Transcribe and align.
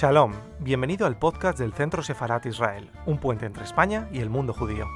Shalom, 0.00 0.32
bienvenido 0.60 1.06
al 1.06 1.18
podcast 1.18 1.58
del 1.58 1.74
Centro 1.74 2.02
Sefarat 2.02 2.46
Israel, 2.46 2.90
un 3.04 3.20
puente 3.20 3.44
entre 3.44 3.64
España 3.64 4.08
y 4.10 4.20
el 4.20 4.30
mundo 4.30 4.54
judío. 4.54 4.86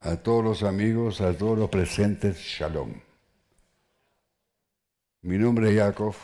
A 0.00 0.16
todos 0.22 0.42
los 0.42 0.62
amigos, 0.62 1.20
a 1.20 1.36
todos 1.36 1.58
los 1.58 1.68
presentes, 1.68 2.38
Shalom. 2.38 2.94
Mi 5.20 5.36
nombre 5.36 5.68
es 5.68 5.76
Jacob, 5.76 6.14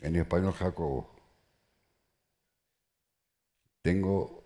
en 0.00 0.16
español 0.16 0.54
Jacobo. 0.54 1.10
Tengo 3.82 4.42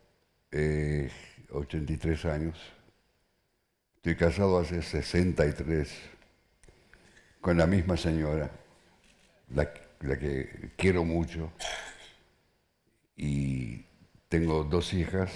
eh, 0.51 1.13
83 1.51 2.25
años. 2.27 2.59
Estoy 3.97 4.17
casado 4.17 4.59
hace 4.59 4.83
63 4.83 5.93
con 7.41 7.57
la 7.57 7.67
misma 7.67 7.97
señora, 7.97 8.51
la, 9.55 9.73
la 10.01 10.19
que 10.19 10.73
quiero 10.77 11.05
mucho. 11.05 11.53
Y 13.17 13.85
tengo 14.29 14.65
dos 14.65 14.93
hijas, 14.95 15.33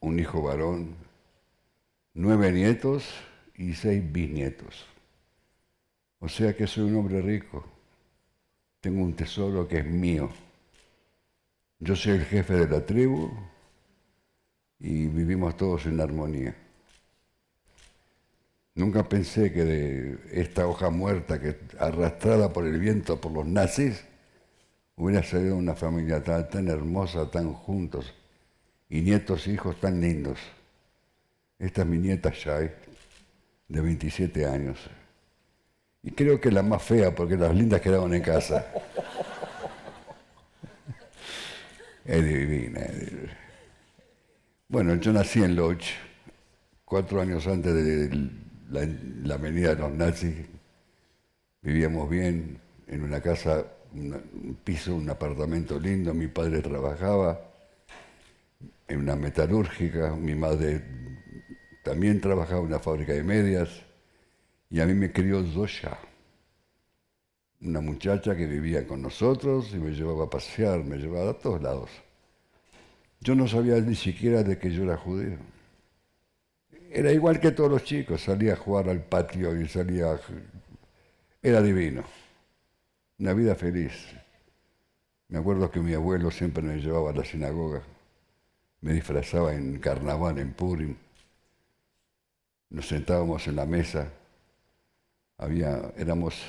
un 0.00 0.18
hijo 0.18 0.42
varón, 0.42 0.96
nueve 2.14 2.52
nietos 2.52 3.04
y 3.54 3.74
seis 3.74 4.02
bisnietos. 4.12 4.86
O 6.18 6.28
sea 6.28 6.56
que 6.56 6.66
soy 6.66 6.84
un 6.84 6.96
hombre 6.96 7.20
rico. 7.20 7.64
Tengo 8.80 9.02
un 9.02 9.14
tesoro 9.14 9.66
que 9.66 9.78
es 9.78 9.86
mío. 9.86 10.30
Yo 11.78 11.94
soy 11.94 12.14
el 12.14 12.24
jefe 12.24 12.54
de 12.54 12.68
la 12.68 12.84
tribu 12.84 13.30
y 14.78 15.06
vivimos 15.06 15.56
todos 15.56 15.86
en 15.86 16.00
armonía. 16.00 16.54
Nunca 18.74 19.08
pensé 19.08 19.52
que 19.52 19.64
de 19.64 20.18
esta 20.32 20.66
hoja 20.66 20.90
muerta 20.90 21.40
que 21.40 21.56
arrastrada 21.78 22.52
por 22.52 22.66
el 22.66 22.78
viento 22.78 23.18
por 23.20 23.32
los 23.32 23.46
nazis 23.46 24.04
hubiera 24.96 25.22
salido 25.22 25.56
una 25.56 25.74
familia 25.74 26.22
tan, 26.22 26.48
tan 26.50 26.68
hermosa, 26.68 27.30
tan 27.30 27.54
juntos, 27.54 28.12
y 28.88 29.00
nietos 29.00 29.46
e 29.46 29.52
hijos 29.52 29.80
tan 29.80 30.00
lindos. 30.00 30.38
Esta 31.58 31.82
es 31.82 31.88
mi 31.88 31.98
nieta 31.98 32.30
Shai, 32.34 32.70
de 33.68 33.80
27 33.80 34.44
años. 34.44 34.78
Y 36.02 36.10
creo 36.10 36.40
que 36.40 36.50
la 36.50 36.62
más 36.62 36.82
fea, 36.82 37.14
porque 37.14 37.36
las 37.36 37.54
lindas 37.54 37.80
quedaban 37.80 38.12
en 38.14 38.22
casa. 38.22 38.66
Es 42.04 42.24
divina. 42.24 42.78
Es 42.82 43.00
divina. 43.00 43.45
Bueno, 44.68 44.96
yo 44.96 45.12
nací 45.12 45.44
en 45.44 45.54
Lodz, 45.54 45.84
cuatro 46.84 47.20
años 47.20 47.46
antes 47.46 47.72
de 47.72 48.30
la, 48.70 48.84
la, 49.22 49.36
venida 49.36 49.76
de 49.76 49.80
los 49.80 49.92
nazis. 49.92 50.34
Vivíamos 51.62 52.10
bien 52.10 52.58
en 52.88 53.04
una 53.04 53.20
casa, 53.20 53.64
un 53.94 54.58
piso, 54.64 54.96
un 54.96 55.08
apartamento 55.08 55.78
lindo. 55.78 56.12
Mi 56.12 56.26
padre 56.26 56.62
trabajaba 56.62 57.40
en 58.88 58.98
una 58.98 59.14
metalúrgica, 59.14 60.16
mi 60.16 60.34
madre 60.34 60.82
también 61.84 62.20
trabajaba 62.20 62.60
en 62.60 62.66
una 62.66 62.80
fábrica 62.80 63.12
de 63.12 63.22
medias. 63.22 63.70
Y 64.68 64.80
a 64.80 64.86
mí 64.86 64.94
me 64.94 65.12
crió 65.12 65.44
Zosha, 65.44 65.96
una 67.60 67.80
muchacha 67.80 68.36
que 68.36 68.46
vivía 68.46 68.84
con 68.84 69.00
nosotros 69.00 69.70
y 69.72 69.76
me 69.76 69.92
llevaba 69.92 70.24
a 70.24 70.30
pasear, 70.30 70.82
me 70.82 70.96
llevaba 70.96 71.30
a 71.30 71.38
todos 71.38 71.62
lados. 71.62 72.05
Yo 73.20 73.34
no 73.34 73.48
sabía 73.48 73.80
ni 73.80 73.94
siquiera 73.94 74.42
de 74.42 74.58
que 74.58 74.70
yo 74.70 74.84
era 74.84 74.96
judío. 74.96 75.38
Era 76.90 77.12
igual 77.12 77.40
que 77.40 77.50
todos 77.50 77.70
los 77.70 77.84
chicos, 77.84 78.22
salía 78.22 78.54
a 78.54 78.56
jugar 78.56 78.88
al 78.88 79.02
patio 79.02 79.58
y 79.60 79.68
salía... 79.68 80.18
Era 81.42 81.62
divino, 81.62 82.04
una 83.18 83.32
vida 83.32 83.54
feliz. 83.54 83.92
Me 85.28 85.38
acuerdo 85.38 85.70
que 85.70 85.80
mi 85.80 85.94
abuelo 85.94 86.30
siempre 86.30 86.62
me 86.62 86.78
llevaba 86.78 87.10
a 87.10 87.14
la 87.14 87.24
sinagoga, 87.24 87.82
me 88.80 88.92
disfrazaba 88.92 89.54
en 89.54 89.78
carnaval, 89.78 90.38
en 90.38 90.52
Purim. 90.52 90.96
Nos 92.70 92.88
sentábamos 92.88 93.46
en 93.46 93.56
la 93.56 93.66
mesa, 93.66 94.10
había, 95.38 95.92
éramos 95.96 96.42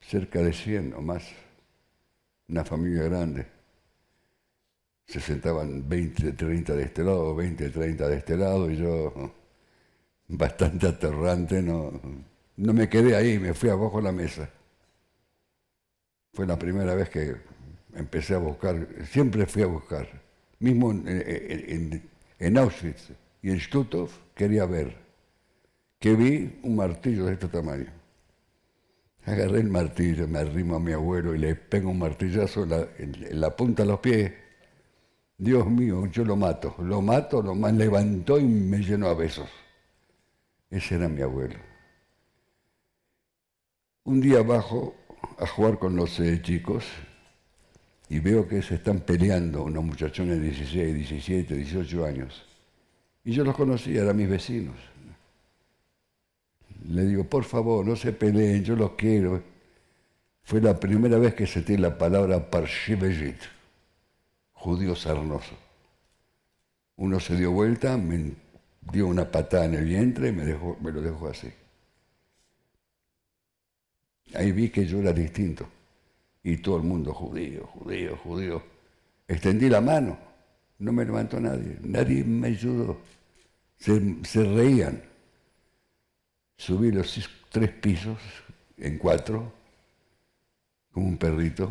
cerca 0.00 0.40
de 0.40 0.52
100 0.52 0.94
o 0.94 1.02
más, 1.02 1.24
una 2.48 2.64
familia 2.64 3.02
grande 3.04 3.55
se 5.06 5.20
sentaban 5.20 5.88
20, 5.88 6.32
30 6.32 6.74
de 6.74 6.82
este 6.82 7.04
lado, 7.04 7.34
20, 7.34 7.70
30 7.70 8.08
de 8.08 8.16
este 8.16 8.36
lado, 8.36 8.70
y 8.70 8.76
yo, 8.76 9.32
bastante 10.28 10.88
aterrante, 10.88 11.62
no, 11.62 11.92
no 12.56 12.72
me 12.72 12.88
quedé 12.88 13.14
ahí, 13.14 13.38
me 13.38 13.54
fui 13.54 13.70
abajo 13.70 13.98
de 13.98 14.02
la 14.02 14.12
mesa. 14.12 14.50
Fue 16.32 16.46
la 16.46 16.58
primera 16.58 16.94
vez 16.94 17.08
que 17.08 17.36
empecé 17.94 18.34
a 18.34 18.38
buscar, 18.38 18.86
siempre 19.08 19.46
fui 19.46 19.62
a 19.62 19.66
buscar, 19.66 20.08
mismo 20.58 20.90
en, 20.90 21.04
en, 21.06 22.10
en 22.38 22.58
Auschwitz 22.58 23.10
y 23.42 23.50
en 23.50 23.60
Stutthof 23.60 24.18
quería 24.34 24.66
ver, 24.66 24.96
que 26.00 26.14
vi 26.14 26.58
un 26.64 26.76
martillo 26.76 27.26
de 27.26 27.34
este 27.34 27.46
tamaño. 27.46 27.92
Agarré 29.24 29.60
el 29.60 29.70
martillo, 29.70 30.28
me 30.28 30.40
arrimo 30.40 30.76
a 30.76 30.80
mi 30.80 30.92
abuelo 30.92 31.34
y 31.34 31.38
le 31.38 31.54
pego 31.54 31.90
un 31.90 31.98
martillazo 31.98 32.64
en 32.64 32.70
la, 32.70 32.88
en 32.98 33.40
la 33.40 33.56
punta 33.56 33.82
de 33.82 33.88
los 33.88 34.00
pies 34.00 34.32
Dios 35.38 35.66
mío, 35.66 36.06
yo 36.06 36.24
lo 36.24 36.34
mato, 36.34 36.74
lo 36.78 37.02
mato, 37.02 37.42
lo 37.42 37.54
más 37.54 37.74
levantó 37.74 38.38
y 38.38 38.44
me 38.44 38.78
llenó 38.78 39.08
a 39.08 39.14
besos. 39.14 39.48
Ese 40.70 40.94
era 40.94 41.08
mi 41.08 41.20
abuelo. 41.20 41.58
Un 44.04 44.20
día 44.20 44.42
bajo 44.42 44.94
a 45.38 45.46
jugar 45.46 45.78
con 45.78 45.94
los 45.94 46.18
eh, 46.20 46.40
chicos 46.40 46.84
y 48.08 48.18
veo 48.20 48.48
que 48.48 48.62
se 48.62 48.76
están 48.76 49.00
peleando 49.00 49.64
unos 49.64 49.84
muchachones 49.84 50.40
de 50.40 50.44
16, 50.48 50.94
17, 50.94 51.54
18 51.54 52.06
años. 52.06 52.46
Y 53.24 53.32
yo 53.32 53.44
los 53.44 53.54
conocía, 53.54 54.02
eran 54.02 54.16
mis 54.16 54.30
vecinos. 54.30 54.76
Le 56.88 57.04
digo, 57.04 57.24
por 57.24 57.44
favor, 57.44 57.84
no 57.84 57.96
se 57.96 58.12
peleen, 58.12 58.64
yo 58.64 58.74
los 58.74 58.92
quiero. 58.92 59.42
Fue 60.44 60.62
la 60.62 60.78
primera 60.78 61.18
vez 61.18 61.34
que 61.34 61.46
se 61.46 61.62
tiene 61.62 61.82
la 61.82 61.98
palabra 61.98 62.50
parshivejit 62.50 63.55
judío 64.66 64.96
sarnoso. 64.96 65.54
Uno 66.96 67.20
se 67.20 67.36
dio 67.36 67.52
vuelta, 67.52 67.96
me 67.96 68.32
dio 68.92 69.06
una 69.06 69.30
patada 69.30 69.66
en 69.66 69.74
el 69.74 69.84
vientre 69.84 70.30
y 70.30 70.32
me, 70.32 70.44
lo 70.92 71.00
dejó 71.00 71.28
así. 71.28 71.48
Ahí 74.34 74.50
vi 74.50 74.68
que 74.70 74.84
yo 74.84 74.98
era 74.98 75.12
distinto. 75.12 75.68
Y 76.42 76.56
todo 76.56 76.78
el 76.78 76.82
mundo, 76.82 77.14
judío, 77.14 77.64
judío, 77.68 78.16
judío. 78.16 78.62
Extendí 79.28 79.68
la 79.68 79.80
mano, 79.80 80.18
no 80.80 80.92
me 80.92 81.04
levantó 81.04 81.38
nadie, 81.38 81.78
nadie 81.82 82.24
me 82.24 82.48
ayudó. 82.48 82.98
Se, 83.78 84.16
se 84.24 84.42
reían. 84.42 85.00
Subí 86.56 86.90
los 86.90 87.30
tres 87.50 87.70
pisos 87.70 88.18
en 88.78 88.98
cuatro, 88.98 89.52
como 90.90 91.06
un 91.06 91.18
perrito, 91.18 91.70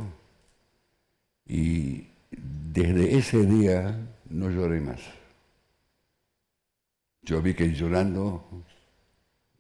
y 1.45 2.14
desde 2.37 3.17
ese 3.17 3.45
día 3.45 3.97
no 4.29 4.49
lloré 4.49 4.81
más. 4.81 5.01
Yo 7.21 7.41
vi 7.41 7.53
que 7.53 7.73
llorando 7.73 8.43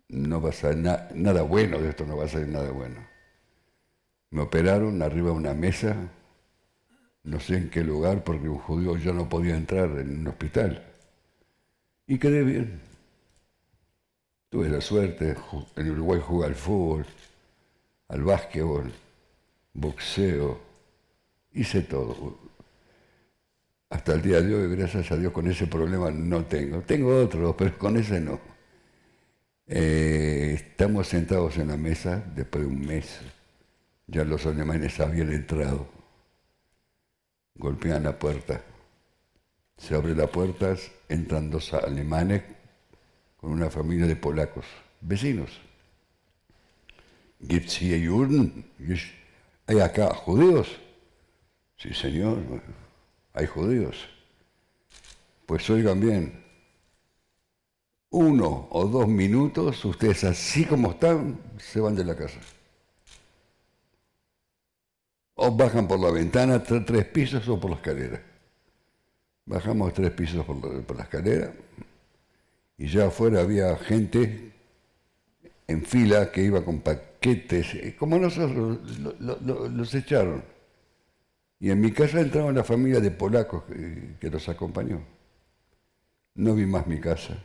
no 0.09 0.41
va 0.41 0.49
a 0.49 0.53
salir 0.53 0.83
nada 1.15 1.41
bueno 1.41 1.79
de 1.79 1.89
esto, 1.89 2.05
no 2.05 2.17
va 2.17 2.25
a 2.25 2.27
salir 2.27 2.49
nada 2.49 2.71
bueno. 2.71 2.97
Me 4.31 4.41
operaron 4.41 5.01
arriba 5.01 5.31
de 5.31 5.37
una 5.37 5.53
mesa, 5.53 5.95
no 7.23 7.39
sé 7.39 7.57
en 7.57 7.69
qué 7.69 7.83
lugar, 7.83 8.23
porque 8.23 8.49
un 8.49 8.59
judío 8.59 8.97
ya 8.97 9.13
no 9.13 9.29
podía 9.29 9.55
entrar 9.55 9.89
en 9.97 10.19
un 10.19 10.27
hospital. 10.27 10.83
Y 12.05 12.19
quedé 12.19 12.43
bien. 12.43 12.81
Tuve 14.49 14.69
la 14.69 14.81
suerte, 14.81 15.35
en 15.75 15.91
Uruguay 15.91 16.21
jugué 16.23 16.47
al 16.47 16.55
fútbol, 16.55 17.05
al 18.09 18.23
básquetbol, 18.23 18.91
boxeo, 19.73 20.59
hice 21.53 21.81
todo 21.81 22.54
hasta 23.89 24.13
el 24.13 24.21
día 24.21 24.41
de 24.41 24.53
hoy, 24.53 24.75
gracias 24.75 25.11
a 25.11 25.17
Dios, 25.17 25.31
con 25.31 25.47
ese 25.47 25.67
problema 25.67 26.11
no 26.11 26.45
tengo. 26.45 26.81
Tengo 26.81 27.21
otro, 27.23 27.55
pero 27.57 27.77
con 27.77 27.97
ese 27.97 28.19
no. 28.19 28.39
Eh, 29.67 30.53
estamos 30.55 31.07
sentados 31.07 31.57
en 31.57 31.69
la 31.69 31.77
mesa 31.77 32.23
después 32.35 32.63
de 32.63 32.69
un 32.69 32.85
mes. 32.85 33.19
Ya 34.07 34.23
los 34.23 34.45
alemanes 34.45 34.99
habían 34.99 35.31
entrado. 35.31 35.87
Golpean 37.55 38.03
la 38.03 38.17
puerta. 38.17 38.61
Se 39.77 39.95
abre 39.95 40.15
la 40.15 40.27
puerta, 40.27 40.75
entran 41.09 41.49
dos 41.49 41.73
alemanes 41.73 42.43
con 43.37 43.51
una 43.51 43.69
familia 43.69 44.05
de 44.05 44.15
polacos, 44.15 44.65
vecinos. 45.01 45.59
¿Gibt's 47.45 47.77
hier? 47.77 48.63
¿Hay 49.67 49.79
acá 49.79 50.13
judíos? 50.13 50.79
Sí, 51.77 51.93
señor 51.93 52.39
hay 53.35 53.45
judíos. 53.45 54.07
Pues 55.45 55.69
oigan 55.69 55.99
bien, 55.99 56.43
uno 58.09 58.67
o 58.71 58.87
dos 58.87 59.07
minutos, 59.07 59.83
ustedes 59.85 60.23
así 60.23 60.65
como 60.65 60.91
están, 60.91 61.37
se 61.57 61.79
van 61.79 61.95
de 61.95 62.05
la 62.05 62.15
casa. 62.15 62.39
O 65.35 65.51
bajan 65.51 65.87
por 65.87 65.99
la 65.99 66.11
ventana 66.11 66.63
tres 66.63 67.05
pisos 67.05 67.47
o 67.49 67.59
por 67.59 67.71
la 67.71 67.75
escalera. 67.75 68.23
Bajamos 69.45 69.93
tres 69.93 70.11
pisos 70.11 70.43
por 70.45 70.95
la, 70.95 71.03
escalera 71.03 71.53
y 72.77 72.87
ya 72.87 73.07
afuera 73.07 73.41
había 73.41 73.75
gente 73.77 74.53
en 75.67 75.83
fila 75.83 76.31
que 76.31 76.41
iba 76.41 76.63
con 76.63 76.79
paquetes, 76.79 77.95
como 77.99 78.17
nosotros 78.17 78.79
los 79.19 79.93
echaron. 79.93 80.54
Y 81.59 81.71
en 81.71 81.81
mi 81.81 81.91
casa 81.91 82.19
entraba 82.19 82.47
una 82.47 82.63
familia 82.63 82.99
de 82.99 83.11
polacos 83.11 83.63
que, 83.63 84.15
que 84.19 84.29
los 84.29 84.47
acompañó. 84.49 85.01
No 86.35 86.53
vi 86.53 86.65
más 86.65 86.85
mi 86.85 86.99
casa. 86.99 87.37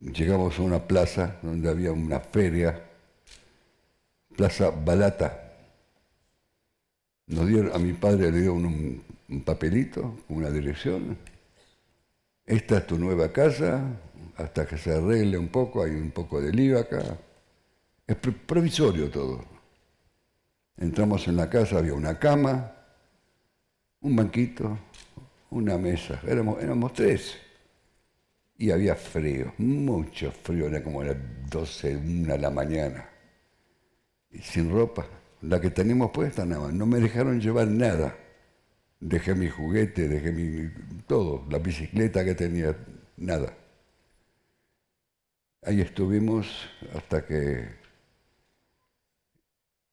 Llegamos 0.00 0.58
a 0.58 0.62
una 0.62 0.86
plaza 0.86 1.36
donde 1.42 1.68
había 1.68 1.92
una 1.92 2.20
feria, 2.20 2.90
Plaza 4.34 4.70
Balata. 4.70 5.52
Nos 7.26 7.46
dieron, 7.46 7.72
a 7.74 7.78
mi 7.78 7.92
padre 7.92 8.32
le 8.32 8.40
dio 8.40 8.54
un, 8.54 9.04
papelito 9.44 10.20
una 10.30 10.50
dirección. 10.50 11.18
Esta 12.46 12.78
es 12.78 12.86
tu 12.86 12.98
nueva 12.98 13.30
casa, 13.30 13.82
hasta 14.36 14.66
que 14.66 14.78
se 14.78 14.94
arregle 14.94 15.36
un 15.36 15.48
poco, 15.48 15.82
hay 15.82 15.90
un 15.90 16.10
poco 16.10 16.40
de 16.40 16.52
lío 16.52 16.78
acá. 16.78 17.18
Es 18.06 18.16
provisorio 18.16 19.10
todo. 19.10 19.44
Entramos 20.80 21.28
en 21.28 21.36
la 21.36 21.50
casa, 21.50 21.76
había 21.76 21.92
una 21.92 22.18
cama, 22.18 22.72
un 24.00 24.16
banquito, 24.16 24.78
una 25.50 25.76
mesa. 25.76 26.20
Éramos, 26.26 26.62
éramos 26.62 26.94
tres. 26.94 27.36
Y 28.56 28.70
había 28.70 28.94
frío, 28.94 29.52
mucho 29.58 30.32
frío, 30.32 30.66
era 30.68 30.82
como 30.82 31.04
las 31.04 31.16
12, 31.50 31.96
una 31.96 32.32
de 32.32 32.38
la 32.38 32.50
mañana. 32.50 33.08
Y 34.30 34.38
sin 34.38 34.70
ropa, 34.70 35.06
la 35.42 35.60
que 35.60 35.70
teníamos 35.70 36.12
puesta 36.12 36.46
nada 36.46 36.62
más. 36.64 36.72
No 36.72 36.86
me 36.86 36.98
dejaron 36.98 37.40
llevar 37.40 37.68
nada. 37.68 38.16
Dejé 39.00 39.34
mi 39.34 39.48
juguete, 39.48 40.08
dejé 40.08 40.32
mi, 40.32 40.70
todo, 41.06 41.44
la 41.50 41.58
bicicleta 41.58 42.24
que 42.24 42.34
tenía, 42.34 42.74
nada. 43.18 43.54
Ahí 45.62 45.80
estuvimos 45.82 46.70
hasta 46.94 47.26
que, 47.26 47.79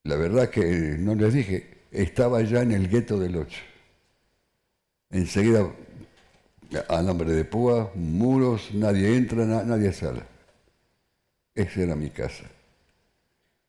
la 0.07 0.15
verdad 0.15 0.49
que 0.49 0.95
no 0.97 1.15
les 1.15 1.33
dije, 1.33 1.67
estaba 1.91 2.41
ya 2.41 2.61
en 2.61 2.71
el 2.71 2.87
gueto 2.87 3.19
del 3.19 3.35
8. 3.35 3.59
Enseguida 5.11 5.69
alambre 6.87 7.31
de 7.31 7.43
púa, 7.43 7.91
muros, 7.95 8.73
nadie 8.73 9.15
entra, 9.15 9.45
nadie 9.45 9.91
sale. 9.91 10.23
Esa 11.53 11.81
era 11.81 11.95
mi 11.95 12.09
casa. 12.09 12.45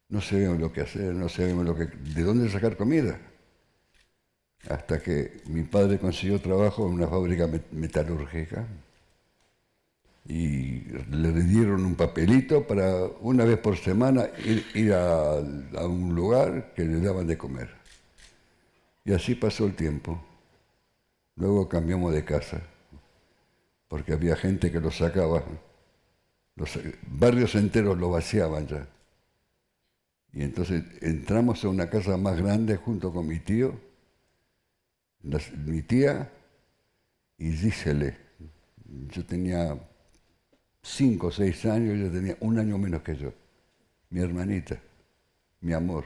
No 0.09 0.21
sabíamos 0.21 0.61
lo 0.61 0.73
que 0.73 0.83
hacer, 0.83 1.13
no 1.15 1.29
sabíamos 1.29 1.67
lo 1.67 1.75
que, 1.75 1.87
de 1.87 2.23
dónde 2.23 2.49
sacar 2.49 2.77
comida. 2.77 3.19
Hasta 4.69 5.01
que 5.01 5.43
mi 5.47 5.63
padre 5.65 5.99
consiguió 5.99 6.41
trabajo 6.41 6.87
en 6.87 6.95
una 6.95 7.09
fábrica 7.09 7.49
metalúrgica 7.73 8.67
y 10.29 10.83
le 11.11 11.33
dieron 11.43 11.87
un 11.87 11.95
papelito 11.95 12.67
para 12.67 13.07
una 13.23 13.47
vez 13.47 13.59
por 13.59 13.79
semana 13.79 14.29
ir, 14.75 14.93
a, 14.93 15.37
un 15.87 16.15
lugar 16.15 16.75
que 16.75 16.85
le 16.85 17.01
daban 17.01 17.27
de 17.27 17.39
comer. 17.39 17.71
Y 19.07 19.15
así 19.15 19.35
pasó 19.35 19.65
el 19.65 19.75
tiempo. 19.75 20.23
Luego 21.37 21.67
cambiamos 21.67 22.13
de 22.13 22.27
casa 22.27 22.61
porque 23.89 24.13
había 24.13 24.37
gente 24.37 24.71
que 24.71 24.81
lo 24.81 24.91
sacaba, 24.91 25.43
los 26.57 26.79
barrios 27.07 27.55
enteros 27.55 27.97
lo 27.97 28.11
vaciaban 28.11 28.67
ya. 28.67 28.87
Y 30.35 30.43
entonces 30.43 30.85
entramos 31.01 31.65
a 31.65 31.71
una 31.71 31.89
casa 31.89 32.19
más 32.19 32.37
grande 32.37 32.77
junto 32.77 33.15
con 33.15 33.27
mi 33.27 33.39
tío, 33.39 33.81
mi 35.23 35.81
tía 35.81 36.31
y 37.39 37.49
dísele, 37.49 38.19
yo 39.09 39.25
tenía 39.25 39.79
cinco 40.89 41.29
o 41.29 41.31
seis 41.31 41.65
años, 41.67 41.95
ella 41.95 42.11
tenía 42.11 42.37
un 42.41 42.59
año 42.59 42.79
menos 42.79 43.03
que 43.03 43.17
yo, 43.17 43.33
mi 44.11 44.21
hermanita, 44.21 44.81
mi 45.61 45.73
amor. 45.73 46.05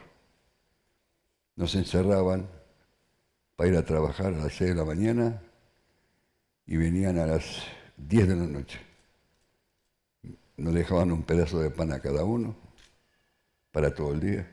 Nos 1.57 1.75
encerraban 1.75 2.49
para 3.57 3.71
ir 3.71 3.77
a 3.77 3.85
trabajar 3.85 4.27
a 4.35 4.39
las 4.39 4.53
seis 4.53 4.71
de 4.71 4.77
la 4.77 4.85
mañana 4.85 5.41
y 6.67 6.77
venían 6.77 7.19
a 7.19 7.27
las 7.27 7.63
10 7.97 8.29
de 8.29 8.37
la 8.37 8.47
noche. 8.47 8.81
Nos 10.57 10.75
dejaban 10.75 11.13
un 11.13 11.23
pedazo 11.23 11.61
de 11.61 11.71
pan 11.71 11.93
a 11.93 12.01
cada 12.01 12.25
uno 12.25 12.57
para 13.71 13.95
todo 13.95 14.13
el 14.13 14.21
día. 14.21 14.51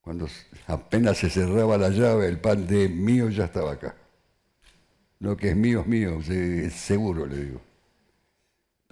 Cuando 0.00 0.28
apenas 0.66 1.18
se 1.18 1.30
cerraba 1.30 1.78
la 1.78 1.88
llave, 1.90 2.28
el 2.28 2.40
pan 2.40 2.66
de 2.66 2.88
mío 2.88 3.28
ya 3.30 3.44
estaba 3.44 3.72
acá. 3.72 3.94
Lo 5.20 5.36
que 5.36 5.50
es 5.50 5.56
mío 5.56 5.80
es 5.80 5.86
mío, 5.86 6.20
seguro 6.70 7.26
le 7.26 7.36
digo. 7.36 7.73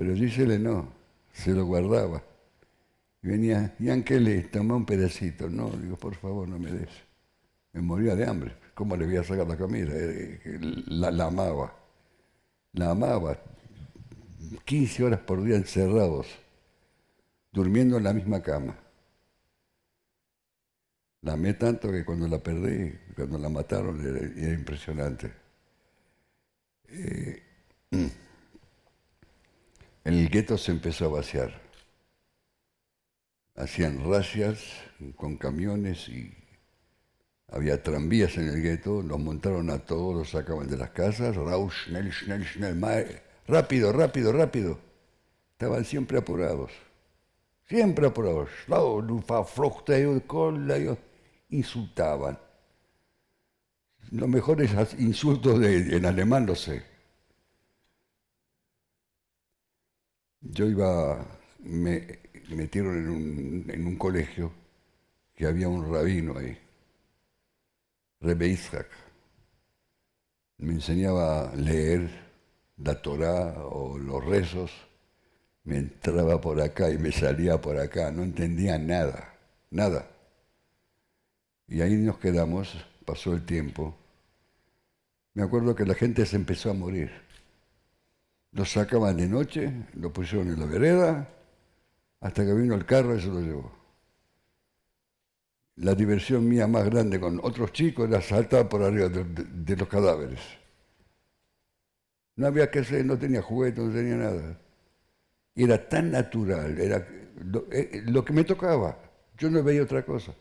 Pero 0.02 0.16
Gisele 0.16 0.58
no, 0.58 0.88
se 1.32 1.52
lo 1.52 1.64
guardaba. 1.64 2.20
Y 3.22 3.28
venía, 3.28 3.72
y 3.78 3.84
le 4.18 4.42
tomó 4.42 4.74
un 4.74 4.84
pedacito. 4.84 5.48
No, 5.48 5.70
digo, 5.70 5.96
por 5.96 6.16
favor, 6.16 6.48
no 6.48 6.58
me 6.58 6.72
des. 6.72 6.90
Me 7.72 7.82
moría 7.82 8.16
de 8.16 8.26
hambre. 8.26 8.52
¿Cómo 8.74 8.96
le 8.96 9.06
voy 9.06 9.18
a 9.18 9.22
sacar 9.22 9.46
la 9.46 9.56
comida? 9.56 9.92
Eh, 9.94 10.40
la, 10.88 11.12
la 11.12 11.26
amaba. 11.26 11.72
La 12.72 12.90
amaba. 12.90 13.38
15 14.64 15.04
horas 15.04 15.20
por 15.20 15.40
día 15.44 15.54
encerrados, 15.54 16.26
durmiendo 17.52 17.96
en 17.96 18.02
la 18.02 18.12
misma 18.12 18.42
cama. 18.42 18.76
La 21.20 21.34
amé 21.34 21.54
tanto 21.54 21.92
que 21.92 22.04
cuando 22.04 22.26
la 22.26 22.42
perdí, 22.42 22.92
cuando 23.14 23.38
la 23.38 23.48
mataron, 23.48 24.04
era, 24.04 24.52
impresionante. 24.52 25.32
Eh, 26.88 27.40
el 30.04 30.28
gueto 30.28 30.58
se 30.58 30.72
empezó 30.72 31.06
a 31.06 31.08
vaciar. 31.08 31.60
Hacían 33.54 34.04
racias 34.04 34.58
con 35.16 35.36
camiones 35.36 36.08
y 36.08 36.34
había 37.48 37.82
tranvías 37.82 38.38
en 38.38 38.48
el 38.48 38.62
gueto, 38.62 39.02
los 39.02 39.20
montaron 39.20 39.68
a 39.70 39.78
todos, 39.78 40.14
los 40.14 40.30
sacaban 40.30 40.68
de 40.68 40.78
las 40.78 40.90
casas, 40.90 41.36
Rausch, 41.36 41.84
schnell, 41.84 42.10
schnell, 42.10 42.44
schnell, 42.44 43.22
rápido, 43.46 43.92
rápido, 43.92 44.32
rápido. 44.32 44.78
Estaban 45.52 45.84
siempre 45.84 46.18
apurados, 46.18 46.72
siempre 47.68 48.06
apurados. 48.06 48.48
Insultaban. 51.50 52.38
Los 54.10 54.28
mejores 54.28 54.70
insultos 54.98 55.60
de, 55.60 55.96
en 55.96 56.06
alemán 56.06 56.46
lo 56.46 56.54
sé. 56.54 56.91
Yo 60.42 60.66
iba, 60.66 61.24
me 61.60 62.18
metieron 62.50 62.96
en 63.70 63.86
un, 63.86 63.96
colegio 63.96 64.52
que 65.34 65.46
había 65.46 65.68
un 65.68 65.90
rabino 65.92 66.36
ahí 66.36 66.58
Rebe 68.20 68.48
Isaac. 68.48 68.88
Me 70.58 70.74
enseñaba 70.74 71.50
a 71.50 71.56
leer 71.56 72.08
la 72.76 73.00
Torá 73.00 73.64
o 73.64 73.98
los 73.98 74.24
rezos. 74.24 74.72
Me 75.64 75.78
entraba 75.78 76.40
por 76.40 76.60
acá 76.60 76.90
y 76.90 76.98
me 76.98 77.12
salía 77.12 77.60
por 77.60 77.78
acá. 77.78 78.10
No 78.10 78.22
entendía 78.22 78.78
nada, 78.78 79.34
nada. 79.70 80.10
Y 81.68 81.80
ahí 81.80 81.94
nos 81.94 82.18
quedamos, 82.18 82.76
pasó 83.04 83.32
el 83.32 83.44
tiempo. 83.44 83.96
Me 85.34 85.42
acuerdo 85.42 85.74
que 85.74 85.86
la 85.86 85.94
gente 85.94 86.26
se 86.26 86.36
empezó 86.36 86.70
a 86.70 86.74
morir. 86.74 87.10
Lo 88.52 88.64
sacaban 88.64 89.16
de 89.16 89.28
noche, 89.28 89.72
lo 89.94 90.12
pusieron 90.12 90.48
en 90.48 90.60
la 90.60 90.66
vereda, 90.66 91.28
hasta 92.20 92.44
que 92.44 92.54
vino 92.54 92.74
el 92.74 92.84
carro 92.84 93.16
y 93.16 93.20
se 93.20 93.28
lo 93.28 93.40
llevó 93.40 93.82
la 95.76 95.94
diversión 95.94 96.48
mía 96.48 96.66
más 96.66 96.84
grande 96.84 97.18
con 97.18 97.40
otros 97.42 97.72
chicos 97.72 98.08
era 98.08 98.20
saltar 98.20 98.68
por 98.68 98.82
arriba 98.82 99.08
de, 99.08 99.76
los 99.76 99.88
cadáveres. 99.88 100.40
No 102.36 102.46
había 102.46 102.70
que 102.70 102.80
hacer, 102.80 103.04
no 103.04 103.18
tenía 103.18 103.42
juguetes, 103.42 103.82
no 103.82 103.92
tenía 103.92 104.16
nada. 104.16 104.58
era 105.54 105.88
tan 105.88 106.10
natural, 106.10 106.78
era 106.78 107.06
eh, 107.72 108.02
lo, 108.06 108.24
que 108.24 108.32
me 108.32 108.44
tocaba. 108.44 108.98
Yo 109.38 109.50
no 109.50 109.62
veía 109.62 109.82
otra 109.82 110.04
cosa. 110.04 110.34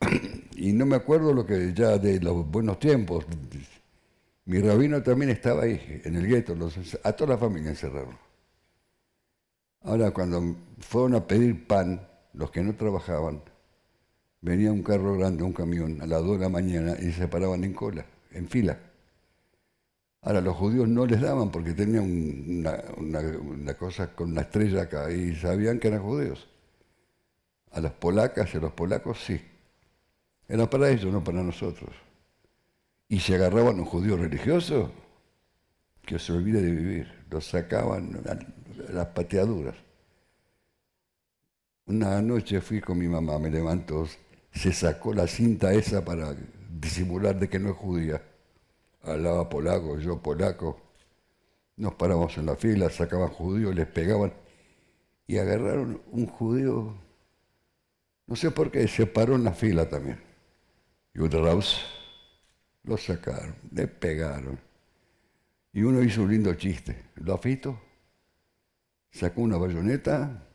y 0.56 0.72
no 0.72 0.86
me 0.86 0.96
acuerdo 0.96 1.32
lo 1.32 1.44
que 1.46 1.72
ya 1.74 1.98
de 1.98 2.20
los 2.20 2.48
buenos 2.48 2.78
tiempos. 2.78 3.26
Mi 4.46 4.60
rabino 4.60 5.02
también 5.02 5.30
estaba 5.32 5.64
ahí, 5.64 6.00
en 6.04 6.14
el 6.14 6.26
gueto, 6.26 6.56
a 7.02 7.12
toda 7.12 7.30
la 7.30 7.38
familia 7.38 7.70
encerraron. 7.70 8.16
Ahora, 9.82 10.12
cuando 10.12 10.56
fueron 10.78 11.16
a 11.16 11.26
pedir 11.26 11.66
pan, 11.66 12.06
los 12.32 12.52
que 12.52 12.62
no 12.62 12.76
trabajaban, 12.76 13.42
venía 14.40 14.70
un 14.70 14.84
carro 14.84 15.16
grande, 15.18 15.42
un 15.42 15.52
camión, 15.52 16.00
a 16.00 16.06
las 16.06 16.22
2 16.22 16.38
de 16.38 16.44
la 16.44 16.48
mañana 16.48 16.94
y 17.00 17.10
se 17.12 17.26
paraban 17.26 17.64
en 17.64 17.72
cola, 17.72 18.06
en 18.30 18.48
fila. 18.48 18.78
Ahora, 20.22 20.40
los 20.40 20.56
judíos 20.56 20.88
no 20.88 21.06
les 21.06 21.20
daban 21.20 21.50
porque 21.50 21.72
tenían 21.72 22.04
una, 22.96 23.74
cosa 23.74 24.14
con 24.14 24.30
una 24.30 24.42
estrella 24.42 24.82
acá 24.82 25.10
y 25.10 25.34
sabían 25.34 25.80
que 25.80 25.88
eran 25.88 26.02
judíos. 26.02 26.46
A 27.72 27.80
las 27.80 27.92
polacas 27.92 28.54
y 28.54 28.58
a 28.58 28.60
los 28.60 28.72
polacos 28.72 29.18
sí. 29.24 29.40
Era 30.48 30.70
para 30.70 30.88
ellos, 30.88 31.12
no 31.12 31.24
para 31.24 31.42
nosotros. 31.42 32.05
Y 33.08 33.20
se 33.20 33.34
agarraban 33.34 33.78
a 33.78 33.82
un 33.82 33.84
judío 33.84 34.16
religioso, 34.16 34.90
que 36.04 36.18
se 36.18 36.32
olvide 36.32 36.62
de 36.62 36.70
vivir. 36.70 37.24
Los 37.30 37.46
sacaban 37.46 38.22
a 38.26 38.92
las 38.92 39.06
pateaduras. 39.08 39.74
Una 41.86 42.20
noche 42.20 42.60
fui 42.60 42.80
con 42.80 42.98
mi 42.98 43.06
mamá, 43.06 43.38
me 43.38 43.50
levantó, 43.50 44.08
se 44.52 44.72
sacó 44.72 45.14
la 45.14 45.26
cinta 45.26 45.72
esa 45.72 46.04
para 46.04 46.34
disimular 46.70 47.38
de 47.38 47.48
que 47.48 47.58
no 47.58 47.70
es 47.70 47.76
judía. 47.76 48.22
Hablaba 49.02 49.48
polaco, 49.48 49.98
yo 49.98 50.20
polaco. 50.20 50.80
Nos 51.76 51.94
paramos 51.94 52.36
en 52.38 52.46
la 52.46 52.56
fila, 52.56 52.90
sacaban 52.90 53.28
judíos, 53.28 53.74
les 53.74 53.86
pegaban 53.86 54.32
y 55.26 55.38
agarraron 55.38 56.00
un 56.12 56.26
judío, 56.26 56.94
no 58.26 58.36
sé 58.36 58.50
por 58.50 58.70
qué, 58.70 58.86
se 58.88 59.06
paró 59.06 59.34
en 59.34 59.44
la 59.44 59.52
fila 59.52 59.88
también. 59.88 60.20
Y 61.14 61.18
Raus 61.18 61.84
lo 62.86 62.96
sacaron, 62.96 63.54
le 63.72 63.86
pegaron. 63.86 64.58
Y 65.72 65.82
uno 65.82 66.02
hizo 66.02 66.22
un 66.22 66.30
lindo 66.30 66.54
chiste. 66.54 67.10
Lo 67.16 67.34
afeitó, 67.34 67.78
sacó 69.10 69.42
una 69.42 69.58
bayoneta, 69.58 70.46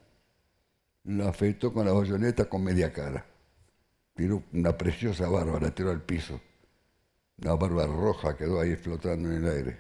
lo 1.03 1.27
afeitó 1.27 1.71
con 1.73 1.85
la 1.85 1.93
bayoneta 1.93 2.45
con 2.45 2.63
media 2.63 2.91
cara. 2.91 3.25
Tiró 4.15 4.43
una 4.53 4.77
preciosa 4.77 5.29
barba, 5.29 5.59
la 5.59 5.71
tiró 5.71 5.91
al 5.91 6.01
piso. 6.01 6.39
Una 7.38 7.55
barba 7.55 7.85
roja 7.85 8.35
quedó 8.35 8.59
ahí 8.59 8.75
flotando 8.75 9.29
en 9.29 9.43
el 9.43 9.51
aire. 9.51 9.77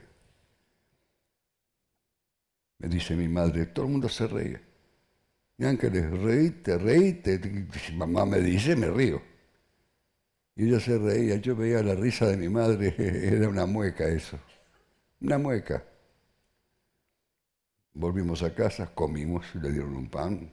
Me 2.79 2.87
dice 2.87 3.15
mi 3.15 3.27
madre, 3.27 3.67
todo 3.67 3.85
el 3.85 3.91
mundo 3.91 4.09
se 4.09 4.27
reía. 4.27 4.61
Y 5.57 5.65
Ángeles, 5.65 6.09
reíte, 6.09 6.77
reíte. 6.77 7.39
mamá 7.93 8.25
me 8.25 8.39
dice, 8.39 8.75
me 8.75 8.89
río. 8.89 9.21
Y 10.55 10.67
ella 10.67 10.79
se 10.79 10.97
reía, 10.97 11.37
yo 11.37 11.55
veía 11.55 11.81
la 11.81 11.95
risa 11.95 12.27
de 12.27 12.37
mi 12.37 12.49
madre, 12.49 12.93
era 13.37 13.49
una 13.49 13.65
mueca 13.65 14.07
eso, 14.07 14.37
una 15.21 15.37
mueca. 15.37 15.83
Volvimos 17.93 18.43
a 18.43 18.53
casa, 18.53 18.93
comimos, 18.93 19.53
le 19.55 19.71
dieron 19.71 19.95
un 19.95 20.09
pan, 20.09 20.51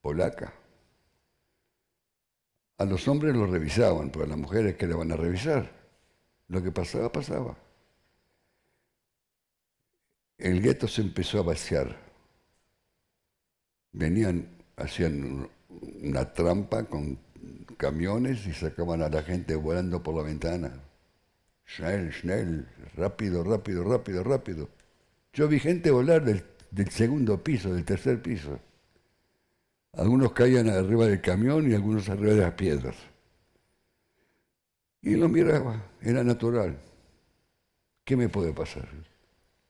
polaca. 0.00 0.52
A 2.78 2.84
los 2.84 3.08
hombres 3.08 3.34
los 3.34 3.50
revisaban, 3.50 4.10
pero 4.10 4.24
a 4.24 4.28
las 4.28 4.38
mujeres 4.38 4.76
que 4.76 4.86
le 4.86 4.94
van 4.94 5.12
a 5.12 5.16
revisar. 5.16 5.70
Lo 6.48 6.62
que 6.62 6.70
pasaba, 6.70 7.10
pasaba. 7.10 7.56
El 10.38 10.62
gueto 10.62 10.86
se 10.86 11.02
empezó 11.02 11.40
a 11.40 11.42
vaciar. 11.42 11.96
Venían, 13.92 14.48
hacían 14.76 15.50
una 16.02 16.32
trampa 16.32 16.84
con 16.84 17.18
camiones 17.78 18.46
y 18.46 18.52
sacaban 18.52 19.00
a 19.00 19.08
la 19.08 19.22
gente 19.22 19.54
volando 19.54 20.02
por 20.02 20.14
la 20.14 20.22
ventana. 20.22 20.70
Schnell, 21.66 22.12
schnell, 22.12 22.66
rápido, 22.96 23.44
rápido, 23.44 23.84
rápido, 23.84 24.24
rápido. 24.24 24.68
Yo 25.32 25.48
vi 25.48 25.60
gente 25.60 25.90
volar 25.90 26.24
del, 26.24 26.42
segundo 26.90 27.42
piso, 27.42 27.72
del 27.72 27.84
tercer 27.84 28.20
piso. 28.20 28.58
Algunos 29.92 30.32
caían 30.32 30.68
arriba 30.68 31.06
del 31.06 31.20
camión 31.20 31.70
y 31.70 31.74
algunos 31.74 32.08
arriba 32.08 32.34
de 32.34 32.40
las 32.40 32.54
piedras. 32.54 32.96
Y 35.00 35.14
lo 35.14 35.28
miraba, 35.28 35.82
era 36.02 36.24
natural. 36.24 36.78
¿Qué 38.04 38.16
me 38.16 38.28
puede 38.28 38.52
pasar? 38.52 38.88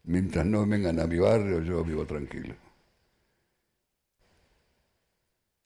Mientras 0.05 0.47
no 0.47 0.67
vengan 0.67 0.99
a 1.01 1.07
mi 1.07 1.19
barrio, 1.19 1.61
yo 1.61 1.85
vivo 1.85 2.07
tranquilo. 2.07 2.55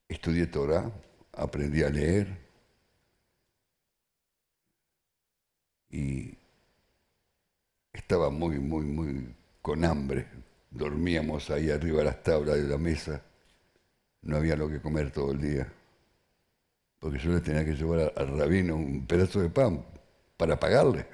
Estudié 0.09 0.47
Torah, 0.47 0.91
aprendí 1.33 1.83
a 1.83 1.89
leer 1.89 2.39
y 5.91 6.37
estaba 7.93 8.31
muy, 8.31 8.59
muy, 8.59 8.85
muy 8.85 9.35
con 9.61 9.85
hambre. 9.85 10.27
Dormíamos 10.71 11.51
ahí 11.51 11.71
arriba 11.71 11.99
de 11.99 12.05
las 12.05 12.23
tablas 12.23 12.57
de 12.57 12.65
la 12.65 12.79
mesa, 12.79 13.23
no 14.23 14.37
había 14.37 14.57
lo 14.57 14.69
que 14.69 14.81
comer 14.81 15.11
todo 15.11 15.33
el 15.33 15.41
día, 15.41 15.71
porque 16.99 17.19
yo 17.19 17.33
le 17.33 17.41
tenía 17.41 17.65
que 17.65 17.75
llevar 17.75 18.13
al 18.17 18.39
rabino 18.39 18.77
un 18.77 19.07
pedazo 19.07 19.41
de 19.43 19.51
pan 19.51 19.85
para 20.37 20.59
pagarle. 20.59 21.07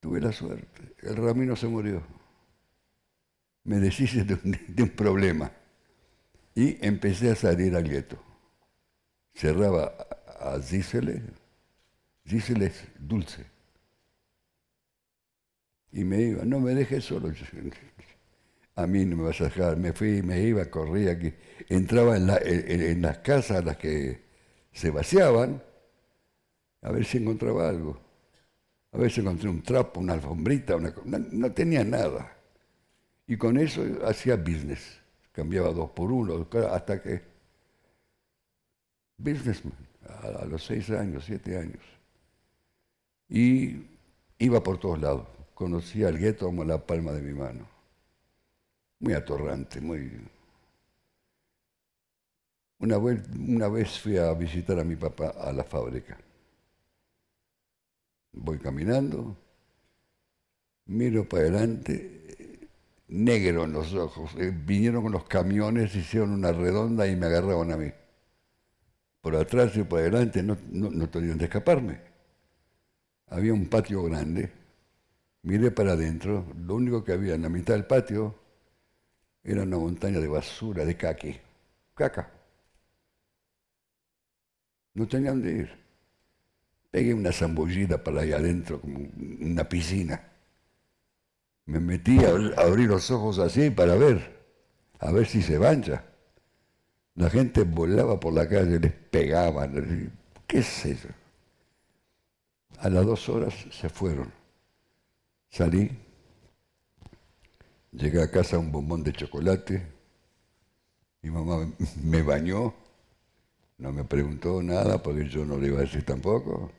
Tuve 0.00 0.20
la 0.20 0.32
suerte, 0.32 0.94
el 1.02 1.16
rabino 1.16 1.56
se 1.56 1.66
murió. 1.66 2.02
Me 3.64 3.78
deshice 3.78 4.24
de 4.24 4.34
un, 4.34 4.88
problema 4.90 5.52
y 6.54 6.84
empecé 6.84 7.30
a 7.30 7.36
salir 7.36 7.76
al 7.76 7.88
gueto 7.88 8.31
cerraba 9.34 9.94
a 10.40 10.60
Zícele, 10.60 11.22
Zícele 12.26 12.66
es 12.66 12.84
dulce. 12.98 13.44
Y 15.92 16.04
me 16.04 16.20
iba, 16.20 16.44
no 16.44 16.60
me 16.60 16.74
dejes 16.74 17.04
solo. 17.04 17.32
A 18.74 18.86
mí 18.86 19.04
no 19.04 19.16
me 19.16 19.24
vas 19.24 19.40
a 19.40 19.44
dejar. 19.44 19.76
Me 19.76 19.92
fui, 19.92 20.22
me 20.22 20.40
iba, 20.40 20.64
corría, 20.66 21.12
aquí. 21.12 21.34
entraba 21.68 22.16
en, 22.16 23.02
las 23.02 23.18
casas 23.18 23.58
a 23.58 23.62
las 23.62 23.76
que 23.76 24.22
se 24.72 24.90
vaciaban, 24.90 25.62
a 26.80 26.90
ver 26.90 27.04
si 27.04 27.18
encontraba 27.18 27.68
algo. 27.68 28.00
A 28.92 29.08
si 29.08 29.20
encontré 29.20 29.48
un 29.48 29.62
trapo, 29.62 30.00
una 30.00 30.14
alfombrita, 30.14 30.76
una, 30.76 30.94
no, 31.04 31.18
no 31.18 31.52
tenía 31.52 31.84
nada. 31.84 32.36
Y 33.26 33.36
con 33.36 33.58
eso 33.58 33.82
hacía 34.06 34.36
business. 34.36 35.00
Cambiaba 35.32 35.72
dos 35.72 35.90
por 35.90 36.12
uno, 36.12 36.46
hasta 36.70 37.02
que 37.02 37.31
businessman, 39.22 39.74
a, 40.08 40.44
los 40.44 40.64
seis 40.64 40.90
años, 40.90 41.24
siete 41.24 41.56
años. 41.56 41.82
Y 43.28 43.86
iba 44.38 44.62
por 44.62 44.78
todos 44.78 45.00
lados. 45.00 45.26
Conocía 45.54 46.08
el 46.08 46.18
gueto 46.18 46.46
como 46.46 46.64
la 46.64 46.78
palma 46.78 47.12
de 47.12 47.22
mi 47.22 47.32
mano. 47.32 47.66
Muy 48.98 49.14
atorrante, 49.14 49.80
muy... 49.80 50.10
Una 52.78 52.98
vez, 52.98 53.22
una 53.38 53.68
vez 53.68 54.00
fui 54.00 54.16
a 54.16 54.32
visitar 54.34 54.78
a 54.80 54.84
mi 54.84 54.96
papá 54.96 55.28
a 55.28 55.52
la 55.52 55.62
fábrica. 55.62 56.18
Voy 58.32 58.58
caminando, 58.58 59.36
miro 60.86 61.28
para 61.28 61.42
adelante, 61.42 62.68
negro 63.06 63.64
en 63.64 63.72
los 63.72 63.94
ojos. 63.94 64.32
Eh, 64.36 64.50
vinieron 64.50 65.04
con 65.04 65.12
los 65.12 65.24
camiones, 65.24 65.94
hicieron 65.94 66.32
una 66.32 66.50
redonda 66.50 67.06
y 67.06 67.14
me 67.14 67.26
agarraban 67.26 67.70
a 67.70 67.76
mí 67.76 67.92
por 69.22 69.36
atrás 69.36 69.74
y 69.76 69.84
por 69.84 70.00
adelante, 70.00 70.42
no, 70.42 70.58
no, 70.70 71.08
tenían 71.08 71.38
de 71.38 71.44
escaparme. 71.44 72.00
Había 73.28 73.54
un 73.54 73.66
patio 73.66 74.02
grande, 74.02 74.52
miré 75.42 75.70
para 75.70 75.92
adentro, 75.92 76.44
lo 76.66 76.74
único 76.74 77.02
que 77.04 77.12
había 77.12 77.34
en 77.36 77.42
la 77.42 77.48
mitad 77.48 77.74
del 77.74 77.86
patio 77.86 78.34
era 79.44 79.62
una 79.62 79.78
montaña 79.78 80.18
de 80.18 80.26
basura, 80.26 80.84
de 80.84 80.96
caqui, 80.96 81.38
caca. 81.94 82.30
No 84.94 85.06
tenían 85.06 85.40
de 85.40 85.52
ir. 85.52 85.70
Pegué 86.90 87.14
una 87.14 87.32
zambullida 87.32 88.02
para 88.02 88.22
ahí 88.22 88.32
adentro, 88.32 88.80
como 88.80 89.08
una 89.40 89.66
piscina. 89.68 90.20
Me 91.66 91.78
metí 91.78 92.18
a 92.24 92.60
abrir 92.60 92.88
los 92.88 93.10
ojos 93.12 93.38
así 93.38 93.70
para 93.70 93.94
ver, 93.94 94.42
a 94.98 95.12
ver 95.12 95.26
si 95.26 95.40
se 95.42 95.58
mancha. 95.58 96.11
La 97.14 97.28
gente 97.28 97.62
volaba 97.64 98.18
por 98.18 98.32
la 98.32 98.48
calle, 98.48 98.78
les 98.78 98.92
pegaban. 98.92 100.12
¿Qué 100.46 100.58
es 100.58 100.86
eso? 100.86 101.08
A 102.78 102.88
las 102.88 103.06
dos 103.06 103.28
horas 103.28 103.54
se 103.70 103.88
fueron. 103.88 104.32
Salí, 105.50 105.90
llegué 107.92 108.22
a 108.22 108.30
casa 108.30 108.58
un 108.58 108.72
bombón 108.72 109.02
de 109.04 109.12
chocolate, 109.12 109.86
mi 111.20 111.30
mamá 111.30 111.70
me 112.02 112.22
bañó, 112.22 112.74
no 113.78 113.92
me 113.92 114.04
preguntó 114.04 114.62
nada 114.62 115.02
porque 115.02 115.28
yo 115.28 115.44
no 115.44 115.58
le 115.58 115.68
iba 115.68 115.78
a 115.78 115.82
decir 115.82 116.04
tampoco. 116.04 116.72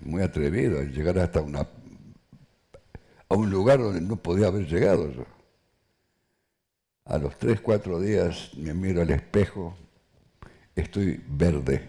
Muy 0.00 0.22
atrevido, 0.22 0.82
llegar 0.82 1.18
hasta 1.18 1.40
una, 1.40 1.60
a 3.28 3.34
un 3.34 3.50
lugar 3.50 3.78
donde 3.80 4.00
no 4.00 4.16
podía 4.16 4.48
haber 4.48 4.66
llegado 4.66 5.10
yo. 5.12 5.24
A 7.06 7.18
los 7.18 7.38
tres, 7.38 7.60
cuatro 7.60 8.00
días 8.00 8.50
me 8.56 8.72
miro 8.72 9.02
al 9.02 9.10
espejo, 9.10 9.76
estoy 10.74 11.22
verde, 11.28 11.86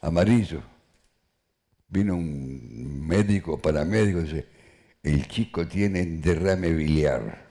amarillo. 0.00 0.62
Vino 1.88 2.14
un 2.14 3.06
médico, 3.06 3.58
paramédico, 3.58 4.20
y 4.20 4.22
dice, 4.24 4.46
el 5.02 5.26
chico 5.26 5.66
tiene 5.66 6.04
derrame 6.04 6.70
biliar. 6.74 7.48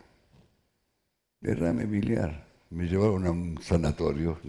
Derrame 1.42 1.86
biliar. 1.86 2.46
Me 2.70 2.86
llevaron 2.86 3.26
a 3.26 3.32
un 3.32 3.60
sanatorio 3.60 4.40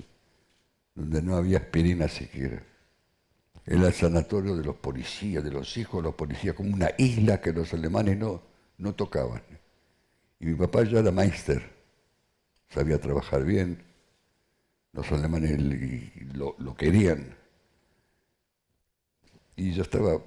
donde 0.95 1.23
no 1.23 1.37
había 1.37 1.59
aspirina 1.59 2.07
siquiera. 2.07 2.63
Era 3.65 3.87
el 3.87 3.95
sanatorio 3.95 4.57
de 4.57 4.65
los 4.65 4.77
policías, 4.77 5.43
de 5.43 5.51
los 5.51 5.75
hijos 5.79 6.03
de 6.03 6.09
los 6.09 6.15
policías, 6.15 6.55
como 6.55 6.75
una 6.75 6.91
isla 6.99 7.41
que 7.41 7.53
los 7.53 7.73
alemanes 7.73 8.19
no, 8.19 8.43
no 8.77 8.95
tocaban. 8.95 9.43
Y 10.39 10.47
mi 10.47 10.55
papá 10.55 10.85
ya 10.85 10.99
era 10.99 11.11
meister, 11.11 11.78
sabía 12.69 13.01
trabajar 13.01 13.45
bien, 13.45 13.83
los 14.93 15.11
alemanes 15.13 15.61
lo, 16.35 16.75
querían. 16.77 17.37
Y 19.57 19.73
yo 19.73 19.83
estaba 19.83 20.21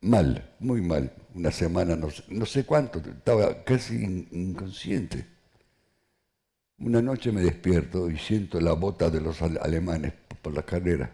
mal, 0.00 0.54
muy 0.58 0.80
mal, 0.80 1.12
una 1.34 1.50
semana, 1.50 1.96
no, 1.96 2.46
sé 2.46 2.64
cuánto, 2.64 2.98
estaba 2.98 3.62
casi 3.64 4.26
inconsciente. 4.30 5.26
Una 6.78 7.00
noche 7.00 7.30
me 7.30 7.42
despierto 7.42 8.10
y 8.10 8.18
siento 8.18 8.60
la 8.60 8.72
bota 8.72 9.08
de 9.10 9.20
los 9.20 9.40
alemanes 9.42 10.14
por 10.40 10.52
la 10.52 10.60
escalera. 10.60 11.12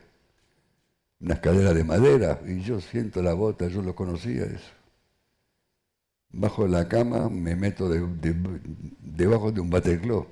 Una 1.21 1.35
escalera 1.35 1.75
de 1.75 1.85
madera 1.85 2.41
y 2.47 2.61
yo 2.61 2.81
siento 2.81 3.23
la 3.23 3.35
bota, 3.35 3.67
yo 3.69 3.83
lo 3.83 3.95
conocía 3.95 4.45
eso. 4.45 4.78
Bajo 6.31 6.67
la 6.67 6.89
cama 6.89 7.29
me 7.29 7.57
meto 7.57 7.89
debajo 7.89 9.51
de 9.51 9.61
un 9.61 9.71
batecló 9.71 10.27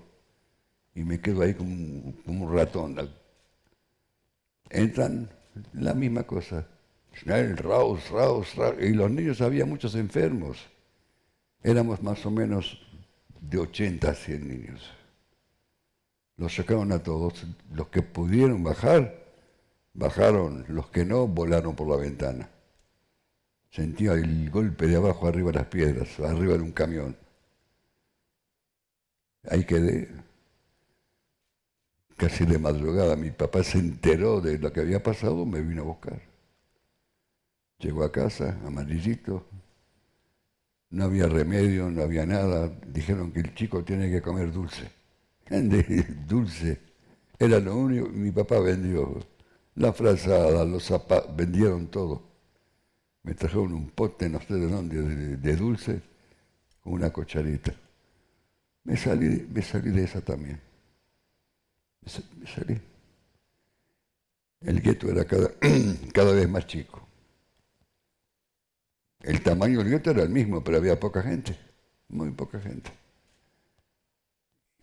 y 0.94 1.04
me 1.04 1.20
quedo 1.20 1.42
ahí 1.42 1.54
como 1.54 1.70
un 1.70 2.52
ratón. 2.54 3.10
Entran, 4.70 5.30
la 5.72 5.94
misma 5.94 6.24
cosa 6.24 6.66
Schnell, 7.18 7.56
raus, 7.56 8.10
raus, 8.10 8.54
raus. 8.56 8.76
Y 8.80 8.90
los 8.90 9.10
niños 9.10 9.40
había 9.40 9.64
muchos 9.64 9.94
enfermos. 9.94 10.58
Éramos 11.62 12.02
más 12.02 12.24
o 12.26 12.30
menos 12.30 12.78
de 13.40 13.58
80 13.58 14.10
a 14.10 14.14
100 14.14 14.48
niños. 14.48 14.90
Los 16.36 16.54
sacaron 16.54 16.92
a 16.92 17.02
todos. 17.02 17.46
Los 17.72 17.88
que 17.88 18.02
pudieron 18.02 18.62
bajar, 18.62 19.24
bajaron. 19.94 20.66
Los 20.68 20.88
que 20.90 21.04
no, 21.04 21.26
volaron 21.26 21.74
por 21.74 21.88
la 21.88 21.96
ventana. 21.96 22.50
Sentía 23.70 24.12
el 24.12 24.50
golpe 24.50 24.86
de 24.86 24.96
abajo 24.96 25.28
arriba 25.28 25.52
de 25.52 25.58
las 25.58 25.66
piedras, 25.66 26.20
arriba 26.20 26.54
de 26.54 26.62
un 26.62 26.72
camión. 26.72 27.16
Ahí 29.50 29.64
quedé. 29.64 30.08
Casi 32.16 32.46
de 32.46 32.58
madrugada 32.58 33.14
mi 33.16 33.30
papá 33.30 33.62
se 33.62 33.78
enteró 33.78 34.40
de 34.40 34.58
lo 34.58 34.72
que 34.72 34.80
había 34.80 35.02
pasado, 35.02 35.44
me 35.44 35.60
vino 35.60 35.82
a 35.82 35.84
buscar. 35.84 36.20
Llegó 37.78 38.04
a 38.04 38.10
casa, 38.12 38.58
amarillito, 38.64 39.46
no 40.90 41.04
había 41.04 41.26
remedio, 41.28 41.90
no 41.90 42.02
había 42.02 42.26
nada. 42.26 42.68
Dijeron 42.86 43.32
que 43.32 43.40
el 43.40 43.54
chico 43.54 43.84
tiene 43.84 44.10
que 44.10 44.22
comer 44.22 44.52
dulce. 44.52 44.90
dulce. 46.26 46.80
Era 47.38 47.58
lo 47.60 47.76
único. 47.76 48.08
Mi 48.08 48.30
papá 48.30 48.60
vendió 48.60 49.18
la 49.74 49.92
frazada, 49.92 50.64
los 50.64 50.84
zapatos, 50.84 51.36
vendieron 51.36 51.88
todo. 51.88 52.22
Me 53.26 53.34
trajeron 53.34 53.72
un 53.74 53.90
pote, 53.90 54.28
no 54.28 54.40
sé 54.40 54.54
de 54.54 54.68
dónde, 54.68 55.36
de, 55.36 55.56
dulce, 55.56 56.00
con 56.80 56.92
una 56.92 57.12
cocharita. 57.12 57.74
Me 58.84 58.96
salí, 58.96 59.48
me 59.52 59.62
salí 59.62 59.90
de 59.90 60.04
esa 60.04 60.20
también. 60.20 60.60
Me 62.02 62.46
salí. 62.46 62.80
El 64.60 64.80
gueto 64.80 65.10
era 65.10 65.24
cada, 65.24 65.50
cada 66.14 66.34
vez 66.34 66.48
más 66.48 66.68
chico. 66.68 67.04
El 69.22 69.42
tamaño 69.42 69.80
del 69.80 69.90
gueto 69.90 70.12
era 70.12 70.22
el 70.22 70.30
mismo, 70.30 70.62
pero 70.62 70.76
había 70.76 71.00
poca 71.00 71.20
gente, 71.20 71.58
muy 72.08 72.30
poca 72.30 72.60
gente. 72.60 72.92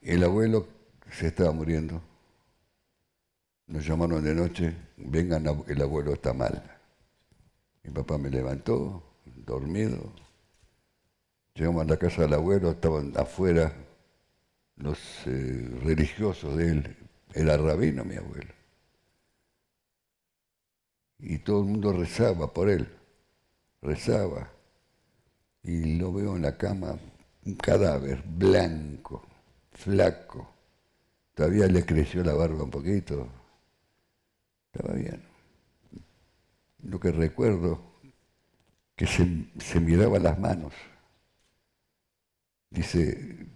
El 0.02 0.22
abuelo 0.22 0.68
se 1.10 1.28
estaba 1.28 1.54
muriendo. 1.54 2.02
Nos 3.68 3.88
llamaron 3.88 4.22
de 4.22 4.36
noche, 4.36 4.76
vengan, 4.98 5.46
el 5.65 5.82
abuelo 5.82 6.12
está 6.12 6.34
mal. 6.34 6.74
Mi 7.84 7.91
papá 7.91 8.17
me 8.17 8.30
levantó, 8.30 9.04
dormido. 9.26 10.13
Llegamos 11.56 11.84
a 11.84 11.86
la 11.86 11.98
casa 11.98 12.24
del 12.24 12.34
abuelo, 12.34 12.72
estaban 12.72 13.13
afuera 13.15 13.74
los 14.78 14.98
eh, 15.28 15.80
religiosos 15.84 16.58
de 16.58 16.72
él. 16.72 16.98
Era 17.34 17.58
rabino 17.58 18.04
mi 18.04 18.15
abuelo. 18.15 18.54
Y 21.19 21.39
todo 21.39 21.60
el 21.60 21.65
mundo 21.65 21.93
rezaba 21.93 22.52
por 22.52 22.69
él 22.69 22.88
rezaba 23.84 24.50
y 25.62 25.98
lo 25.98 26.12
veo 26.12 26.36
en 26.36 26.41
la 26.41 26.58
cama, 26.58 26.98
un 27.46 27.56
cadáver 27.56 28.24
blanco, 28.26 29.24
flaco. 29.72 30.50
Todavía 31.34 31.67
le 31.67 31.86
creció 31.86 32.24
la 32.24 32.34
barba 32.34 32.63
un 32.63 32.72
poquito. 32.72 33.28
Estaba 34.72 34.93
bien. 34.93 35.33
Lo 36.84 37.00
que 37.00 37.12
recuerdo, 37.12 37.82
que 38.96 39.08
se, 39.08 39.48
se 39.60 39.80
miraba 39.80 40.19
las 40.19 40.39
manos. 40.39 40.74
Dice, 42.69 43.48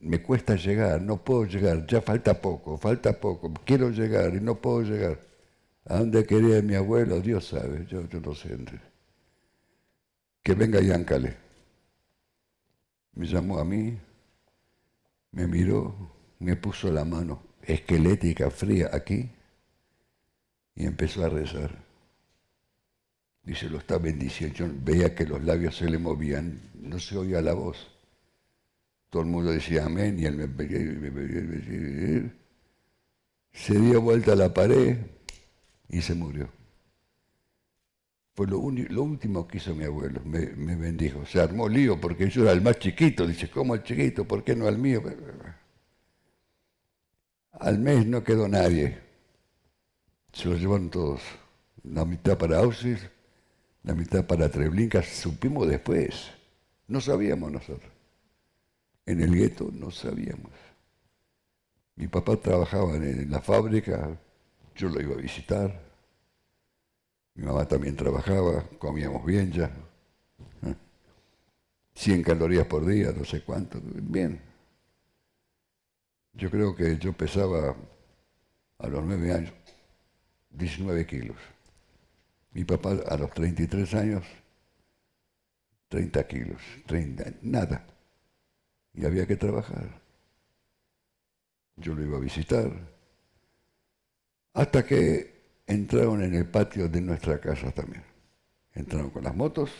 me 0.00 0.22
cuesta 0.22 0.56
llegar, 0.56 1.02
no 1.02 1.22
puedo 1.22 1.44
llegar, 1.44 1.86
ya 1.86 2.00
falta 2.00 2.40
poco, 2.40 2.78
falta 2.78 3.18
poco, 3.20 3.52
quiero 3.64 3.90
llegar 3.90 4.34
y 4.34 4.40
no 4.40 4.60
puedo 4.60 4.82
llegar. 4.82 5.20
¿A 5.84 5.98
dónde 5.98 6.24
quería 6.24 6.62
mi 6.62 6.74
abuelo? 6.74 7.20
Dios 7.20 7.48
sabe, 7.48 7.86
yo, 7.86 8.08
yo 8.08 8.20
no 8.20 8.34
sé 8.34 8.56
que 10.42 10.54
venga 10.54 10.80
Yancale. 10.80 11.36
Me 13.14 13.26
llamó 13.26 13.58
a 13.58 13.64
mí, 13.64 13.98
me 15.32 15.46
miró, 15.46 15.94
me 16.38 16.56
puso 16.56 16.90
la 16.90 17.04
mano 17.04 17.42
esquelética, 17.62 18.50
fría, 18.50 18.90
aquí, 18.92 19.30
y 20.74 20.86
empezó 20.86 21.24
a 21.24 21.28
rezar. 21.28 21.89
Dice, 23.42 23.68
lo 23.68 23.78
está 23.78 23.98
bendiciendo. 23.98 24.56
Yo 24.56 24.66
veía 24.82 25.14
que 25.14 25.26
los 25.26 25.42
labios 25.42 25.76
se 25.76 25.88
le 25.88 25.98
movían, 25.98 26.60
no 26.74 26.98
se 26.98 27.16
oía 27.16 27.40
la 27.40 27.54
voz. 27.54 27.90
Todo 29.08 29.22
el 29.22 29.28
mundo 29.28 29.50
decía 29.50 29.86
amén 29.86 30.18
y 30.18 30.24
él 30.24 30.36
me... 30.36 30.46
Se 33.52 33.78
dio 33.78 34.00
vuelta 34.00 34.32
a 34.32 34.36
la 34.36 34.54
pared 34.54 34.98
y 35.88 36.00
se 36.00 36.14
murió. 36.14 36.48
Fue 38.34 38.46
lo, 38.46 38.58
último 38.58 39.46
que 39.46 39.58
hizo 39.58 39.74
mi 39.74 39.84
abuelo, 39.84 40.22
me, 40.24 40.46
bendijo. 40.76 41.26
Se 41.26 41.40
armó 41.40 41.68
lío 41.68 42.00
porque 42.00 42.30
yo 42.30 42.42
era 42.42 42.52
el 42.52 42.62
más 42.62 42.78
chiquito. 42.78 43.26
Dice, 43.26 43.50
¿cómo 43.50 43.74
el 43.74 43.82
chiquito? 43.82 44.24
¿Por 44.24 44.44
qué 44.44 44.54
no 44.54 44.68
el 44.68 44.78
mío? 44.78 45.02
Al 47.52 47.78
mes 47.78 48.06
no 48.06 48.22
quedó 48.22 48.48
nadie. 48.48 48.98
Se 50.32 50.48
lo 50.48 50.56
llevaron 50.56 50.88
todos. 50.88 51.20
La 51.82 52.04
mitad 52.04 52.38
para 52.38 52.58
Auschwitz, 52.58 53.10
la 53.82 53.94
mitad 53.94 54.24
para 54.24 54.48
Treblinka. 54.50 55.02
Supimos 55.02 55.68
después. 55.68 56.30
No 56.88 57.00
sabíamos 57.00 57.50
nosotros. 57.52 57.90
En 59.06 59.20
el 59.20 59.34
gueto 59.34 59.70
no 59.72 59.90
sabíamos. 59.90 60.52
Mi 61.96 62.08
papá 62.08 62.36
trabajaba 62.36 62.96
en 62.96 63.30
la 63.30 63.40
fábrica, 63.40 64.16
yo 64.74 64.88
lo 64.88 65.00
iba 65.00 65.14
a 65.14 65.18
visitar. 65.18 65.80
Mi 67.34 67.44
mamá 67.44 67.66
también 67.66 67.96
trabajaba, 67.96 68.64
comíamos 68.78 69.24
bien 69.24 69.52
ya. 69.52 69.70
100 71.94 72.22
calorías 72.22 72.66
por 72.66 72.86
día, 72.86 73.12
no 73.12 73.24
sé 73.24 73.42
cuánto. 73.42 73.78
Bien. 73.82 74.40
Yo 76.32 76.50
creo 76.50 76.74
que 76.74 76.96
yo 76.96 77.12
pesaba 77.12 77.76
a 78.78 78.88
los 78.88 79.04
9 79.04 79.32
años 79.32 79.52
19 80.50 81.06
kilos. 81.06 81.36
Mi 82.52 82.64
papá 82.64 82.96
a 83.08 83.16
los 83.16 83.30
33 83.32 83.94
años 83.94 84.24
30 85.90 86.26
kilos, 86.28 86.62
30, 86.86 87.38
nada. 87.42 87.84
Y 88.94 89.04
había 89.04 89.26
que 89.26 89.36
trabajar. 89.36 90.00
Yo 91.76 91.94
lo 91.94 92.02
iba 92.02 92.16
a 92.16 92.20
visitar. 92.20 92.70
Hasta 94.54 94.84
que 94.84 95.62
entraron 95.66 96.22
en 96.22 96.34
el 96.34 96.48
patio 96.48 96.88
de 96.88 97.00
nuestra 97.00 97.40
casa 97.40 97.72
también. 97.72 98.04
Entraron 98.72 99.10
con 99.10 99.24
las 99.24 99.34
motos 99.34 99.70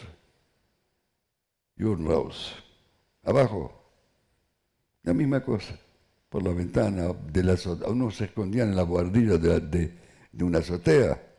y 1.77 1.85
un 1.85 2.05
Rose. 2.05 2.55
Abajo, 3.23 3.93
la 5.05 5.15
misma 5.15 5.45
cosa, 5.45 5.79
por 6.29 6.43
la 6.43 6.53
ventana 6.53 7.13
de 7.13 7.43
la 7.45 7.57
Unos 7.87 8.17
se 8.17 8.25
escondían 8.25 8.71
en 8.71 8.77
la 8.77 8.83
guardilla 8.83 9.39
de, 9.39 9.97
una 10.41 10.59
azotea, 10.59 11.30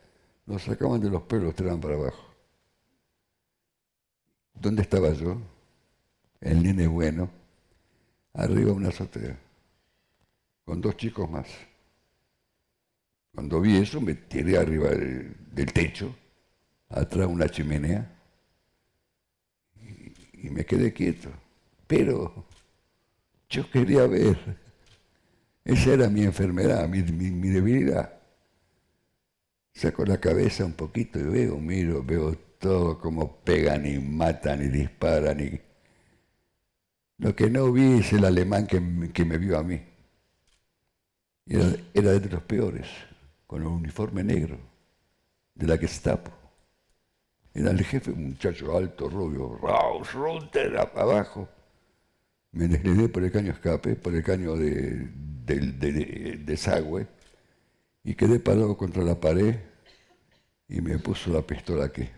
los 0.52 0.64
sacaban 0.64 1.00
de 1.00 1.10
los 1.10 1.24
pelos, 1.24 1.56
tiraban 1.56 1.80
para 1.80 1.96
abajo. 1.96 2.24
¿Dónde 4.54 4.82
estaba 4.82 5.12
yo? 5.14 5.38
El 6.42 6.62
nene 6.62 6.88
bueno, 6.88 7.30
arriba 8.34 8.74
una 8.74 8.90
azotea, 8.90 9.38
con 10.66 10.82
dos 10.82 10.98
chicos 10.98 11.30
más. 11.30 11.48
Cuando 13.34 13.62
vi 13.62 13.78
eso 13.78 14.02
me 14.02 14.14
tiré 14.16 14.58
arriba 14.58 14.90
del, 14.90 15.72
techo, 15.74 16.14
atrás 16.90 17.28
una 17.28 17.48
chimenea, 17.48 18.12
y, 19.78 20.50
me 20.50 20.66
quedé 20.66 20.92
quieto. 20.92 21.30
Pero 21.88 22.46
yo 23.50 23.70
quería 23.70 24.06
ver, 24.06 24.38
esa 25.64 25.94
era 25.94 26.10
mi 26.10 26.24
enfermedad, 26.24 26.90
mi, 26.90 27.02
debilidad. 27.02 28.21
Saco 29.74 30.06
la 30.06 30.20
cabeza 30.20 30.66
un 30.66 30.74
poquito 30.74 31.20
y 31.20 31.24
veo, 31.24 31.58
miro, 31.58 32.04
veo 32.04 32.36
todo 32.60 33.00
como 33.00 33.38
pegan 33.38 33.86
y 33.86 34.00
matan 34.00 34.64
y 34.64 34.68
disparan. 34.68 35.40
Y... 35.40 35.62
Lo 37.18 37.36
que 37.36 37.50
no 37.50 37.72
vi 37.72 38.00
es 38.00 38.14
el 38.14 38.26
alemán 38.26 38.68
que, 38.68 38.80
me 38.80 39.38
vio 39.38 39.58
a 39.58 39.64
mí. 39.64 39.82
Era, 41.46 41.76
era 41.94 42.12
de 42.12 42.30
los 42.30 42.44
peores, 42.44 42.88
con 43.48 43.66
un 43.66 43.74
uniforme 43.74 44.24
negro, 44.24 44.58
de 45.56 45.68
la 45.68 45.78
Gestapo. 45.78 46.32
Era 47.54 47.72
el 47.72 47.84
jefe, 47.84 48.12
un 48.12 48.30
muchacho 48.30 48.78
alto, 48.78 49.10
rubio, 49.10 49.58
Raus, 49.62 50.14
Runter, 50.14 50.78
abajo. 50.78 51.50
Me 52.54 52.68
desligué 52.68 53.10
por 53.10 53.24
el 53.24 53.32
caño 53.32 53.52
escape, 53.52 53.96
por 53.96 54.14
el 54.14 54.24
caño 54.24 54.56
de, 54.56 55.10
de, 55.46 56.38
desagüe, 56.46 57.08
y 58.04 58.16
quedé 58.16 58.40
parado 58.40 58.78
contra 58.78 59.04
la 59.04 59.20
pared 59.20 59.56
y 60.68 60.82
me 60.82 60.98
puso 61.00 61.32
la 61.32 61.42
pistola 61.42 61.86
aquí. 61.86 62.10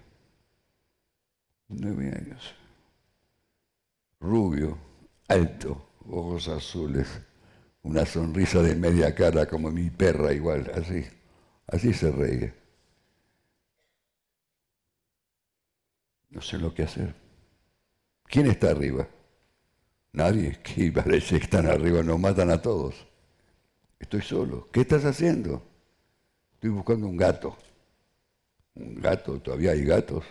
Nueve 1.68 2.14
años. 2.16 2.56
Rubio, 4.20 4.78
alto, 5.28 5.90
ojos 6.08 6.48
azules, 6.48 7.08
una 7.82 8.06
sonrisa 8.06 8.62
de 8.62 8.76
media 8.76 9.14
cara 9.14 9.46
como 9.48 9.72
mi 9.72 9.90
perra 9.90 10.32
igual, 10.34 10.72
así, 10.76 11.06
así 11.68 11.94
se 11.94 12.12
reía. 12.12 12.54
No 16.30 16.42
sé 16.42 16.58
lo 16.58 16.74
que 16.74 16.84
hacer. 16.84 17.14
¿Quién 18.24 18.48
está 18.48 18.72
arriba? 18.72 19.08
Nadie. 20.14 20.60
Que 20.64 20.92
parece 20.92 21.38
que 21.38 21.44
están 21.44 21.68
arriba, 21.68 22.02
nos 22.02 22.20
matan 22.20 22.50
a 22.50 22.62
todos. 22.62 23.08
Estoy 24.00 24.22
solo. 24.22 24.70
¿Qué 24.72 24.82
estás 24.82 25.06
haciendo? 25.06 25.73
Estoy 26.64 26.76
buscando 26.76 27.08
un 27.08 27.18
gato. 27.18 27.58
Un 28.76 29.02
gato, 29.02 29.38
todavía 29.42 29.72
hay 29.72 29.84
gatos. 29.84 30.24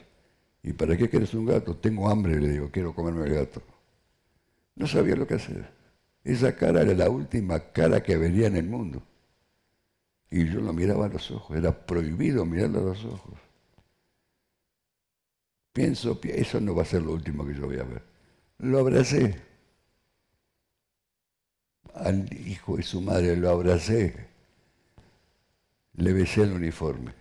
¿Y 0.63 0.73
para 0.73 0.97
qué 0.97 1.07
quieres 1.07 1.35
un 1.35 1.45
gato? 1.45 1.77
Tengo 1.77 2.09
hambre, 2.09 2.41
le 2.41 2.49
digo, 2.49 2.71
quiero 2.71 2.95
comerme 2.95 3.27
el 3.27 3.35
gato. 3.35 3.61
No 4.75 4.87
sabía 4.87 5.15
lo 5.15 5.27
que 5.27 5.35
hacer. 5.35 5.69
Esa 6.25 6.57
cara 6.57 6.81
era 6.81 6.95
la 6.95 7.11
última 7.11 7.61
cara 7.73 8.03
que 8.03 8.17
vería 8.17 8.47
en 8.47 8.57
el 8.57 8.65
mundo. 8.65 9.03
Y 10.31 10.47
yo 10.47 10.63
lo 10.63 10.73
miraba 10.73 11.05
a 11.05 11.09
los 11.11 11.31
ojos, 11.31 11.55
era 11.55 11.71
prohibido 11.85 12.47
mirarlo 12.47 12.79
a 12.79 12.85
los 12.85 13.05
ojos. 13.05 13.35
Pienso, 15.75 16.19
eso 16.23 16.61
no 16.63 16.75
va 16.75 16.81
a 16.81 16.87
ser 16.87 17.03
lo 17.03 17.13
último 17.13 17.47
que 17.47 17.55
yo 17.55 17.67
voy 17.67 17.79
a 17.79 17.85
ver. 17.85 18.03
Lo 18.57 18.79
abracé. 18.79 19.39
Al 21.93 22.27
hijo 22.49 22.79
de 22.79 22.85
su 22.85 23.03
madre 23.03 23.37
lo 23.37 23.51
abracé. 23.51 24.32
Le 25.95 26.13
besé 26.13 26.43
el 26.43 26.53
uniforme. 26.53 27.15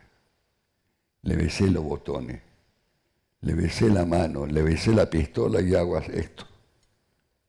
Le 1.24 1.36
besé 1.36 1.70
los 1.70 1.84
botones. 1.84 2.42
Le 3.42 3.54
besé 3.54 3.90
la 3.90 4.06
mano. 4.06 4.46
Le 4.46 4.62
besé 4.62 4.94
la 4.94 5.10
pistola 5.10 5.62
y 5.62 5.76
hago 5.76 5.98
esto. 5.98 6.48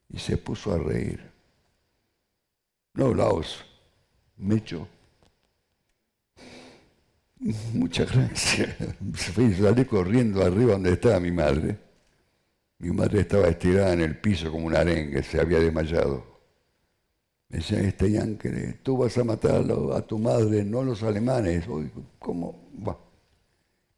Y 0.08 0.18
se 0.18 0.37
puso 0.37 0.72
a 0.74 0.78
reír. 0.78 1.30
No, 2.94 3.14
Laos. 3.14 3.64
Me 4.37 4.56
echó. 4.56 4.87
Muchas 7.72 8.12
gracias. 8.12 8.76
Salí 9.16 9.85
corriendo 9.85 10.44
arriba 10.44 10.72
donde 10.72 10.92
estaba 10.92 11.18
mi 11.18 11.32
madre. 11.32 11.78
Mi 12.78 12.90
madre 12.90 13.20
estaba 13.20 13.48
estirada 13.48 13.92
en 13.92 14.00
el 14.00 14.18
piso 14.18 14.50
como 14.50 14.66
un 14.66 14.74
arengue, 14.74 15.22
se 15.22 15.40
había 15.40 15.61
desmayado. 15.61 16.32
Decía, 17.53 17.81
este 17.81 18.11
Yankee, 18.11 18.79
tú 18.83 18.97
vas 18.97 19.17
a 19.19 19.25
matar 19.25 19.62
a 19.95 20.01
tu 20.01 20.19
madre, 20.19 20.65
no 20.65 20.83
los 20.83 21.03
alemanes. 21.03 21.67
¿Cómo? 22.19 22.62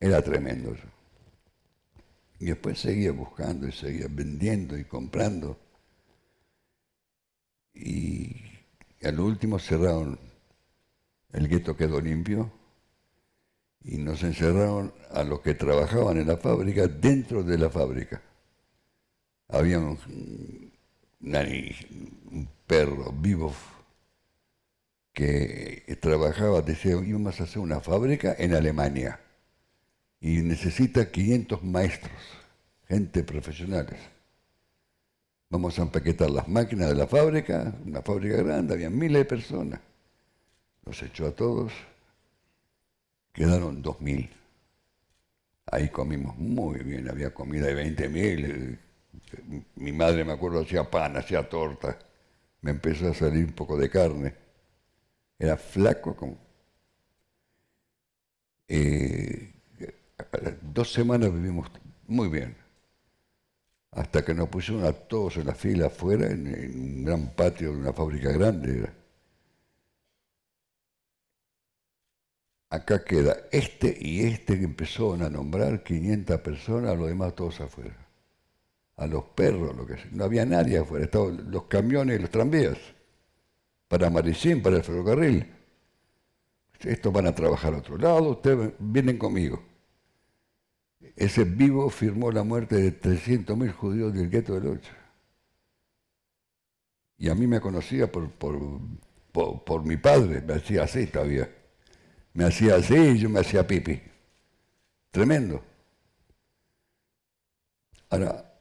era 0.01 0.21
tremendo 0.21 0.77
Y 2.41 2.47
después 2.47 2.81
seguía 2.81 3.13
buscando 3.13 3.69
y 3.69 3.73
seguía 3.73 4.09
vendiendo 4.11 4.77
y 4.77 4.85
comprando. 4.85 5.57
Y 7.75 8.35
al 9.05 9.21
último 9.21 9.61
cerraron, 9.61 10.19
el 11.33 11.49
gueto 11.49 11.77
quedó 11.77 12.01
limpio 12.01 12.51
y 13.85 13.99
nos 13.99 14.21
encerraron 14.25 14.93
a 15.13 15.23
los 15.23 15.41
que 15.43 15.55
trabajaban 15.55 16.19
en 16.19 16.27
la 16.27 16.39
fábrica 16.39 16.89
dentro 16.89 17.45
de 17.45 17.57
la 17.57 17.71
fábrica. 17.71 18.21
Había 19.49 19.79
un, 19.79 20.74
perro 22.67 23.13
vivo 23.13 23.55
que 25.13 25.99
trabajaba, 26.01 26.63
decía, 26.63 26.93
íbamos 26.93 27.41
a 27.41 27.45
hacer 27.45 27.61
una 27.61 27.81
fábrica 27.81 28.35
en 28.39 28.55
Alemania 28.55 29.21
y 30.21 30.39
necesita 30.39 31.11
500 31.11 31.63
maestros, 31.63 32.13
gente 32.89 33.23
profesionales. 33.23 34.01
Vamos 35.51 35.79
a 35.79 35.83
empaquetar 35.83 36.31
las 36.31 36.49
máquinas 36.49 36.89
de 36.89 36.95
la 36.97 37.07
fábrica, 37.07 37.75
una 37.87 38.03
fábrica 38.03 38.39
grande, 38.39 38.75
había 38.75 38.91
miles 38.91 39.19
de 39.19 39.25
personas. 39.25 39.81
Los 40.85 41.03
echó 41.03 41.27
a 41.27 41.33
todos 41.33 41.73
quedaron 43.35 43.83
2.000. 43.83 44.31
Ahí 45.67 45.89
comimos 45.89 46.39
muy 46.39 46.79
bien, 46.79 47.11
había 47.11 47.35
comida 47.35 47.67
de 47.67 47.75
20.000. 47.75 48.79
Mi 49.77 49.93
madre, 49.93 50.25
me 50.25 50.33
acuerdo, 50.33 50.61
hacía 50.61 50.91
pan, 50.91 51.17
hacía 51.17 51.49
torta. 51.49 51.99
Me 52.63 52.71
empezó 52.73 53.09
a 53.09 53.15
salir 53.15 53.45
un 53.45 53.53
poco 53.53 53.77
de 53.77 53.91
carne. 53.91 54.35
Era 55.39 55.57
flaco 55.57 56.17
como... 56.17 56.39
Eh, 58.69 59.53
dos 60.63 60.93
semanas 60.93 61.33
vivimos 61.33 61.71
muy 62.07 62.29
bien. 62.29 62.57
Hasta 63.93 64.25
que 64.25 64.35
nos 64.35 64.49
pusieron 64.49 64.85
a 64.85 64.93
todos 64.93 65.37
en 65.37 65.47
la 65.47 65.55
fila 65.55 65.87
afuera, 65.87 66.27
en, 66.31 66.47
un 66.49 67.05
gran 67.05 67.29
patio 67.35 67.73
de 67.73 67.79
una 67.79 67.93
fábrica 67.93 68.33
grande. 68.33 68.89
acá 72.75 73.05
queda 73.05 73.37
este 73.53 73.97
y 74.01 74.25
este 74.25 74.59
que 74.59 74.65
empezó 74.65 75.15
a 75.15 75.31
nombrar 75.31 75.83
500 75.85 76.41
personas, 76.41 76.99
los 76.99 77.09
demás 77.09 77.35
todos 77.35 77.61
afuera. 77.61 78.04
A 78.97 79.07
los 79.07 79.25
perros, 79.25 79.77
lo 79.77 79.87
que 79.87 79.97
sea. 79.97 80.09
No 80.13 80.25
había 80.25 80.47
nadie 80.47 80.79
afuera, 80.79 81.05
estaban 81.05 81.51
los 81.51 81.65
camiones 81.65 82.19
y 82.19 82.23
los 82.23 82.31
tranvías. 82.31 82.79
Para 83.89 84.11
Maricín, 84.11 84.63
para 84.63 84.77
el 84.77 84.83
ferrocarril. 84.83 85.53
Estos 86.81 87.13
van 87.13 87.27
a 87.27 87.35
trabajar 87.35 87.75
a 87.75 87.79
otro 87.79 87.97
lado, 87.97 88.31
ustedes 88.31 88.73
vienen 88.79 89.19
conmigo. 89.19 89.63
Ese 91.17 91.45
vivo 91.45 91.89
firmó 91.91 92.31
la 92.31 92.43
muerte 92.43 92.77
de 92.77 93.01
300.000 93.01 93.73
judíos 93.73 94.15
del 94.15 94.31
gueto 94.31 94.55
del 94.55 94.67
8. 94.67 94.93
Y 97.19 97.29
a 97.29 97.35
mí 97.35 97.47
me 97.47 97.61
conocía 97.61 98.11
por, 98.11 98.31
por, 98.33 98.81
por 99.33 99.85
mi 99.85 99.97
padre, 99.97 100.41
me 100.43 100.55
hacía 100.55 100.83
así 100.83 101.07
todavía 101.07 101.49
me 102.35 102.45
hacía 102.45 102.77
así 102.77 102.95
y 102.95 103.19
yo 103.19 103.31
me 103.31 103.41
hacía 103.41 103.67
pipi. 103.67 104.01
Tremendo. 105.11 105.63
Ahora, 108.11 108.54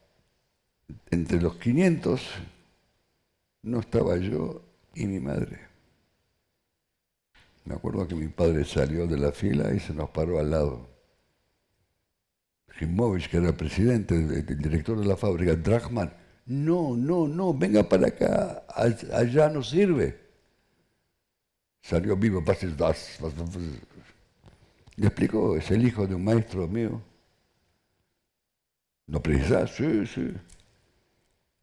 entre 1.12 1.42
los 1.42 1.56
500 1.56 2.22
no 3.64 3.80
estaba 3.80 4.18
yo 4.18 4.62
y 4.96 5.06
mi 5.06 5.20
madre. 5.20 5.60
Me 7.66 7.76
acuerdo 7.76 8.08
que 8.08 8.16
mi 8.16 8.28
padre 8.28 8.66
salió 8.66 9.08
de 9.08 9.18
la 9.18 9.32
fila 9.32 9.74
y 9.74 9.80
se 9.80 9.94
nos 9.94 10.10
paró 10.10 10.40
al 10.40 10.52
lado. 10.52 10.90
Jimovich, 12.78 13.30
que 13.30 13.38
era 13.38 13.50
el 13.50 13.56
presidente, 13.56 14.16
el 14.16 14.58
director 14.58 15.00
de 15.00 15.06
la 15.06 15.16
fábrica, 15.16 15.56
Drachman, 15.56 16.12
no, 16.46 16.98
no, 16.98 17.28
no, 17.28 17.54
venga 17.54 17.88
para 17.88 18.08
acá, 18.08 18.66
allá 18.68 19.50
no 19.50 19.64
sirve. 19.64 20.20
Salió 21.82 22.16
vivo, 22.18 22.42
das. 22.78 23.20
Le 24.96 25.08
explicó, 25.08 25.56
es 25.58 25.70
el 25.72 25.86
hijo 25.86 26.08
de 26.08 26.16
un 26.16 26.24
maestro 26.24 26.68
mío. 26.68 27.02
¿No 29.08 29.22
precisa? 29.22 29.68
Sí, 29.68 30.06
sí. 30.06 30.34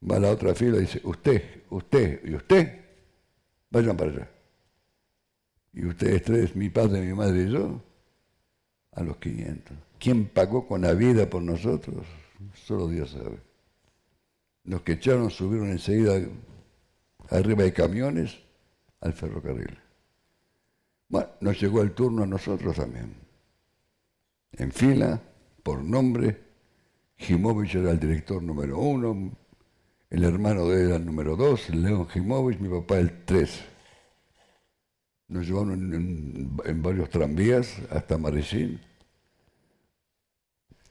Va 0.08 0.16
a 0.16 0.20
la 0.20 0.30
otra 0.30 0.54
fila 0.54 0.78
y 0.78 0.80
dice, 0.80 1.00
usted, 1.04 1.64
usted 1.70 2.20
y 2.24 2.34
usted, 2.34 2.80
vayan 3.70 3.96
para 3.96 4.10
allá. 4.10 4.30
Y 5.72 5.86
ustedes 5.86 6.22
tres, 6.22 6.56
mi 6.56 6.68
padre, 6.68 7.02
mi 7.02 7.14
madre 7.14 7.42
y 7.42 7.50
yo, 7.50 7.80
a 8.92 9.02
los 9.02 9.18
500. 9.18 9.76
¿Quién 9.98 10.26
pagó 10.26 10.66
con 10.66 10.82
la 10.82 10.94
vida 10.94 11.28
por 11.28 11.42
nosotros? 11.42 12.06
Solo 12.54 12.88
Dios 12.88 13.10
sabe. 13.10 13.38
Los 14.64 14.82
que 14.82 14.92
echaron 14.92 15.30
subieron 15.30 15.70
enseguida 15.70 16.20
arriba 17.28 17.62
de 17.62 17.72
camiones 17.72 18.38
al 19.00 19.12
ferrocarril. 19.12 19.78
Bueno, 21.08 21.28
nos 21.40 21.60
llegó 21.60 21.82
el 21.82 21.92
turno 21.92 22.22
a 22.22 22.26
nosotros 22.26 22.76
también. 22.76 23.14
En 24.52 24.72
fila, 24.72 25.20
por 25.62 25.82
nombre, 25.82 26.40
Jimovich 27.16 27.74
era 27.74 27.90
el 27.90 28.00
director 28.00 28.42
número 28.42 28.78
uno, 28.78 29.32
el 30.10 30.24
hermano 30.24 30.68
de 30.68 30.80
él 30.80 30.86
era 30.88 30.96
el 30.96 31.06
número 31.06 31.36
dos, 31.36 31.70
León 31.70 32.08
Jimovich, 32.08 32.58
mi 32.58 32.68
papá 32.68 32.98
el 32.98 33.24
tres. 33.24 33.60
Nos 35.28 35.46
llevaron 35.46 35.94
en, 36.64 36.82
varios 36.82 37.08
tranvías 37.08 37.76
hasta 37.90 38.18
Marillín 38.18 38.80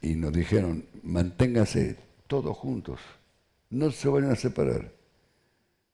y 0.01 0.15
nos 0.15 0.32
dijeron, 0.32 0.86
manténganse 1.03 1.97
todos 2.27 2.55
juntos, 2.58 3.01
no 3.69 3.91
se 3.91 4.08
vayan 4.08 4.32
a 4.32 4.36
separar. 4.38 4.93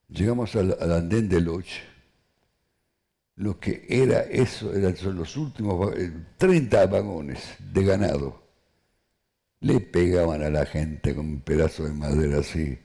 Llegamos 0.07 0.55
al, 0.55 0.77
andén 0.91 1.27
de 1.27 1.41
Loche. 1.41 1.81
Lo 3.37 3.59
que 3.59 3.85
era 3.89 4.21
eso, 4.21 4.73
eran 4.73 4.95
son 4.95 5.17
los 5.17 5.35
últimos 5.35 5.91
30 6.37 6.83
eh, 6.83 6.87
vagones 6.87 7.55
de 7.59 7.83
ganado. 7.83 8.43
Le 9.61 9.79
pegaban 9.79 10.43
a 10.43 10.49
la 10.51 10.65
gente 10.67 11.15
con 11.15 11.25
un 11.25 11.41
pedazo 11.41 11.85
de 11.85 11.91
madera 11.91 12.39
así, 12.39 12.77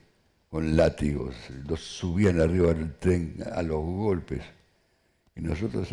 con 0.51 0.75
látigos, 0.75 1.33
los 1.65 1.79
subían 1.79 2.41
arriba 2.41 2.73
del 2.73 2.93
tren 2.97 3.37
a 3.53 3.61
los 3.61 3.81
golpes. 3.81 4.43
Y 5.33 5.39
nosotros 5.39 5.87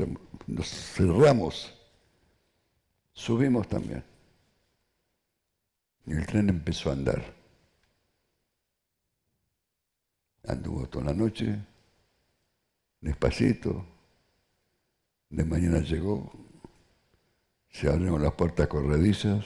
nos 0.49 0.68
cerramos, 0.68 1.73
subimos 3.12 3.68
también. 3.68 4.03
Y 6.07 6.12
el 6.12 6.27
tren 6.27 6.49
empezó 6.49 6.90
a 6.90 6.94
andar. 6.94 7.23
Anduvo 10.44 10.88
toda 10.88 11.05
la 11.05 11.14
noche, 11.14 11.57
despacito. 13.01 13.87
De 15.31 15.44
mañana 15.44 15.79
llegó, 15.79 16.33
se 17.71 17.88
abrieron 17.88 18.21
las 18.21 18.33
puertas 18.33 18.66
corredizas. 18.66 19.44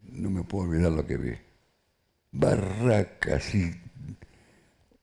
No 0.00 0.28
me 0.28 0.42
puedo 0.42 0.68
olvidar 0.68 0.90
lo 0.90 1.06
que 1.06 1.16
vi. 1.16 1.47
Barracas 2.38 3.52
y 3.56 3.68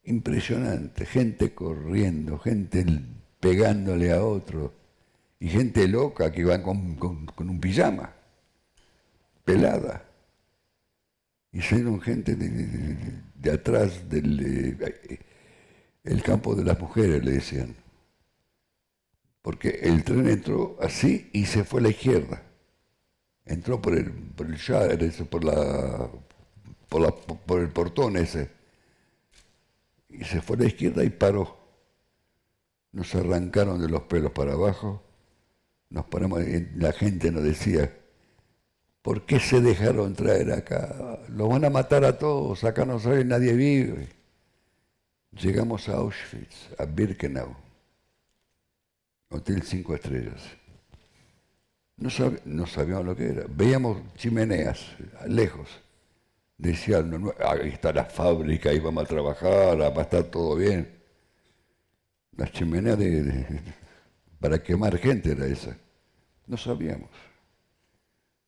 impresionante, 0.05 1.05
gente 1.05 1.53
corriendo, 1.53 2.39
gente 2.39 2.85
pegándole 3.41 4.13
a 4.13 4.23
otro 4.23 4.73
y 5.37 5.49
gente 5.49 5.85
loca 5.89 6.31
que 6.31 6.41
iba 6.41 6.63
con, 6.63 6.97
un 7.37 7.59
pijama, 7.59 8.13
pelada. 9.43 10.05
Y 11.51 11.61
salieron 11.61 11.99
gente 11.99 12.35
de, 12.35 13.51
atrás 13.51 14.09
del 14.09 14.77
eh, 14.81 15.19
el 16.05 16.23
campo 16.23 16.55
de 16.55 16.63
las 16.63 16.79
mujeres, 16.79 17.23
le 17.23 17.31
decían. 17.31 17.75
Porque 19.41 19.79
el 19.83 20.05
tren 20.05 20.27
entró 20.29 20.77
así 20.81 21.29
y 21.33 21.45
se 21.45 21.65
fue 21.65 21.81
a 21.81 21.83
la 21.83 21.89
izquierda. 21.89 22.41
Entró 23.45 23.81
por 23.81 23.97
el, 23.97 24.09
por 24.09 24.47
el 24.47 24.57
por 25.29 25.43
la, 25.43 26.09
por, 27.45 27.59
el 27.61 27.69
portón 27.69 28.17
ese. 28.17 28.49
Y 30.09 30.23
se 30.23 30.41
fue 30.41 30.55
a 30.57 30.59
la 30.59 30.65
izquierda 30.65 31.03
y 31.03 31.09
paró. 31.09 31.57
Nos 32.91 33.13
arrancaron 33.15 33.81
de 33.81 33.89
los 33.89 34.03
pelos 34.03 34.31
para 34.31 34.53
abajo. 34.53 35.03
Nos 35.89 36.05
paramos, 36.05 36.41
la 36.75 36.91
gente 36.93 37.31
nos 37.31 37.43
decía, 37.43 37.91
¿Por 39.05 39.23
qué 39.27 39.39
se 39.39 39.61
dejaron 39.61 40.15
traer 40.15 40.51
acá? 40.51 41.19
Los 41.29 41.47
van 41.47 41.63
a 41.63 41.69
matar 41.69 42.03
a 42.05 42.17
todos, 42.17 42.63
acá 42.63 42.85
no 42.85 42.99
sabe 42.99 43.23
nadie 43.23 43.53
vive. 43.53 44.09
Llegamos 45.39 45.87
a 45.89 45.97
Auschwitz, 45.97 46.71
a 46.79 46.85
Birkenau, 46.85 47.55
hotel 49.29 49.61
cinco 49.61 49.93
estrellas. 49.93 50.41
No, 51.97 52.65
sabíamos 52.65 53.05
lo 53.05 53.15
que 53.15 53.27
era. 53.27 53.45
Veíamos 53.47 54.01
chimeneas, 54.15 54.95
lejos. 55.27 55.69
Decían, 56.57 57.33
ahí 57.39 57.69
está 57.69 57.91
la 57.91 58.05
fábrica, 58.05 58.69
ahí 58.69 58.79
vamos 58.79 59.03
a 59.03 59.07
trabajar, 59.07 59.79
va 59.79 59.87
a 59.87 60.01
estar 60.01 60.23
todo 60.23 60.55
bien. 60.55 60.89
Las 62.37 62.51
chimeneas 62.51 62.97
para 64.39 64.61
quemar 64.61 64.97
gente 64.97 65.31
era 65.31 65.45
esa. 65.45 65.77
No 66.47 66.57
sabíamos. 66.57 67.09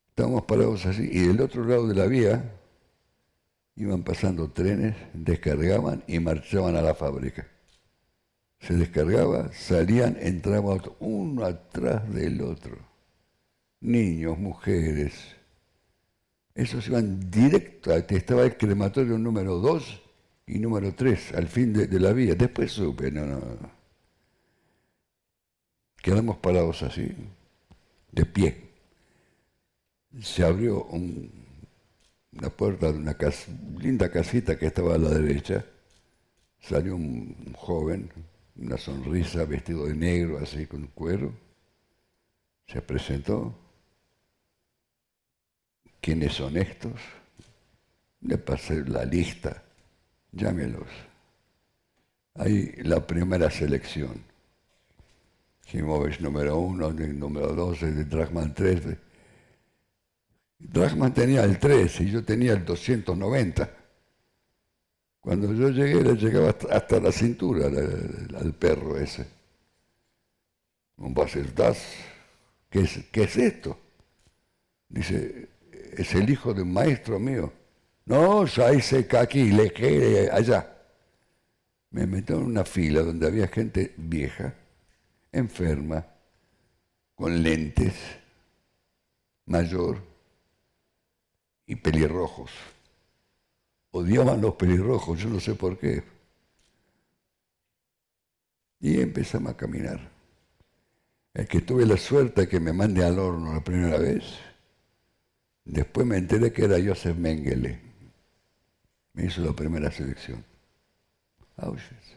Estábamos 0.10 0.44
parados 0.44 0.86
así 0.86 1.10
y 1.12 1.28
del 1.28 1.42
otro 1.42 1.64
lado 1.64 1.88
de 1.88 1.96
la 1.96 2.08
vía 2.08 2.54
iban 3.76 4.04
pasando 4.04 4.50
trenes, 4.50 4.96
descargaban 5.14 6.04
y 6.08 6.20
marchaban 6.20 6.76
a 6.76 6.82
la 6.82 6.96
fábrica. 6.96 7.48
Se 8.60 8.74
descargaba, 8.74 9.54
salían, 9.54 10.18
entraban 10.20 10.82
uno 11.00 11.46
atrás 11.46 12.12
del 12.12 12.42
otro. 12.42 12.78
Niños, 13.80 14.40
mujeres. 14.40 15.37
Esos 16.58 16.88
iban 16.88 17.30
directo, 17.30 17.94
estaba 17.94 18.44
el 18.44 18.58
crematorio 18.58 19.18
número 19.18 19.60
2 19.60 20.02
y 20.48 20.60
número 20.60 20.94
3 20.94 21.36
al 21.36 21.48
fin 21.48 21.72
de, 21.72 22.00
la 22.00 22.12
vía. 22.12 22.36
Después 22.36 22.72
supe, 22.72 23.12
no, 23.12 23.26
no. 23.26 23.42
Quedamos 26.02 26.38
parados 26.38 26.84
así, 26.84 27.16
de 28.12 28.26
pie 28.26 28.68
se 30.22 30.44
abrió 30.44 30.86
una 30.86 32.50
puerta 32.50 32.92
de 32.92 32.98
una 32.98 33.16
linda 33.80 34.10
casita 34.12 34.58
que 34.58 34.68
estaba 34.68 34.96
a 34.96 34.98
la 34.98 35.10
derecha. 35.10 35.66
Salió 36.60 36.96
un, 36.96 37.54
joven, 37.56 38.10
una 38.56 38.78
sonrisa, 38.78 39.46
vestido 39.46 39.86
de 39.86 39.96
negro, 39.96 40.40
así 40.40 40.66
con 40.66 40.88
cuero. 40.88 41.34
Se 42.68 42.82
presentó. 42.82 43.56
¿Quiénes 46.02 46.34
son 46.34 46.58
estos? 46.58 47.00
Le 48.22 48.38
pasé 48.38 48.84
la 48.86 49.06
lista. 49.06 49.64
Llámelos. 50.32 50.88
Ahí 52.36 52.72
la 52.84 53.06
primera 53.06 53.50
selección. 53.50 54.24
Jimovich 55.66 56.20
número 56.22 56.58
uno, 56.58 56.92
número 56.92 57.54
dos, 57.54 57.82
de 57.82 58.06
Dragman 58.06 58.54
tres. 58.54 58.82
Dragman 60.60 61.14
tenía 61.14 61.44
el 61.44 61.60
13 61.60 62.04
y 62.04 62.12
yo 62.12 62.24
tenía 62.24 62.54
el 62.54 62.64
290. 62.64 63.70
Cuando 65.20 65.54
yo 65.54 65.70
llegué, 65.70 66.02
le 66.02 66.16
llegaba 66.16 66.56
hasta, 66.72 67.00
la 67.00 67.12
cintura 67.12 67.68
al, 67.68 68.54
perro 68.54 68.98
ese. 68.98 69.28
Un 70.98 71.14
das, 71.54 71.84
¿qué 72.70 72.80
es, 72.80 73.00
¿qué 73.12 73.24
es 73.24 73.38
esto? 73.38 73.78
Dice, 74.88 75.50
es 75.98 76.14
el 76.16 76.30
hijo 76.30 76.54
de 76.54 76.62
un 76.62 76.74
maestro 76.74 77.20
mío. 77.20 77.52
No, 78.06 78.46
hice 78.46 79.08
aquí, 79.20 79.52
le 79.52 79.72
quedé 79.72 80.32
allá. 80.32 80.76
Me 81.92 82.06
metió 82.06 82.38
en 82.38 82.44
una 82.44 82.64
fila 82.64 83.02
donde 83.02 83.28
había 83.28 83.48
gente 83.48 83.94
vieja, 83.98 84.54
enferma, 85.32 86.06
con 87.16 87.42
lentes, 87.42 87.94
mayor, 89.46 90.02
y 91.66 91.76
pelirrojos. 91.76 92.52
Odiaban 93.92 94.42
los 94.42 94.56
pelirrojos, 94.56 95.20
yo 95.20 95.30
no 95.30 95.40
sé 95.40 95.56
por 95.56 95.78
qué. 95.78 96.04
Y 98.80 99.02
empezamos 99.02 99.52
a 99.52 99.58
caminar. 99.58 100.12
El 101.34 101.48
que 101.48 101.62
tuve 101.62 101.86
la 101.86 101.98
suerte 101.98 102.42
de 102.42 102.48
que 102.48 102.60
me 102.60 102.74
mande 102.74 103.04
al 103.04 103.20
horno 103.20 103.54
la 103.54 103.64
primera 103.64 103.98
vez, 103.98 104.24
después 105.68 106.08
me 106.08 106.18
enteré 106.18 106.52
que 106.52 106.66
era 106.66 106.78
Joseph 106.84 107.18
Mengele. 107.18 107.80
Me 109.14 109.26
hizo 109.26 109.42
la 109.42 109.54
primera 109.54 109.92
selección. 109.92 110.44
Auschwitz. 111.58 112.16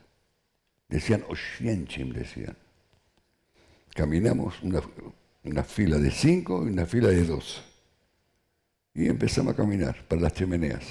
Decían 0.88 1.24
Oshienchim, 1.28 2.12
decían. 2.12 2.56
Caminamos 3.94 4.62
una, 4.62 4.80
una 5.44 5.64
fila 5.64 5.98
de 5.98 6.10
cinco 6.10 6.64
y 6.66 6.70
una 6.70 6.86
fila 6.86 7.08
de 7.08 7.24
dos. 7.24 7.62
Y 8.94 9.06
empezamos 9.06 9.54
a 9.54 9.56
caminar 9.56 10.04
para 10.06 10.22
las 10.22 10.34
chimeneas. 10.34 10.84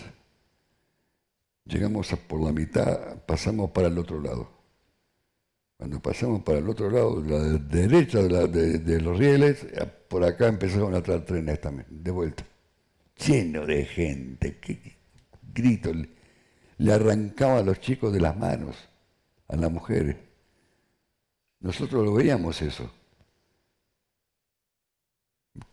Llegamos 1.66 2.10
por 2.28 2.42
la 2.42 2.52
mitad, 2.52 3.18
pasamos 3.26 3.72
para 3.72 3.88
el 3.88 3.98
otro 3.98 4.20
lado. 4.20 4.59
Cuando 5.80 6.02
pasamos 6.02 6.44
para 6.44 6.60
el 6.60 6.68
otro 6.68 6.90
lado, 6.90 7.24
la 7.24 7.40
derecha 7.40 8.22
de, 8.22 9.02
los 9.02 9.18
rieles, 9.18 9.66
por 10.10 10.26
acá 10.26 10.48
empezaron 10.48 10.94
a 10.94 10.98
entrar 10.98 11.24
trenes 11.24 11.62
también, 11.62 11.88
de 11.90 12.12
vuelta. 12.12 12.46
Lleno 13.26 13.66
de 13.66 13.86
gente, 13.86 14.60
qué 14.60 14.98
grito. 15.54 15.94
Le 16.80 16.94
arrancaba 16.94 17.60
a 17.60 17.64
los 17.64 17.80
chicos 17.80 18.12
de 18.12 18.20
las 18.20 18.36
manos, 18.36 18.76
a 19.48 19.56
las 19.56 19.72
mujeres. 19.72 20.18
Nosotros 21.62 22.04
lo 22.04 22.14
veíamos 22.14 22.62
eso. 22.62 22.92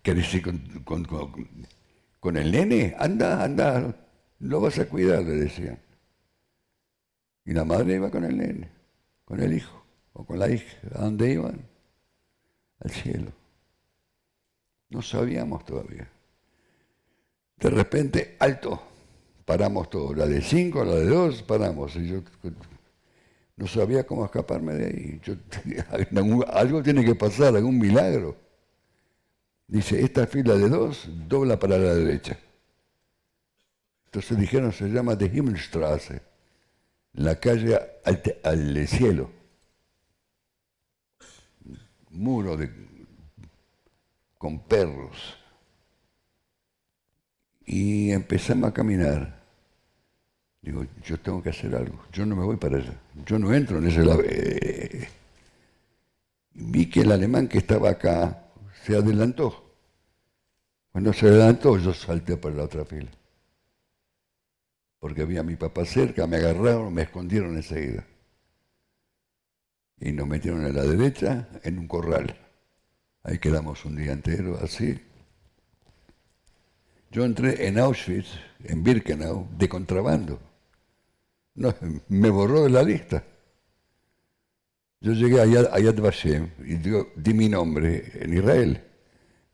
¿Querés 0.03 0.33
ir 0.35 0.43
con, 0.85 1.05
con 2.21 2.37
el 2.37 2.53
nene, 2.53 2.95
anda, 2.97 3.43
anda, 3.43 3.93
lo 4.39 4.61
vas 4.61 4.79
a 4.79 4.89
cuidar, 4.89 5.25
le 5.25 5.35
decían. 5.35 5.81
Y 7.45 7.55
la 7.55 7.65
madre 7.65 7.97
iba 7.97 8.09
con 8.09 8.23
el 8.23 8.37
nene, 8.37 8.71
con 9.25 9.41
el 9.43 9.53
hijo, 9.53 9.86
o 10.17 10.25
con 10.25 10.39
la 10.39 10.49
hija. 10.49 10.77
¿A 10.95 11.03
dónde 11.03 11.33
iban? 11.33 11.61
Al 12.81 12.91
cielo. 12.91 13.33
No 14.89 15.03
sabíamos 15.03 15.65
todavía. 15.65 16.09
De 17.59 17.71
repente, 17.71 18.37
alto, 18.39 18.83
paramos 19.45 19.91
todo. 19.91 20.15
La 20.15 20.27
de 20.27 20.41
cinco, 20.41 20.85
la 20.85 20.95
de 20.97 21.07
dos, 21.07 21.43
paramos. 21.43 21.97
Y 21.97 22.09
yo 22.09 22.23
No 23.57 23.67
sabía 23.67 24.07
cómo 24.07 24.25
escaparme 24.25 24.75
de 24.75 24.87
ahí. 24.87 25.21
algo 26.49 26.83
tiene 26.83 27.05
que 27.05 27.15
pasar, 27.15 27.55
algún 27.57 27.79
milagro. 27.79 28.37
Dice, 29.69 30.01
esta 30.03 30.27
fila 30.27 30.55
de 30.55 30.69
dos 30.69 31.09
dobla 31.29 31.59
para 31.59 31.79
la 31.79 31.95
derecha. 31.95 32.39
Entonces 34.07 34.39
dijeron, 34.39 34.73
se 34.73 34.89
llama 34.89 35.17
de 35.17 35.27
Himmelstraße, 35.27 36.23
la 37.15 37.39
calle 37.39 37.79
al, 38.45 38.89
cielo. 38.89 39.31
Muro 42.17 42.57
de, 42.57 42.71
con 44.39 44.61
perros. 44.61 45.37
Y 47.65 48.11
empezamos 48.11 48.71
a 48.71 48.75
caminar. 48.75 49.43
Digo, 50.63 50.85
yo 51.05 51.19
tengo 51.19 51.43
que 51.43 51.51
hacer 51.51 51.75
algo. 51.75 52.05
Yo 52.13 52.27
no 52.27 52.37
me 52.37 52.45
voy 52.45 52.57
para 52.57 52.79
allá. 52.79 52.95
Yo 53.25 53.39
no 53.39 53.53
entro 53.53 53.79
en 53.79 53.87
ese 53.87 54.05
lado. 54.05 54.23
Eh, 54.25 55.09
vi 56.55 56.89
que 56.91 57.01
el 57.01 57.13
alemán 57.13 57.49
que 57.49 57.59
estaba 57.59 57.91
acá 57.91 58.51
se 58.85 58.97
adelantó. 58.97 59.65
Cuando 60.93 61.13
se 61.13 61.29
adelantó, 61.29 61.77
yo 61.77 61.93
salté 61.93 62.37
por 62.37 62.53
la 62.53 62.65
otra 62.65 62.85
fila. 62.85 63.11
Porque 64.99 65.25
vi 65.25 65.37
a 65.37 65.43
mi 65.43 65.57
papá 65.57 65.85
cerca, 65.85 66.27
me 66.27 66.37
agarraron, 66.37 66.93
me 66.93 67.03
escondieron 67.03 67.55
enseguida. 67.57 68.05
Y 69.99 70.13
nos 70.13 70.27
metieron 70.27 70.65
a 70.65 70.69
la 70.69 70.83
derecha 70.83 71.49
en 71.63 71.79
un 71.79 71.89
corral. 71.89 72.37
Ahí 73.23 73.39
quedamos 73.39 73.85
un 73.85 73.97
día 73.97 74.13
entero, 74.13 74.59
así. 74.63 75.01
Yo 77.11 77.25
entré 77.25 77.67
en 77.67 77.79
Auschwitz, 77.79 78.29
en 78.65 78.85
Birkenau, 78.85 79.49
de 79.57 79.69
contrabando. 79.69 80.41
No, 81.55 81.75
me 82.09 82.31
borró 82.31 82.65
de 82.65 82.71
la 82.71 82.83
lista. 82.83 83.25
Yo 85.01 85.13
llegué 85.13 85.41
a 85.41 85.47
Yad, 85.47 86.01
Vashem 86.01 86.51
y 86.59 86.75
digo, 86.75 87.13
di 87.17 87.33
mi 87.33 87.49
nombre 87.49 88.13
en 88.15 88.35
Israel. 88.35 88.83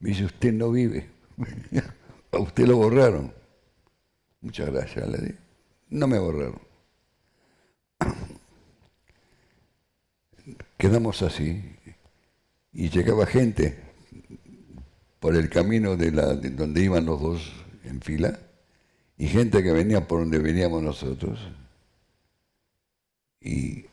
Me 0.00 0.11
dice, 0.11 0.24
usted 0.24 0.52
no 0.52 0.70
vive. 0.70 1.09
a 2.33 2.38
usted 2.38 2.66
lo 2.66 2.76
borraron. 2.76 3.33
Muchas 4.40 4.70
gracias, 4.70 5.09
le 5.09 5.18
di. 5.18 5.35
No 5.90 6.07
me 6.07 6.18
borraron. 6.18 6.71
Quedamos 10.82 11.22
así 11.22 11.62
y 12.72 12.90
llegaba 12.90 13.24
gente 13.24 13.78
por 15.20 15.36
el 15.36 15.48
camino 15.48 15.96
de, 15.96 16.10
la, 16.10 16.34
de 16.34 16.50
donde 16.50 16.82
iban 16.82 17.06
los 17.06 17.20
dos 17.20 17.52
en 17.84 18.00
fila 18.00 18.36
y 19.16 19.28
gente 19.28 19.62
que 19.62 19.70
venía 19.70 20.08
por 20.08 20.18
donde 20.18 20.40
veníamos 20.40 20.82
nosotros 20.82 21.38
y 23.40 23.84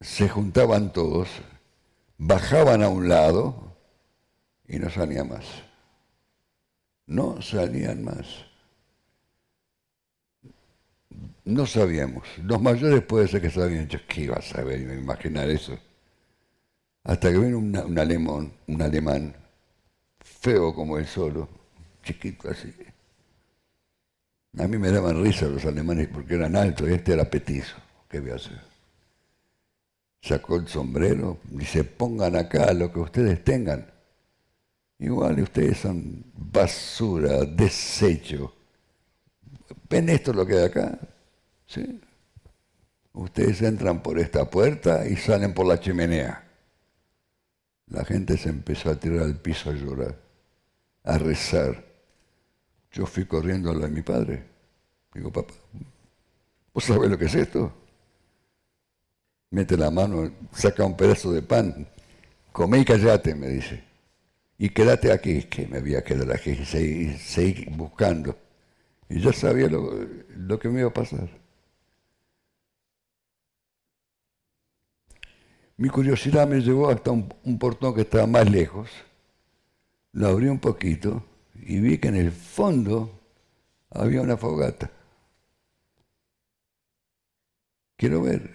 se 0.00 0.28
juntaban 0.28 0.92
todos, 0.92 1.28
bajaban 2.18 2.82
a 2.82 2.88
un 2.88 3.08
lado 3.08 3.76
y 4.66 4.80
no 4.80 4.90
salía 4.90 5.22
más. 5.22 5.44
No 7.06 7.40
salían 7.40 8.02
más. 8.02 8.26
No 11.44 11.66
sabíamos. 11.66 12.26
Los 12.42 12.60
mayores 12.60 13.02
puede 13.02 13.28
ser 13.28 13.42
que 13.42 13.50
sabían, 13.50 13.86
yo 13.88 13.98
qué 14.08 14.22
iba 14.22 14.36
a 14.36 14.42
saber 14.42 14.80
y 14.80 14.84
imaginar 14.84 15.48
eso. 15.50 15.78
Hasta 17.04 17.30
que 17.30 17.38
vino 17.38 17.58
un 17.58 17.98
alemán, 17.98 18.52
un 18.66 18.82
alemán, 18.82 19.36
feo 20.20 20.74
como 20.74 20.96
él 20.98 21.06
solo, 21.06 21.48
chiquito 22.02 22.48
así. 22.50 22.72
A 24.58 24.66
mí 24.68 24.78
me 24.78 24.90
daban 24.90 25.22
risa 25.22 25.46
los 25.46 25.64
alemanes 25.66 26.08
porque 26.08 26.34
eran 26.34 26.56
altos 26.56 26.88
y 26.88 26.94
este 26.94 27.12
era 27.12 27.28
petizo. 27.28 27.76
¿Qué 28.08 28.20
voy 28.20 28.30
a 28.30 28.36
hacer? 28.36 28.60
Sacó 30.22 30.56
el 30.56 30.68
sombrero, 30.68 31.38
dice, 31.44 31.84
pongan 31.84 32.36
acá 32.36 32.72
lo 32.72 32.90
que 32.90 33.00
ustedes 33.00 33.44
tengan. 33.44 33.86
Igual 34.98 35.40
ustedes 35.40 35.78
son 35.78 36.24
basura, 36.34 37.44
desecho. 37.44 38.54
¿Ven 39.90 40.08
esto 40.08 40.32
lo 40.32 40.46
que 40.46 40.54
hay 40.54 40.64
acá? 40.64 40.98
¿Sí? 41.66 42.00
Ustedes 43.12 43.62
entran 43.62 44.02
por 44.02 44.18
esta 44.18 44.50
puerta 44.50 45.06
y 45.08 45.16
salen 45.16 45.54
por 45.54 45.66
la 45.66 45.78
chimenea. 45.78 46.44
La 47.86 48.04
gente 48.04 48.36
se 48.36 48.48
empezó 48.48 48.90
a 48.90 48.96
tirar 48.96 49.20
al 49.20 49.36
piso 49.36 49.70
a 49.70 49.74
llorar, 49.74 50.18
a 51.04 51.18
rezar. 51.18 51.84
Yo 52.92 53.06
fui 53.06 53.26
corriendo 53.26 53.70
a 53.70 53.74
lo 53.74 53.80
de 53.80 53.88
mi 53.88 54.02
padre. 54.02 54.44
Digo, 55.12 55.30
papá, 55.30 55.54
¿vos 56.72 56.84
sabés 56.84 57.10
lo 57.10 57.18
que 57.18 57.26
es 57.26 57.34
esto? 57.34 57.72
mete 59.54 59.76
la 59.76 59.90
mano, 59.90 60.30
saca 60.52 60.84
un 60.84 60.96
pedazo 60.96 61.32
de 61.32 61.40
pan, 61.40 61.86
come 62.52 62.80
y 62.80 62.84
callate, 62.84 63.34
me 63.34 63.48
dice. 63.48 63.84
Y 64.58 64.68
quédate 64.68 65.12
aquí, 65.12 65.44
que 65.44 65.66
me 65.68 65.80
voy 65.80 65.94
a 65.94 66.02
quedar 66.02 66.30
aquí, 66.32 66.50
y 66.50 66.64
seguir, 67.18 67.70
buscando. 67.70 68.36
Y 69.08 69.20
ya 69.20 69.32
sabía 69.32 69.68
lo, 69.68 70.58
que 70.58 70.68
me 70.68 70.80
iba 70.80 70.88
a 70.88 70.92
pasar. 70.92 71.28
Mi 75.76 75.88
curiosidad 75.88 76.46
me 76.46 76.60
llevó 76.60 76.88
hasta 76.88 77.10
un, 77.10 77.58
portón 77.58 77.94
que 77.94 78.02
estaba 78.02 78.26
más 78.26 78.48
lejos. 78.48 78.88
Lo 80.12 80.28
abrí 80.28 80.46
un 80.46 80.60
poquito 80.60 81.24
y 81.54 81.80
vi 81.80 81.98
que 81.98 82.08
en 82.08 82.16
el 82.16 82.30
fondo 82.30 83.10
había 83.90 84.22
una 84.22 84.36
fogata. 84.36 84.90
Quiero 87.96 88.22
ver 88.22 88.50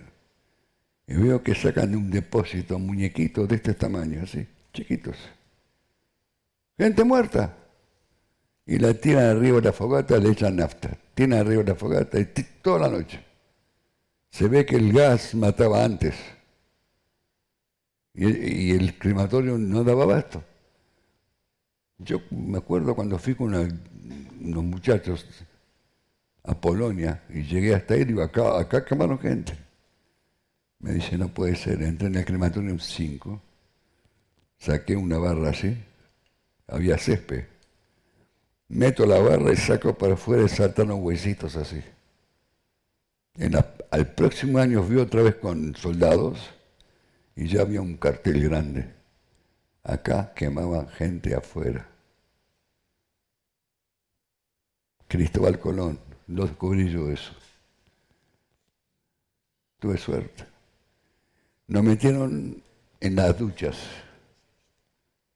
y 1.07 1.15
veo 1.15 1.43
que 1.43 1.55
sacan 1.55 1.91
de 1.91 1.97
un 1.97 2.09
depósito 2.09 2.77
muñequitos 2.77 3.47
de 3.47 3.55
este 3.55 3.73
tamaño, 3.73 4.21
así, 4.23 4.47
chiquitos. 4.73 5.17
Gente 6.77 7.03
muerta. 7.03 7.57
Y 8.65 8.77
la 8.77 8.93
tiran 8.93 9.25
arriba 9.25 9.57
de 9.57 9.63
la 9.63 9.73
fogata, 9.73 10.17
le 10.17 10.29
echan 10.29 10.55
nafta. 10.55 10.95
Tiran 11.15 11.39
arriba 11.39 11.63
de 11.63 11.69
la 11.69 11.75
fogata 11.75 12.19
y 12.19 12.25
toda 12.61 12.87
la 12.87 12.89
noche. 12.89 13.19
Se 14.29 14.47
ve 14.47 14.65
que 14.65 14.75
el 14.75 14.93
gas 14.93 15.33
mataba 15.33 15.83
antes. 15.83 16.15
Y, 18.21 18.71
el 18.71 18.97
crematorio 18.97 19.57
no 19.57 19.81
daba 19.81 20.03
abasto. 20.03 20.43
Yo 21.99 22.21
me 22.31 22.57
acuerdo 22.57 22.93
cuando 22.93 23.17
fui 23.17 23.33
con 23.33 23.53
unos 23.53 24.63
muchachos 24.65 25.25
a 26.43 26.53
Polonia 26.53 27.23
y 27.29 27.43
llegué 27.43 27.73
hasta 27.73 27.93
ahí, 27.93 28.03
digo, 28.03 28.21
acá, 28.21 28.59
acá 28.59 28.83
quemaron 28.83 29.19
gente. 29.19 29.57
Me 30.79 30.91
dice, 30.91 31.17
no 31.17 31.29
puede 31.29 31.55
ser. 31.55 31.81
Entré 31.81 32.07
en 32.07 32.15
el 32.15 32.25
crematorio 32.25 32.77
5, 32.77 33.41
saqué 34.57 34.97
una 34.97 35.17
barra 35.17 35.51
así, 35.51 35.77
había 36.67 36.97
césped. 36.97 37.45
Meto 38.67 39.05
la 39.05 39.19
barra 39.19 39.53
y 39.53 39.55
saco 39.55 39.97
para 39.97 40.15
afuera 40.15 40.43
y 40.43 40.49
saltan 40.49 40.89
los 40.89 40.99
huesitos 40.99 41.55
así. 41.55 41.81
al 43.91 44.07
próximo 44.13 44.57
año 44.59 44.83
vi 44.83 44.97
otra 44.97 45.21
vez 45.21 45.35
con 45.35 45.73
soldados 45.77 46.58
y 47.39 47.47
ya 47.47 47.61
había 47.61 47.81
un 47.81 47.95
cartel 47.95 48.43
grande. 48.43 48.93
Acá 49.81 50.33
quemaban 50.35 50.89
gente 50.89 51.33
afuera. 51.33 51.87
Cristóbal 55.07 55.57
Colón, 55.57 55.97
lo 56.27 56.45
descubrí 56.45 56.91
yo 56.91 57.09
eso. 57.09 57.31
Tuve 59.79 59.97
suerte. 59.97 60.43
Nos 61.67 61.81
metieron 61.81 62.61
en 62.99 63.15
las 63.15 63.37
duchas, 63.37 63.77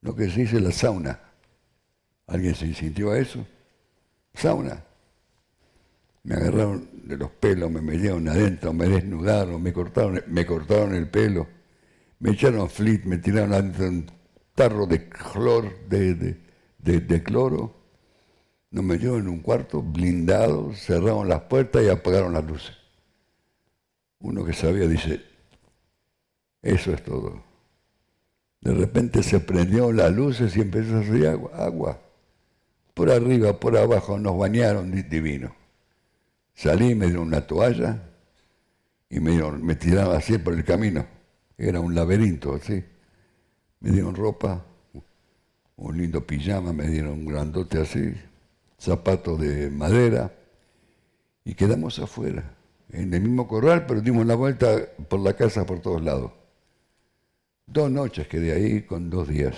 lo 0.02 0.14
que 0.14 0.28
se 0.28 0.40
dice 0.40 0.60
la 0.60 0.72
sauna. 0.72 1.18
¿Alguien 2.26 2.54
se 2.54 2.74
sintió 2.74 3.12
a 3.12 3.18
eso? 3.18 3.46
Sauna. 4.34 4.84
Me 6.24 6.34
agarraron 6.34 6.86
de 7.04 7.16
los 7.16 7.30
pelos, 7.30 7.70
me 7.70 7.80
metieron 7.80 8.28
adentro, 8.28 8.74
me 8.74 8.88
desnudaron, 8.88 9.62
me 9.62 9.72
cortaron, 9.72 10.22
me 10.26 10.44
cortaron 10.44 10.94
el 10.94 11.08
pelo, 11.08 11.53
me 12.24 12.30
echaron 12.30 12.70
flit, 12.70 13.04
me 13.04 13.18
tiraron 13.18 13.52
un 13.52 14.10
tarro 14.54 14.86
de 14.86 15.10
clor, 15.10 15.86
de, 15.90 16.14
de 16.78 17.22
cloro, 17.22 17.76
nos 18.70 18.82
metieron 18.82 19.20
en 19.20 19.28
un 19.28 19.40
cuarto 19.40 19.82
blindado, 19.82 20.72
cerraron 20.72 21.28
las 21.28 21.42
puertas 21.42 21.82
y 21.84 21.90
apagaron 21.90 22.32
las 22.32 22.42
luces. 22.46 22.74
Uno 24.20 24.42
que 24.42 24.54
sabía 24.54 24.88
dice, 24.88 25.22
eso 26.62 26.94
es 26.94 27.04
todo. 27.04 27.44
De 28.62 28.72
repente 28.72 29.22
se 29.22 29.40
prendieron 29.40 29.94
las 29.94 30.10
luces 30.10 30.56
y 30.56 30.62
empezó 30.62 30.96
a 30.96 31.04
salir 31.04 31.26
agua, 31.26 31.50
agua. 31.58 32.00
Por 32.94 33.10
arriba, 33.10 33.60
por 33.60 33.76
abajo, 33.76 34.18
nos 34.18 34.38
bañaron 34.38 34.90
divino. 35.10 35.54
Salí, 36.54 36.94
me 36.94 37.04
dieron 37.04 37.26
una 37.26 37.46
toalla 37.46 38.00
y 39.10 39.20
me, 39.20 39.32
dieron, 39.32 39.62
me 39.62 39.74
tiraron 39.74 40.16
así 40.16 40.38
por 40.38 40.54
el 40.54 40.64
camino. 40.64 41.13
Era 41.56 41.80
un 41.80 41.94
laberinto, 41.94 42.54
así. 42.54 42.82
Me 43.80 43.90
dieron 43.90 44.14
ropa, 44.14 44.64
un 45.76 45.98
lindo 45.98 46.26
pijama, 46.26 46.72
me 46.72 46.86
dieron 46.86 47.12
un 47.12 47.26
grandote 47.26 47.80
así, 47.80 48.14
zapatos 48.78 49.40
de 49.40 49.70
madera 49.70 50.32
y 51.44 51.54
quedamos 51.54 51.98
afuera, 51.98 52.54
en 52.90 53.12
el 53.12 53.20
mismo 53.20 53.46
corral, 53.46 53.84
pero 53.86 54.00
dimos 54.00 54.24
la 54.26 54.34
vuelta 54.34 54.88
por 55.08 55.20
la 55.20 55.34
casa 55.34 55.66
por 55.66 55.80
todos 55.80 56.02
lados. 56.02 56.32
Dos 57.66 57.90
noches 57.90 58.26
quedé 58.28 58.52
ahí 58.52 58.82
con 58.82 59.10
dos 59.10 59.28
días. 59.28 59.56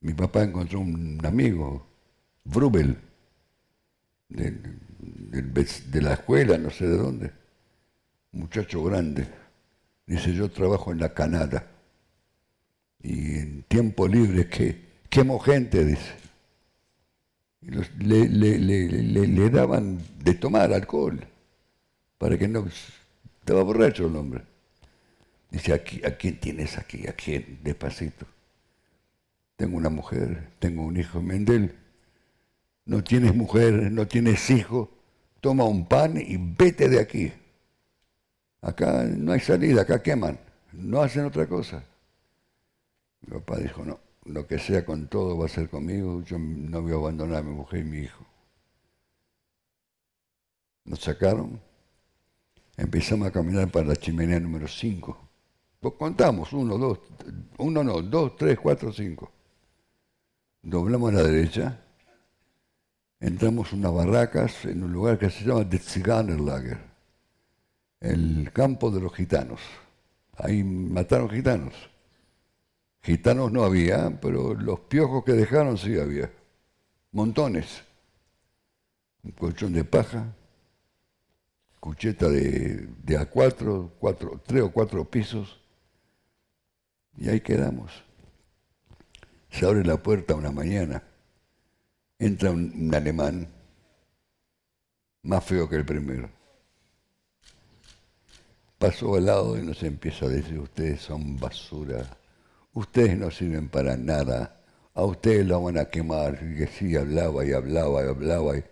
Mi 0.00 0.12
papá 0.12 0.44
encontró 0.44 0.80
un 0.80 1.20
amigo, 1.24 1.86
Brubel, 2.44 2.98
de, 4.28 6.02
la 6.02 6.14
escuela, 6.14 6.58
no 6.58 6.70
sé 6.70 6.86
de 6.86 6.96
dónde, 6.96 7.32
muchacho 8.32 8.82
grande. 8.84 9.43
Dice, 10.06 10.34
yo 10.34 10.50
trabajo 10.50 10.92
en 10.92 11.00
la 11.00 11.14
Canada 11.14 11.66
y 13.02 13.38
en 13.38 13.62
tiempo 13.64 14.06
libre 14.06 14.48
que 14.48 14.84
quemo 15.08 15.38
gente, 15.38 15.84
dice. 15.84 16.14
Y 17.62 17.70
le, 18.04 18.28
le, 18.28 19.50
daban 19.50 19.98
de 20.22 20.34
tomar 20.34 20.72
alcohol 20.72 21.20
para 22.18 22.36
que 22.36 22.48
no... 22.48 22.66
Estaba 23.40 23.62
borracho 23.62 24.06
el 24.06 24.16
hombre. 24.16 24.42
Dice, 25.50 25.72
aquí, 25.72 26.00
¿a 26.04 26.16
quién 26.16 26.40
tienes 26.40 26.78
aquí? 26.78 27.06
¿A 27.06 27.12
quién? 27.12 27.60
Despacito. 27.62 28.26
Tengo 29.56 29.76
una 29.76 29.90
mujer, 29.90 30.48
tengo 30.58 30.82
un 30.82 30.96
hijo. 30.96 31.22
Mendel, 31.22 31.74
no 32.86 33.04
tienes 33.04 33.34
mujer, 33.34 33.92
no 33.92 34.06
tienes 34.06 34.50
hijo, 34.50 34.90
toma 35.40 35.64
un 35.64 35.86
pan 35.86 36.16
y 36.16 36.36
vete 36.38 36.88
de 36.88 37.00
aquí. 37.00 37.32
Acá 38.64 39.04
no 39.04 39.32
hay 39.32 39.40
salida, 39.40 39.82
acá 39.82 40.02
queman, 40.02 40.38
no 40.72 41.02
hacen 41.02 41.26
otra 41.26 41.46
cosa. 41.46 41.84
Mi 43.20 43.38
papá 43.38 43.58
dijo, 43.58 43.84
no, 43.84 44.00
lo 44.24 44.46
que 44.46 44.58
sea 44.58 44.86
con 44.86 45.06
todo 45.08 45.36
va 45.36 45.44
a 45.44 45.50
ser 45.50 45.68
conmigo, 45.68 46.22
yo 46.22 46.38
no 46.38 46.80
voy 46.80 46.92
a 46.92 46.94
abandonar 46.94 47.40
a 47.40 47.42
mi 47.42 47.52
mujer 47.52 47.80
y 47.80 47.84
mi 47.84 47.98
hijo. 47.98 48.24
Nos 50.86 51.00
sacaron, 51.00 51.60
empezamos 52.78 53.28
a 53.28 53.30
caminar 53.30 53.70
para 53.70 53.88
la 53.88 53.96
chimenea 53.96 54.40
número 54.40 54.66
5. 54.66 55.18
Pues 55.80 55.94
contamos, 55.98 56.50
uno, 56.54 56.78
dos, 56.78 57.00
uno 57.58 57.84
no, 57.84 58.00
dos, 58.00 58.34
tres, 58.34 58.58
cuatro, 58.58 58.90
cinco. 58.94 59.30
Doblamos 60.62 61.12
a 61.12 61.16
la 61.16 61.22
derecha, 61.24 61.78
entramos 63.20 63.74
unas 63.74 63.92
barracas 63.92 64.64
en 64.64 64.84
un 64.84 64.90
lugar 64.90 65.18
que 65.18 65.28
se 65.28 65.44
llama 65.44 65.64
Detziganerlager, 65.64 66.93
el 68.04 68.50
campo 68.52 68.90
de 68.90 69.00
los 69.00 69.14
gitanos. 69.14 69.60
Ahí 70.36 70.62
mataron 70.62 71.30
gitanos. 71.30 71.74
Gitanos 73.02 73.50
no 73.50 73.64
había, 73.64 74.20
pero 74.20 74.54
los 74.54 74.80
piojos 74.80 75.24
que 75.24 75.32
dejaron 75.32 75.78
sí 75.78 75.98
había. 75.98 76.30
Montones. 77.12 77.82
Un 79.22 79.30
colchón 79.32 79.72
de 79.72 79.84
paja, 79.84 80.34
cucheta 81.80 82.28
de, 82.28 82.88
a 83.18 83.24
cuatro, 83.24 83.92
cuatro, 83.98 84.40
tres 84.44 84.62
o 84.62 84.70
cuatro 84.70 85.04
pisos. 85.04 85.60
Y 87.16 87.30
ahí 87.30 87.40
quedamos. 87.40 88.04
Se 89.50 89.64
abre 89.64 89.82
la 89.84 89.96
puerta 89.96 90.34
una 90.34 90.50
mañana. 90.50 91.02
Entra 92.18 92.50
un 92.50 92.94
alemán, 92.94 93.48
más 95.22 95.44
feo 95.44 95.68
que 95.68 95.76
el 95.76 95.84
primero. 95.86 96.43
Pasó 98.84 99.14
al 99.14 99.24
lado 99.24 99.56
y 99.56 99.62
nos 99.62 99.82
empieza 99.82 100.26
a 100.26 100.28
decir, 100.28 100.58
ustedes 100.58 101.00
son 101.00 101.38
basura 101.38 102.18
ustedes 102.74 103.16
no 103.16 103.30
sirven 103.30 103.68
para 103.68 103.96
nada, 103.96 104.60
a 104.92 105.04
ustedes 105.04 105.46
lo 105.46 105.62
van 105.62 105.78
a 105.78 105.86
quemar. 105.86 106.38
Y 106.42 106.58
que 106.58 106.66
sí, 106.66 106.94
hablaba 106.96 107.44
y 107.44 107.52
hablaba 107.52 108.04
y 108.04 108.08
hablaba 108.08 108.58
y 108.58 108.64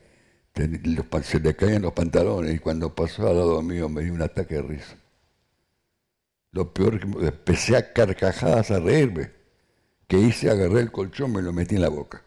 se 1.23 1.41
le 1.41 1.57
caían 1.57 1.83
los 1.83 1.95
pantalones 1.95 2.55
y 2.55 2.59
cuando 2.59 2.95
pasó 2.95 3.27
al 3.27 3.39
lado 3.39 3.63
mío 3.63 3.89
me 3.89 4.03
dio 4.03 4.13
un 4.13 4.21
ataque 4.21 4.57
de 4.57 4.63
risa. 4.63 4.97
Lo 6.51 6.75
peor 6.75 7.01
que 7.01 7.27
empecé 7.29 7.77
a 7.77 7.93
carcajadas 7.95 8.71
a 8.71 8.81
reírme. 8.81 9.31
Que 10.07 10.19
hice, 10.19 10.51
agarré 10.51 10.81
el 10.81 10.93
colchón, 10.93 11.33
me 11.33 11.41
lo 11.41 11.55
metí 11.55 11.77
en 11.77 11.81
la 11.81 11.89
boca. 11.89 12.23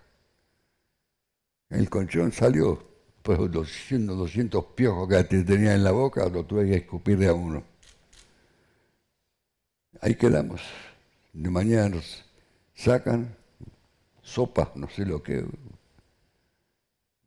El 1.69 1.87
colchón 1.87 2.31
salió, 2.31 2.83
pues 3.21 3.37
200, 3.37 4.17
200 4.17 4.65
piojos 4.75 5.07
que 5.07 5.23
tenía 5.43 5.75
en 5.75 5.83
la 5.83 5.91
boca, 5.91 6.27
lo 6.29 6.45
tuve 6.45 6.65
que 6.65 6.77
escupir 6.77 7.19
de 7.19 7.27
a 7.27 7.33
uno. 7.33 7.74
Ahí 10.01 10.15
quedamos 10.15 10.61
de 11.35 11.49
mañana 11.49 11.89
nos 11.89 12.23
sacan 12.73 13.35
sopa, 14.21 14.71
no 14.75 14.89
sé 14.89 15.05
lo 15.05 15.21
que. 15.21 15.45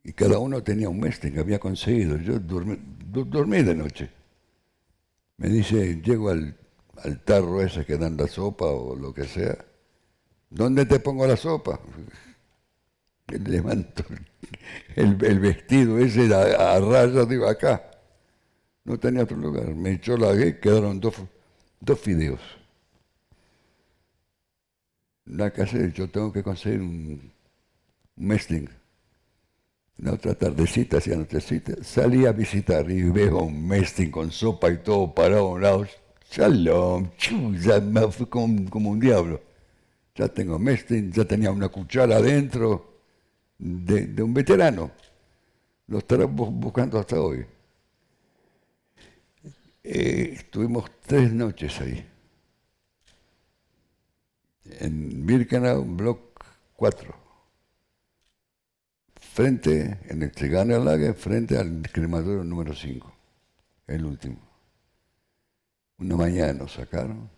Y 0.02 0.12
cada 0.12 0.38
uno 0.38 0.62
tenía 0.62 0.88
un 0.88 0.98
mes 1.00 1.18
que 1.18 1.38
había 1.38 1.58
conseguido. 1.58 2.16
Yo 2.16 2.38
dormí, 2.38 3.62
de 3.62 3.74
noche. 3.74 4.10
Me 5.36 5.48
dice, 5.48 6.00
llego 6.02 6.30
al, 6.30 6.56
tarro 7.24 7.62
ese 7.62 7.84
que 7.84 7.96
dan 7.98 8.16
la 8.16 8.26
sopa 8.26 8.64
o 8.64 8.96
lo 8.96 9.12
que 9.12 9.24
sea. 9.24 9.56
¿Dónde 10.50 10.86
te 10.86 10.98
pongo 11.00 11.26
la 11.26 11.36
sopa? 11.36 11.78
Le 13.28 13.38
levanto 13.38 14.04
el, 14.96 15.16
vestido 15.16 15.98
ese 15.98 16.32
a, 16.34 16.76
a, 16.76 16.80
rayas, 16.80 17.28
digo, 17.28 17.46
acá. 17.46 17.90
No 18.84 18.98
tenía 18.98 19.24
otro 19.24 19.36
lugar. 19.36 19.74
Me 19.74 19.92
echó 19.92 20.16
la 20.16 20.32
guía 20.34 20.58
quedaron 20.58 20.98
dos, 20.98 21.14
dos 21.80 22.00
fideos 22.00 22.57
la 25.30 25.46
hacer, 25.46 25.92
yo 25.92 26.08
tengo 26.08 26.32
que 26.32 26.42
conseguir 26.42 26.80
un, 26.80 27.32
un 28.16 28.70
La 29.98 30.12
otra 30.12 30.34
tardecita, 30.34 30.98
hacia 30.98 31.16
nochecita, 31.16 31.82
salí 31.82 32.26
a 32.26 32.32
visitar 32.32 32.90
y 32.90 33.02
veo 33.10 33.38
un 33.42 33.66
mesting 33.66 34.10
con 34.10 34.30
sopa 34.30 34.70
y 34.70 34.78
todo 34.78 35.12
parado 35.14 35.48
a 35.48 35.52
un 35.54 35.62
lado. 35.62 35.86
Shalom, 36.30 37.10
ya 37.60 37.80
me 37.80 38.10
fui 38.12 38.26
como, 38.26 38.90
un 38.90 39.00
diablo. 39.00 39.40
Ya 40.14 40.28
tengo 40.28 40.58
mesting, 40.58 41.12
ya 41.12 41.24
tenía 41.24 41.50
una 41.50 41.68
cuchara 41.68 42.16
adentro 42.16 43.02
de, 43.58 44.22
un 44.22 44.34
veterano. 44.34 44.90
Lo 45.88 45.98
estaremos 45.98 46.50
buscando 46.52 46.98
hasta 46.98 47.20
hoy. 47.20 47.46
Eh, 49.82 50.34
estuvimos 50.36 50.90
tres 51.06 51.32
noches 51.32 51.80
ahí 51.80 52.04
en 54.80 55.26
Birkenau, 55.26 55.84
Block 55.84 56.20
4. 56.76 57.14
Frente, 59.38 59.98
en 60.08 60.22
el 60.22 60.84
Lager, 60.84 61.14
frente 61.14 61.56
al 61.56 61.82
crematorio 61.92 62.42
número 62.42 62.74
5, 62.74 63.12
el 63.86 64.04
último. 64.04 64.38
Una 65.98 66.16
mañana 66.16 66.52
nos 66.52 66.72
sacaron, 66.72 67.28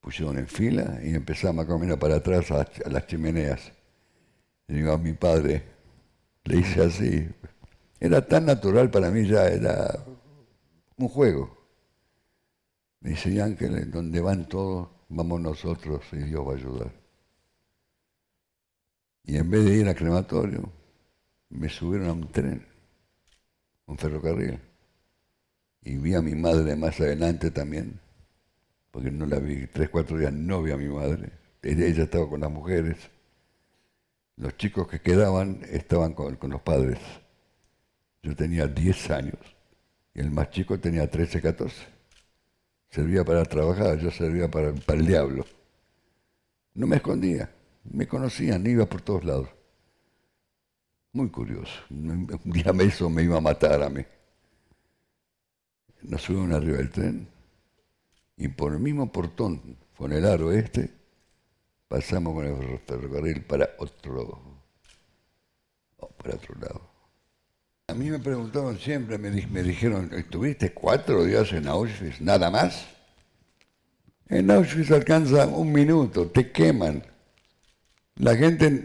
pusieron 0.00 0.38
en 0.38 0.46
fila 0.46 1.00
y 1.02 1.14
empezamos 1.14 1.64
a 1.64 1.68
caminar 1.68 1.98
para 1.98 2.16
atrás 2.16 2.50
a, 2.50 2.66
las 2.88 3.06
chimeneas. 3.06 3.72
Y 4.68 4.74
digo 4.74 4.92
a 4.92 4.98
mi 4.98 5.12
padre, 5.12 5.62
le 6.44 6.58
hice 6.58 6.82
así. 6.82 7.28
Era 8.00 8.26
tan 8.26 8.46
natural 8.46 8.90
para 8.90 9.10
mí 9.10 9.26
ya, 9.26 9.46
era 9.46 10.04
un 10.96 11.08
juego. 11.08 11.56
Me 13.00 13.10
dice, 13.10 13.40
Ángel, 13.40 13.90
donde 13.90 14.20
van 14.20 14.48
todos, 14.48 14.88
vamos 15.14 15.40
nosotros 15.40 16.02
y 16.12 16.16
Dios 16.16 16.46
va 16.46 16.52
a 16.52 16.56
ayudar. 16.56 16.92
Y 19.24 19.36
en 19.36 19.50
vez 19.50 19.64
de 19.64 19.76
ir 19.76 19.88
al 19.88 19.94
crematorio, 19.94 20.70
me 21.50 21.68
subieron 21.68 22.08
a 22.08 22.12
un 22.12 22.30
tren, 22.30 22.66
un 23.86 23.96
ferrocarril. 23.96 24.60
Y 25.82 25.96
vi 25.96 26.14
a 26.14 26.22
mi 26.22 26.34
madre 26.34 26.76
más 26.76 27.00
adelante 27.00 27.50
también, 27.50 28.00
porque 28.90 29.10
no 29.10 29.26
la 29.26 29.38
vi, 29.38 29.66
tres, 29.66 29.88
cuatro 29.88 30.18
días 30.18 30.32
no 30.32 30.62
vi 30.62 30.72
a 30.72 30.76
mi 30.76 30.88
madre. 30.88 31.30
Ella 31.62 32.04
estaba 32.04 32.28
con 32.28 32.40
las 32.40 32.50
mujeres. 32.50 32.98
Los 34.36 34.56
chicos 34.56 34.88
que 34.88 35.00
quedaban 35.00 35.60
estaban 35.70 36.12
con, 36.12 36.36
los 36.40 36.60
padres. 36.60 36.98
Yo 38.22 38.34
tenía 38.34 38.66
10 38.66 39.10
años 39.10 39.38
y 40.14 40.20
el 40.20 40.30
más 40.30 40.50
chico 40.50 40.78
tenía 40.78 41.08
13, 41.08 41.40
14 41.40 41.93
servía 42.94 43.24
para 43.24 43.44
trabajar, 43.44 43.98
yo 43.98 44.10
servía 44.12 44.48
para, 44.48 44.68
el 44.68 45.06
diablo. 45.06 45.44
No 46.74 46.86
me 46.86 46.96
escondía, 46.96 47.50
me 47.90 48.06
conocían, 48.06 48.64
iba 48.66 48.86
por 48.86 49.02
todos 49.02 49.24
lados. 49.24 49.48
Muy 51.12 51.28
curioso. 51.28 51.72
Un 51.90 52.28
día 52.44 52.72
hizo, 52.84 53.10
me 53.10 53.24
iba 53.24 53.38
a 53.38 53.40
matar 53.40 53.82
a 53.82 53.88
mí. 53.88 54.04
Nos 56.02 56.22
subimos 56.22 56.52
arriba 56.52 56.78
del 56.78 56.90
tren 56.90 57.28
y 58.36 58.46
por 58.48 58.72
el 58.72 58.78
mismo 58.78 59.10
portón, 59.10 59.76
con 59.96 60.12
el 60.12 60.24
aro 60.24 60.52
este, 60.52 60.90
pasamos 61.88 62.34
con 62.34 62.46
el 62.46 62.78
ferrocarril 62.78 63.42
para 63.42 63.70
otro, 63.78 64.40
para 66.16 66.34
otro 66.36 66.54
lado. 66.60 66.93
A 67.86 67.92
mí 67.92 68.08
me 68.10 68.18
preguntaban 68.18 68.78
siempre, 68.78 69.18
me, 69.18 69.30
dijeron, 69.30 70.10
¿estuviste 70.14 70.72
cuatro 70.72 71.22
días 71.22 71.52
en 71.52 71.68
Auschwitz, 71.68 72.18
nada 72.18 72.50
más? 72.50 72.86
En 74.26 74.50
Auschwitz 74.50 74.90
alcanza 74.90 75.46
un 75.46 75.70
minuto, 75.70 76.28
te 76.28 76.50
queman. 76.50 77.04
La 78.16 78.36
gente, 78.36 78.82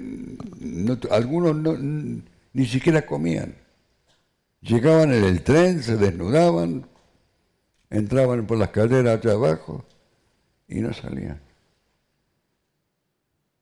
algunos 1.11 1.79
ni 2.51 2.65
siquiera 2.65 3.05
comían. 3.05 3.55
Llegaban 4.59 5.13
en 5.13 5.23
el 5.23 5.43
tren, 5.43 5.81
se 5.81 5.95
desnudaban, 5.95 6.85
entraban 7.89 8.45
por 8.45 8.57
las 8.57 8.67
escalera 8.67 9.13
allá 9.13 9.31
abajo 9.31 9.85
y 10.67 10.81
no 10.81 10.91
salían. 10.93 11.39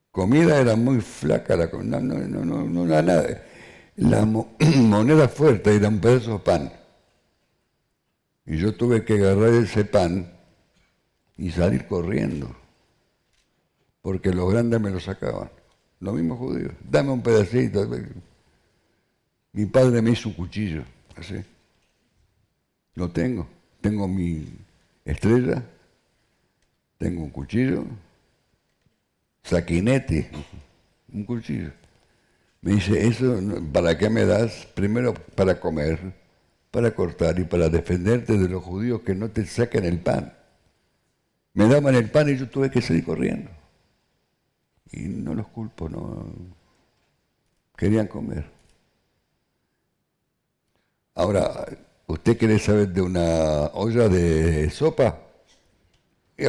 Comida 0.10 0.60
era 0.60 0.76
muy 0.76 1.00
flaca, 1.00 1.56
la, 1.56 1.68
no, 1.68 1.84
no, 1.84 2.18
no, 2.18 2.44
no, 2.44 2.64
no 2.64 2.86
nada. 2.88 3.44
La 3.98 4.26
moneda 4.26 5.28
fuerte 5.28 5.76
era 5.76 5.90
un 5.90 6.00
pedazo 6.00 6.34
de 6.34 6.40
pan. 6.40 6.72
Y 8.46 8.58
yo 8.58 8.76
tuve 8.76 9.04
que 9.04 9.16
agarrar 9.16 9.54
ese 9.56 9.86
pan 9.86 10.32
y 11.36 11.52
salir 11.52 11.88
corriendo, 11.88 12.56
porque 14.02 14.32
los 14.32 14.52
grandes 14.52 14.80
me 14.80 14.92
lo 14.92 15.00
sacaban. 15.00 15.50
Los 16.00 16.14
mismos 16.14 16.38
judíos. 16.38 16.74
Dame 16.88 17.10
un 17.10 17.22
pedacito. 17.22 17.88
Mi 19.52 19.66
padre 19.66 20.02
me 20.04 20.12
hizo 20.12 20.30
un 20.30 20.36
cuchillo, 20.36 20.84
así. 21.16 21.44
Lo 22.94 23.10
tengo. 23.10 23.48
Tengo 23.82 24.08
mi 24.08 24.48
estrella, 25.06 25.64
tengo 27.00 27.24
un 27.24 27.30
cuchillo, 27.32 27.84
saquinete, 29.44 30.30
un 31.12 31.24
cuchillo. 31.24 31.72
Me 32.62 32.74
dice, 32.74 33.08
¿eso 33.08 33.40
para 33.72 33.98
qué 33.98 34.10
me 34.10 34.26
das? 34.26 34.68
Primero 34.74 35.14
para 35.14 35.60
comer, 35.60 36.14
para 36.72 36.94
cortar 36.94 37.40
y 37.40 37.44
para 37.44 37.70
defenderte 37.70 38.38
de 38.38 38.50
los 38.50 38.64
judíos 38.64 39.02
que 39.02 39.16
no 39.16 39.30
te 39.30 39.46
saquen 39.46 39.86
el 39.86 40.00
pan. 40.00 40.34
Me 41.54 41.68
daban 41.68 41.96
el 41.96 42.10
pan 42.10 42.30
y 42.30 42.38
yo 42.38 42.50
tuve 42.50 42.70
que 42.70 42.82
salir 42.82 43.04
corriendo. 43.04 43.50
Y 44.92 45.02
no 45.02 45.34
los 45.34 45.48
culpo, 45.48 45.90
no. 45.90 46.26
Querían 47.76 48.08
comer. 48.08 48.46
Ahora, 51.16 51.66
¿usted 52.06 52.38
quiere 52.38 52.60
saber 52.60 52.90
de 52.90 53.02
una 53.02 53.72
olla 53.74 54.08
de 54.08 54.70
sopa? 54.70 55.20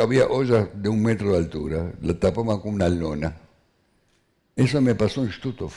Había 0.00 0.26
ollas 0.26 0.68
de 0.74 0.88
un 0.90 1.02
metro 1.02 1.32
de 1.32 1.38
altura, 1.38 1.92
la 2.02 2.18
tapamos 2.18 2.60
con 2.60 2.74
una 2.74 2.88
lona. 2.88 3.34
Eso 4.54 4.80
me 4.82 4.94
pasó 4.94 5.22
en 5.22 5.32
Stutov. 5.32 5.72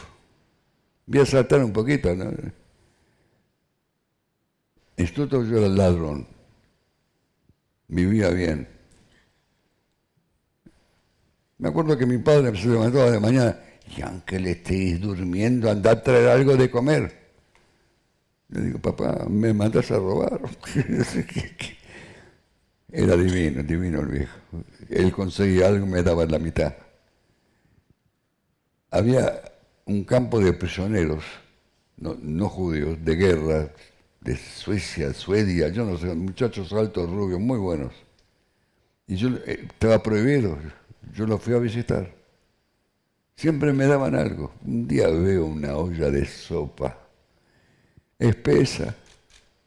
Voy 1.11 1.19
a 1.19 1.25
saltar 1.25 1.61
un 1.61 1.73
poquito, 1.73 2.15
¿no? 2.15 2.31
En 4.95 5.07
Stutov 5.07 5.45
yo 5.45 5.57
era 5.57 5.67
ladrón. 5.67 6.25
Vivía 7.89 8.29
bien. 8.29 8.65
Me 11.57 11.67
acuerdo 11.67 11.97
que 11.97 12.05
mi 12.05 12.17
padre 12.19 12.57
se 12.57 12.69
levantaba 12.69 13.11
de 13.11 13.19
mañana 13.19 13.59
y 13.93 14.01
aunque 14.01 14.39
le 14.39 14.51
estéis 14.51 15.01
durmiendo, 15.01 15.69
anda 15.69 15.91
a 15.91 16.01
traer 16.01 16.29
algo 16.29 16.55
de 16.55 16.71
comer. 16.71 17.11
Le 18.47 18.61
digo, 18.61 18.79
papá, 18.79 19.25
me 19.29 19.53
mandas 19.53 19.91
a 19.91 19.97
robar. 19.97 20.39
Era 22.89 23.17
divino, 23.17 23.63
divino 23.63 23.99
el 23.99 24.07
viejo. 24.07 24.37
Él 24.87 25.11
conseguía 25.11 25.67
algo 25.67 25.85
y 25.85 25.89
me 25.89 26.03
daba 26.03 26.25
la 26.25 26.39
mitad. 26.39 26.73
Había 28.91 29.50
un 29.91 30.03
campo 30.03 30.39
de 30.39 30.53
prisioneros, 30.53 31.23
no, 31.97 32.49
judíos, 32.49 32.97
de 33.03 33.15
guerra, 33.15 33.73
de 34.21 34.35
Suecia, 34.35 35.13
Suedia, 35.13 35.69
yo 35.69 35.85
no 35.85 35.97
sé, 35.97 36.13
muchachos 36.15 36.71
altos, 36.73 37.09
rubios, 37.09 37.39
muy 37.39 37.59
buenos. 37.59 37.93
Y 39.07 39.15
yo 39.15 39.29
eh, 39.45 39.67
estaba 39.69 40.01
prohibido 40.01 40.57
yo 41.13 41.25
lo 41.27 41.37
fui 41.37 41.53
a 41.53 41.59
visitar. 41.59 42.13
Siempre 43.35 43.73
me 43.73 43.85
daban 43.85 44.15
algo. 44.15 44.53
Un 44.65 44.87
día 44.87 45.07
veo 45.07 45.45
una 45.45 45.75
olla 45.75 46.09
de 46.09 46.25
sopa 46.25 46.97
espesa, 48.19 48.95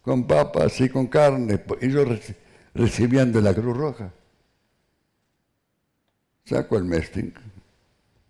con 0.01 0.27
papas 0.27 0.81
y 0.81 0.89
con 0.89 1.09
carne. 1.09 1.61
Ellos 1.81 2.35
recibían 2.72 3.33
de 3.33 3.43
la 3.43 3.53
Cruz 3.53 3.77
Roja. 3.77 4.12
Saco 6.45 6.77
el 6.77 6.85
mesting. 6.85 7.35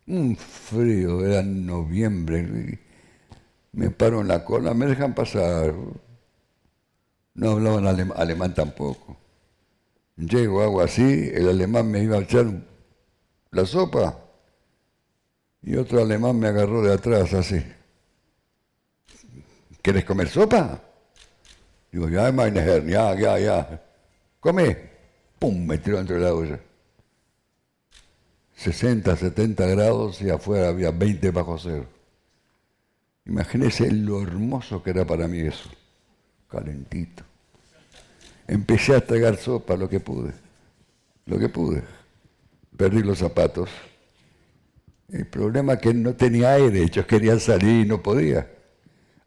Un 0.07 0.36
frío, 0.36 1.24
era 1.24 1.42
noviembre. 1.42 2.78
Me 3.72 3.90
paro 3.90 4.20
en 4.20 4.28
la 4.28 4.44
cola, 4.44 4.74
me 4.74 4.86
dejan 4.86 5.14
pasar. 5.14 5.74
No 7.34 7.50
hablaban 7.50 7.86
alemán 7.86 8.55
tampoco. 8.55 9.16
Llego, 10.16 10.62
hago 10.62 10.80
así, 10.80 11.30
el 11.34 11.48
alemán 11.48 11.90
me 11.90 12.02
iba 12.02 12.18
a 12.18 12.20
echar 12.20 12.46
la 13.50 13.66
sopa. 13.66 14.20
Y 15.62 15.76
otro 15.76 16.02
alemán 16.02 16.38
me 16.38 16.48
agarró 16.48 16.82
de 16.82 16.92
atrás 16.92 17.32
así. 17.32 17.64
¿Quieres 19.82 20.05
comer 20.05 20.28
sopa? 20.28 20.80
Digo, 21.90 22.09
ya, 22.09 22.30
meine 22.32 22.61
Herren, 22.61 22.88
ya, 22.88 23.14
ya, 23.14 23.38
ya. 23.38 23.82
Come. 24.40 24.76
Pum, 25.38 25.66
me 25.66 25.78
tiró 25.78 25.96
dentro 25.98 26.16
de 26.16 26.22
la 26.22 26.34
olla. 26.34 26.61
60, 28.57 29.16
70 29.16 29.66
grados 29.66 30.22
y 30.22 30.30
afuera 30.30 30.68
había 30.68 30.90
20 30.90 31.30
bajo 31.30 31.59
cero. 31.59 31.86
Imagínese 33.26 33.90
lo 33.90 34.22
hermoso 34.22 34.82
que 34.82 34.90
era 34.90 35.07
para 35.07 35.26
mí 35.26 35.40
eso. 35.40 35.70
Calentito. 36.48 37.24
Empecé 38.46 38.94
a 38.94 39.05
tragar 39.05 39.36
sopa 39.36 39.76
lo 39.76 39.88
que 39.88 40.00
pude. 40.00 40.32
Lo 41.26 41.38
que 41.38 41.48
pude 41.48 41.82
perdí 42.76 43.02
los 43.02 43.18
zapatos. 43.18 43.70
El 45.11 45.26
problema 45.26 45.74
es 45.74 45.80
que 45.80 45.94
no 45.94 46.14
tenía 46.14 46.55
aire, 46.55 46.82
ellos 46.82 47.07
querían 47.07 47.40
salir 47.40 47.84
y 47.84 47.88
no 47.88 48.02
podía. 48.02 48.50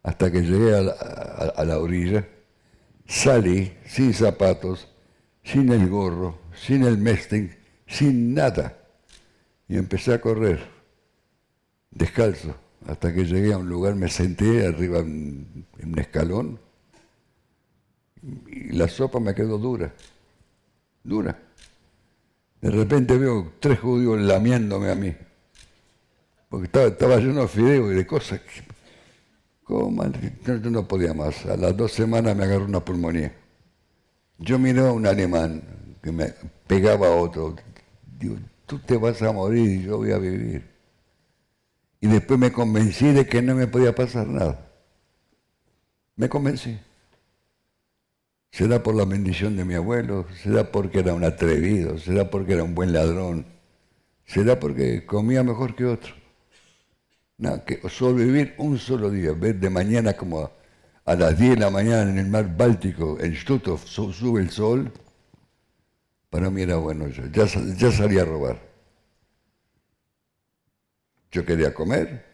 Hasta 0.03 0.32
que 0.32 0.41
llegué 0.41 0.75
a 0.75 1.63
la, 1.63 1.80
orilla, 1.80 2.25
salí 3.05 3.73
sin 3.86 4.13
zapatos, 4.13 4.88
sin 5.43 5.71
el 5.71 5.88
gorro, 5.89 6.39
sin 6.55 6.84
el 6.84 6.97
mesting, 6.97 7.53
sin 7.86 8.34
nada. 8.34 8.78
Y 9.68 9.78
empecé 9.78 10.13
a 10.13 10.22
correr, 10.22 10.59
descalzo, 11.91 12.55
hasta 12.88 13.13
que 13.13 13.26
llegué 13.26 13.53
a 13.53 13.57
un 13.57 13.68
lugar, 13.68 13.95
me 13.95 14.09
senté 14.09 14.65
arriba 14.65 14.99
en 14.99 15.65
un 15.84 15.99
escalón 15.99 16.59
y 18.47 18.74
la 18.74 18.88
sopa 18.88 19.20
me 19.20 19.34
quedó 19.34 19.57
dura, 19.57 19.93
dura. 21.03 21.38
De 22.61 22.72
repente 22.72 23.18
veo 23.18 23.53
tres 23.59 23.80
judíos 23.80 24.20
lamiéndome 24.20 24.91
a 24.91 24.95
mí. 24.95 25.15
Porque 26.49 26.65
estaba, 26.65 27.18
lleno 27.18 27.41
de 27.41 27.47
fideos 27.47 27.91
y 27.91 27.95
de 27.95 28.07
cosas. 28.07 28.41
¿Cómo? 29.63 30.03
Yo 30.45 30.72
no 30.72 30.88
podía 30.88 31.13
más. 31.13 31.45
A 31.45 31.57
las 31.57 31.76
dos 31.76 31.91
semanas 31.91 32.36
me 32.36 32.45
agarró 32.45 32.65
una 32.65 32.84
pulmonía. 32.84 33.34
Yo 34.39 34.57
miraba 34.57 34.89
a 34.89 34.93
un 34.93 35.05
alemán 35.05 35.61
que 36.01 36.11
me 36.11 36.34
pegaba 36.65 37.07
a 37.07 37.11
otro. 37.11 37.55
Tú 38.68 38.78
te 38.80 38.97
vas 38.97 39.22
a 39.24 39.32
morir 39.32 39.80
y 39.80 39.84
yo 39.84 39.97
voy 39.97 40.11
a 40.11 40.20
vivir. 40.20 40.63
Y 41.99 42.07
después 42.07 42.39
me 42.39 42.51
convencí 42.51 43.11
de 43.11 43.26
que 43.26 43.41
no 43.41 43.55
me 43.55 43.65
podía 43.65 43.95
pasar 43.95 44.28
nada. 44.28 44.70
Me 46.15 46.30
convencí. 46.30 46.78
¿Será 48.51 48.84
por 48.84 48.95
la 48.95 49.05
bendición 49.05 49.55
de 49.55 49.65
mi 49.65 49.74
abuelo? 49.74 50.26
¿Será 50.43 50.72
porque 50.72 50.99
era 50.99 51.13
un 51.13 51.24
atrevido? 51.24 51.97
¿Será 51.97 52.30
porque 52.30 52.53
era 52.53 52.63
un 52.63 52.76
buen 52.76 52.93
ladrón? 52.93 53.45
¿Será 54.26 54.59
porque 54.59 55.05
comía 55.05 55.43
mejor 55.43 55.76
que 55.76 55.86
otro? 55.86 56.13
No, 57.38 57.63
que 57.63 57.80
sobrevivir 57.89 58.55
un 58.57 58.78
solo 58.78 59.09
día, 59.09 59.32
ver 59.32 59.59
de 59.59 59.70
mañana 59.70 60.13
como 60.13 60.51
a, 61.05 61.15
las 61.15 61.38
10 61.38 61.51
de 61.51 61.57
la 61.57 61.70
mañana 61.70 62.09
en 62.09 62.18
el 62.18 62.28
mar 62.28 62.57
Báltico, 62.57 63.18
en 63.20 63.36
Stuttgart, 63.36 63.80
sube 63.86 64.41
el 64.41 64.49
sol, 64.49 64.91
para 66.30 66.49
mí 66.49 66.61
era 66.61 66.78
bueno 66.78 67.07
yo. 67.07 67.25
Ya, 67.28 67.45
ya 67.45 67.91
salía 67.91 68.21
a 68.21 68.25
robar. 68.25 68.61
Yo 71.32 71.45
quería 71.45 71.73
comer, 71.73 72.25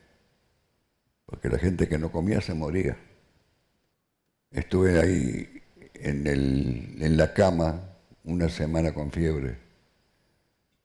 porque 1.26 1.50
la 1.50 1.58
gente 1.58 1.88
que 1.88 1.98
no 1.98 2.12
comía 2.12 2.42
se 2.42 2.54
moría. 2.54 2.98
Estuve 4.52 5.00
ahí 5.00 5.62
en 5.96 7.18
la 7.18 7.34
cama 7.34 7.94
una 8.24 8.50
semana 8.50 8.94
con 8.94 9.12
fiebre. 9.12 9.58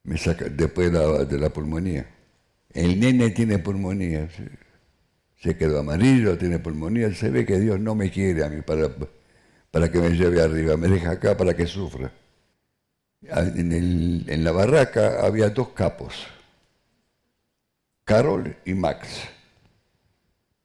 Me 0.04 0.16
saca, 0.16 0.46
después 0.48 0.90
de 0.90 1.38
la, 1.38 1.50
pulmonía. 1.50 2.06
El 2.72 2.98
nene 2.98 3.30
tiene 3.30 3.58
pulmonía. 3.58 4.28
Se, 5.36 5.56
quedó 5.56 5.80
amarillo, 5.80 6.38
tiene 6.38 6.58
pulmonía. 6.58 7.12
Se 7.14 7.30
ve 7.30 7.44
que 7.44 7.58
Dios 7.60 7.78
no 7.78 7.94
me 7.94 8.10
quiere 8.10 8.44
a 8.44 8.48
mí 8.48 8.62
para, 8.62 8.88
para 9.70 9.90
que 9.90 9.98
me 9.98 10.10
lleve 10.10 10.42
arriba. 10.42 10.76
Me 10.76 10.88
deja 10.88 11.12
acá 11.12 11.36
para 11.36 11.54
que 11.54 11.66
sufra. 11.66 12.10
En, 13.22 13.72
el, 13.72 14.24
en 14.28 14.44
la 14.44 14.52
barraca 14.52 15.24
había 15.24 15.50
dos 15.50 15.70
capos. 15.70 16.26
Carol 18.04 18.56
y 18.64 18.74
Max. 18.74 19.08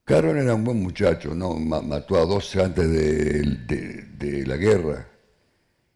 Carol 0.05 0.37
era 0.37 0.53
un 0.53 0.63
buen 0.63 0.81
muchacho, 0.81 1.33
¿no? 1.33 1.55
mató 1.55 2.17
a 2.17 2.25
12 2.25 2.63
antes 2.63 2.89
de, 2.89 4.45
la 4.45 4.57
guerra. 4.57 5.07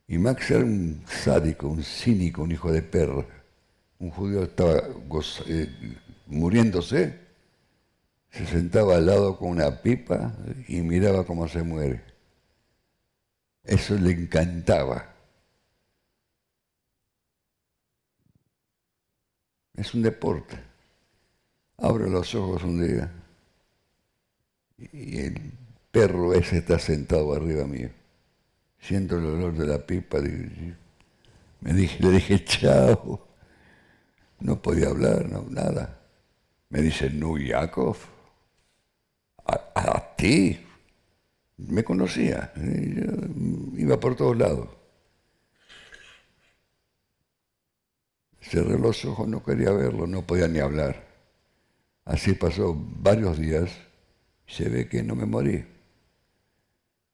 Y 0.07 0.17
Max 0.17 0.51
era 0.51 0.63
un 0.63 1.03
sádico, 1.05 1.67
un 1.67 1.83
cínico, 1.83 2.43
un 2.43 2.51
hijo 2.51 2.71
de 2.71 2.81
perra. 2.81 3.25
Un 3.99 4.11
judío 4.11 4.43
estaba 4.43 4.81
eh, 5.47 5.69
muriéndose 6.27 7.27
se 8.37 8.45
sentaba 8.45 8.97
al 8.97 9.05
lado 9.05 9.37
con 9.37 9.49
una 9.49 9.81
pipa 9.81 10.33
y 10.67 10.81
miraba 10.81 11.25
cómo 11.25 11.47
se 11.47 11.63
muere. 11.63 12.03
Eso 13.63 13.95
le 13.95 14.11
encantaba. 14.11 15.16
Es 19.78 19.93
un 19.93 20.01
deporte. 20.01 20.57
Abro 21.78 22.07
los 22.09 22.34
ojos 22.34 22.63
un 22.63 22.86
día 22.86 23.11
y 24.78 25.19
el 25.19 25.53
perro 25.91 26.34
ese 26.34 26.57
está 26.57 26.80
sentado 26.80 27.34
arriba 27.34 27.65
mío. 27.65 27.89
Siento 28.80 29.17
el 29.17 29.25
olor 29.25 29.55
de 29.55 29.67
la 29.67 29.86
pipa. 29.86 30.17
Me 31.61 31.73
dije, 31.73 32.03
le 32.03 32.11
dije, 32.11 32.43
chao. 32.43 33.28
No 34.39 34.61
podía 34.61 34.89
hablar, 34.89 35.30
no, 35.30 35.45
nada. 35.49 35.99
Me 36.69 36.82
dice, 36.82 37.09
no, 37.09 37.38
Yakov. 37.38 37.97
A, 39.45 40.15
ti. 40.15 40.59
Me 41.57 41.84
conocía. 41.84 42.51
iba 43.78 43.99
por 43.99 44.15
todos 44.15 44.38
lados. 44.38 44.76
Cerré 48.49 48.79
los 48.79 49.03
ojos, 49.05 49.27
no 49.27 49.43
quería 49.43 49.71
verlo, 49.71 50.07
no 50.07 50.21
podía 50.21 50.47
ni 50.47 50.59
hablar. 50.59 51.03
Así 52.05 52.33
pasó 52.33 52.75
varios 52.77 53.37
días 53.37 53.69
se 54.47 54.69
ve 54.69 54.87
que 54.87 55.03
no 55.03 55.15
me 55.15 55.25
morí. 55.25 55.65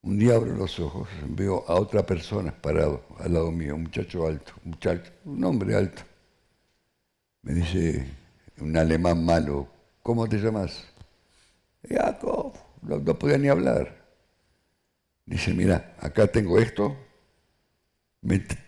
Un 0.04 0.20
día 0.20 0.36
abro 0.36 0.54
los 0.56 0.80
ojos, 0.80 1.08
veo 1.28 1.64
a 1.68 1.76
otra 1.76 2.06
persona 2.06 2.52
parado 2.52 3.04
al 3.20 3.34
lado 3.34 3.52
mío, 3.52 3.76
un 3.76 3.84
muchacho 3.84 4.28
alto, 4.28 4.54
un 4.64 4.72
muchacho, 4.72 5.12
un 5.26 5.44
hombre 5.44 5.76
alto. 5.76 6.04
Me 7.42 7.54
dice, 7.54 8.06
un 8.60 8.78
alemán 8.78 9.26
malo, 9.26 9.68
¿cómo 10.04 10.28
te 10.28 10.38
llamas? 10.38 10.86
Jacob, 11.90 12.54
no, 12.82 13.00
no 13.00 13.18
podía 13.18 13.38
ni 13.38 13.48
hablar. 13.48 14.04
Dice, 15.26 15.54
mira, 15.54 15.96
acá 16.00 16.28
tengo 16.28 16.60
esto, 16.60 16.96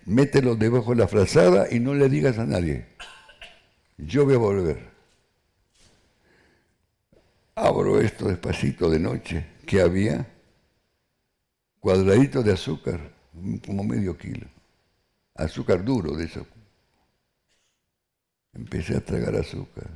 mételo 0.06 0.56
debajo 0.56 0.91
de 0.91 0.97
la 0.97 1.08
frazada 1.08 1.68
y 1.72 1.80
no 1.80 1.93
le 1.93 2.10
digas 2.10 2.38
a 2.38 2.45
nadie. 2.45 2.86
Yo 3.97 4.26
voy 4.26 4.36
a 4.36 4.38
volver. 4.38 4.95
Abro 7.56 8.01
esto 8.01 8.28
despacito 8.28 8.89
de 8.89 8.99
noche. 8.99 9.45
¿Qué 9.66 9.82
había? 9.82 10.28
Cuadradito 11.80 12.43
de 12.43 12.51
azúcar, 12.51 12.99
como 13.66 13.84
medio 13.84 14.18
kilo. 14.18 14.47
Azúcar 15.36 15.84
duro 15.84 16.16
de 16.16 16.26
eso. 16.26 16.45
Empecé 18.53 18.97
a 18.97 19.01
tragar 19.01 19.36
azúcar. 19.36 19.88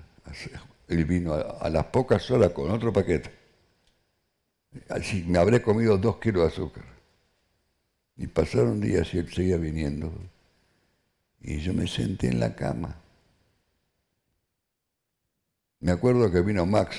El 0.87 1.05
vino 1.05 1.33
a, 1.33 1.69
las 1.69 1.85
pocas 1.85 2.29
horas 2.31 2.51
con 2.51 2.71
otro 2.71 2.93
paquete. 2.93 3.31
Así 4.89 5.23
me 5.27 5.39
habré 5.39 5.61
comido 5.61 5.97
dos 5.97 6.17
kilos 6.17 6.43
de 6.43 6.47
azúcar. 6.47 6.98
Y 8.19 8.27
pasaron 8.27 8.81
días 8.81 9.13
y 9.13 9.19
él 9.19 9.31
seguía 9.31 9.55
viniendo. 9.55 10.11
Y 11.41 11.59
yo 11.59 11.73
me 11.73 11.87
senté 11.87 12.27
en 12.27 12.41
la 12.41 12.53
cama. 12.53 13.01
Me 15.79 15.93
acuerdo 15.93 16.29
que 16.29 16.41
vino 16.41 16.65
Max, 16.65 16.97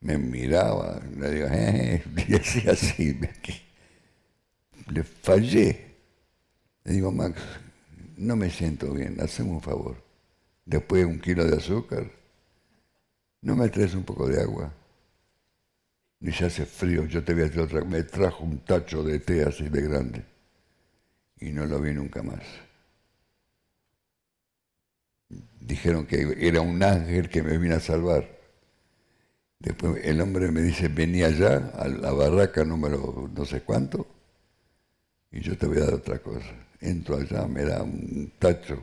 me 0.00 0.16
miraba, 0.16 1.02
le 1.18 1.30
digo, 1.30 1.48
eh, 1.50 2.04
y 2.28 2.34
así, 2.36 2.68
así. 2.68 3.20
Le 4.86 5.02
fallé. 5.02 5.96
Le 6.84 6.92
digo, 6.92 7.10
Max, 7.10 7.42
no 8.16 8.36
me 8.36 8.50
siento 8.50 8.92
bien, 8.92 9.20
hazme 9.20 9.46
un 9.46 9.60
favor. 9.60 9.96
Después 10.64 11.02
de 11.02 11.06
un 11.06 11.18
kilo 11.18 11.44
de 11.44 11.56
azúcar, 11.56 12.08
¿no 13.40 13.56
me 13.56 13.68
traes 13.68 13.94
un 13.94 14.04
poco 14.04 14.28
de 14.28 14.40
agua? 14.40 14.72
Ni 16.20 16.32
se 16.32 16.46
hace 16.46 16.66
frío, 16.66 17.06
yo 17.06 17.22
te 17.22 17.34
voy 17.34 17.42
a 17.42 17.46
hacer 17.46 17.60
otra. 17.60 17.84
Me 17.84 18.02
trajo 18.02 18.44
un 18.44 18.58
tacho 18.64 19.02
de 19.02 19.20
té 19.20 19.44
así 19.44 19.68
de 19.68 19.82
grande 19.82 20.24
y 21.38 21.50
no 21.50 21.66
lo 21.66 21.80
vi 21.80 21.92
nunca 21.92 22.22
más. 22.22 22.42
Dijeron 25.60 26.06
que 26.06 26.36
era 26.38 26.60
un 26.60 26.82
ángel 26.82 27.28
que 27.28 27.42
me 27.42 27.58
vino 27.58 27.76
a 27.76 27.80
salvar. 27.80 28.28
Después 29.58 30.04
el 30.04 30.20
hombre 30.20 30.50
me 30.50 30.62
dice, 30.62 30.88
vení 30.88 31.22
allá 31.22 31.70
a 31.74 31.88
la 31.88 32.12
barraca 32.12 32.64
número 32.64 33.30
no 33.34 33.44
sé 33.44 33.62
cuánto 33.62 34.06
y 35.34 35.40
yo 35.40 35.58
te 35.58 35.66
voy 35.66 35.78
a 35.78 35.86
dar 35.86 35.94
otra 35.94 36.18
cosa. 36.20 36.54
Entro 36.80 37.16
allá, 37.16 37.46
me 37.48 37.64
da 37.64 37.82
un 37.82 38.32
tacho, 38.38 38.80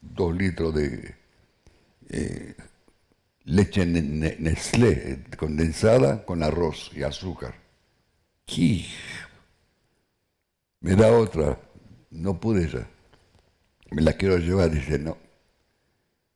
dos 0.00 0.34
litros 0.34 0.74
de 0.74 1.14
eh, 2.08 2.54
leche 3.44 3.84
Nestlé 3.86 5.24
condensada 5.36 6.24
con 6.24 6.42
arroz 6.42 6.90
y 6.94 7.02
azúcar. 7.02 7.54
Me 10.80 10.96
da 10.96 11.12
otra, 11.12 11.58
no 12.10 12.38
pude 12.38 12.68
ya. 12.68 12.86
Me 13.90 14.02
la 14.02 14.12
quiero 14.14 14.38
llevar, 14.38 14.70
dice, 14.70 14.98
no. 14.98 15.16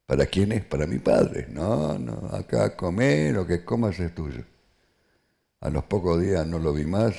¿Para 0.06 0.26
quién 0.26 0.52
es? 0.52 0.64
Para 0.64 0.86
mi 0.86 0.98
padre. 0.98 1.46
No, 1.50 1.98
no, 1.98 2.28
acá 2.32 2.76
comer, 2.76 3.34
lo 3.34 3.46
que 3.46 3.64
comas 3.64 3.98
es 3.98 4.14
tuyo. 4.14 4.44
A 5.60 5.70
los 5.70 5.84
pocos 5.84 6.20
días 6.20 6.46
no 6.46 6.58
lo 6.58 6.72
vi 6.72 6.84
más, 6.84 7.16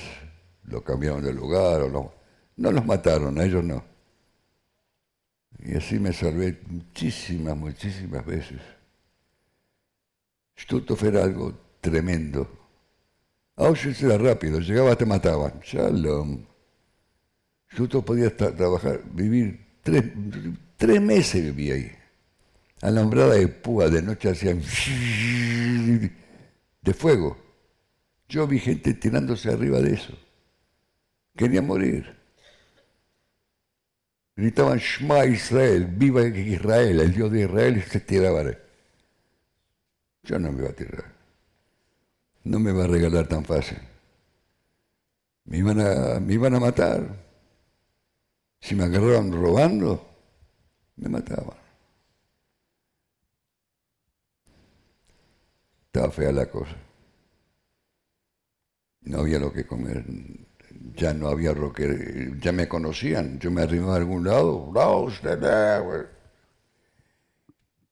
lo 0.64 0.82
cambiaron 0.82 1.22
de 1.22 1.32
lugar, 1.32 1.82
o 1.82 1.90
no, 1.90 2.12
no 2.56 2.72
los 2.72 2.86
mataron, 2.86 3.38
a 3.38 3.44
ellos 3.44 3.64
no. 3.64 3.84
Y 5.58 5.76
así 5.76 5.98
me 5.98 6.12
salvé 6.12 6.60
muchísimas, 6.66 7.56
muchísimas 7.56 8.24
veces. 8.24 8.60
Stutthof 10.58 11.02
era 11.04 11.22
algo 11.22 11.54
tremendo. 11.80 12.50
Auschwitz 13.56 14.02
era 14.02 14.18
rápido, 14.18 14.60
llegaba 14.60 14.96
te 14.96 15.06
mataban. 15.06 15.60
Shalom. 15.60 16.44
Stutthof 17.72 18.04
podía 18.04 18.36
trabajar, 18.36 19.02
vivir 19.12 19.66
tres, 19.82 21.00
meses 21.00 21.42
vivía 21.42 21.74
ahí. 21.74 21.92
Alambrada 22.82 23.34
de 23.34 23.48
púa, 23.48 23.88
de 23.88 24.02
noche 24.02 24.30
hacían 24.30 24.60
de 26.82 26.94
fuego. 26.94 27.36
Yo 28.28 28.46
vi 28.46 28.58
gente 28.58 28.94
tirándose 28.94 29.50
arriba 29.50 29.80
de 29.80 29.94
eso. 29.94 30.16
Quería 31.36 31.62
morir. 31.62 32.16
Gritaban 34.36 34.78
Shema 34.78 35.24
Israel, 35.26 35.86
viva 35.86 36.24
Israel, 36.24 37.00
el 37.00 37.12
Dios 37.12 37.32
de 37.32 37.42
Israel, 37.42 37.78
y 37.78 37.82
se 37.82 38.00
tiraban. 38.00 38.56
Yo 40.28 40.38
no 40.38 40.52
me 40.52 40.58
iba 40.60 40.68
a 40.68 40.74
tirar. 40.74 41.04
No 42.44 42.58
me 42.58 42.70
va 42.70 42.84
a 42.84 42.86
regalar 42.86 43.26
tan 43.26 43.46
fácil. 43.46 43.78
Me 45.44 45.56
iban 45.56 45.80
a, 45.80 46.20
me 46.20 46.34
iban 46.34 46.54
a 46.54 46.60
matar. 46.60 47.00
Si 48.60 48.74
me 48.74 48.84
agarraban 48.84 49.32
robando, 49.32 50.06
me 50.96 51.08
mataban. 51.08 51.56
Estaba 55.86 56.10
fea 56.10 56.30
la 56.30 56.44
cosa. 56.50 56.76
No 59.00 59.20
había 59.20 59.38
lo 59.38 59.50
que 59.50 59.66
comer. 59.66 60.04
Ya 60.94 61.14
no 61.14 61.28
había 61.28 61.54
lo. 61.54 61.72
Ya 62.38 62.52
me 62.52 62.68
conocían. 62.68 63.38
Yo 63.38 63.50
me 63.50 63.62
arrimaba 63.62 63.94
a 63.94 63.96
algún 63.96 64.24
lado. 64.24 64.70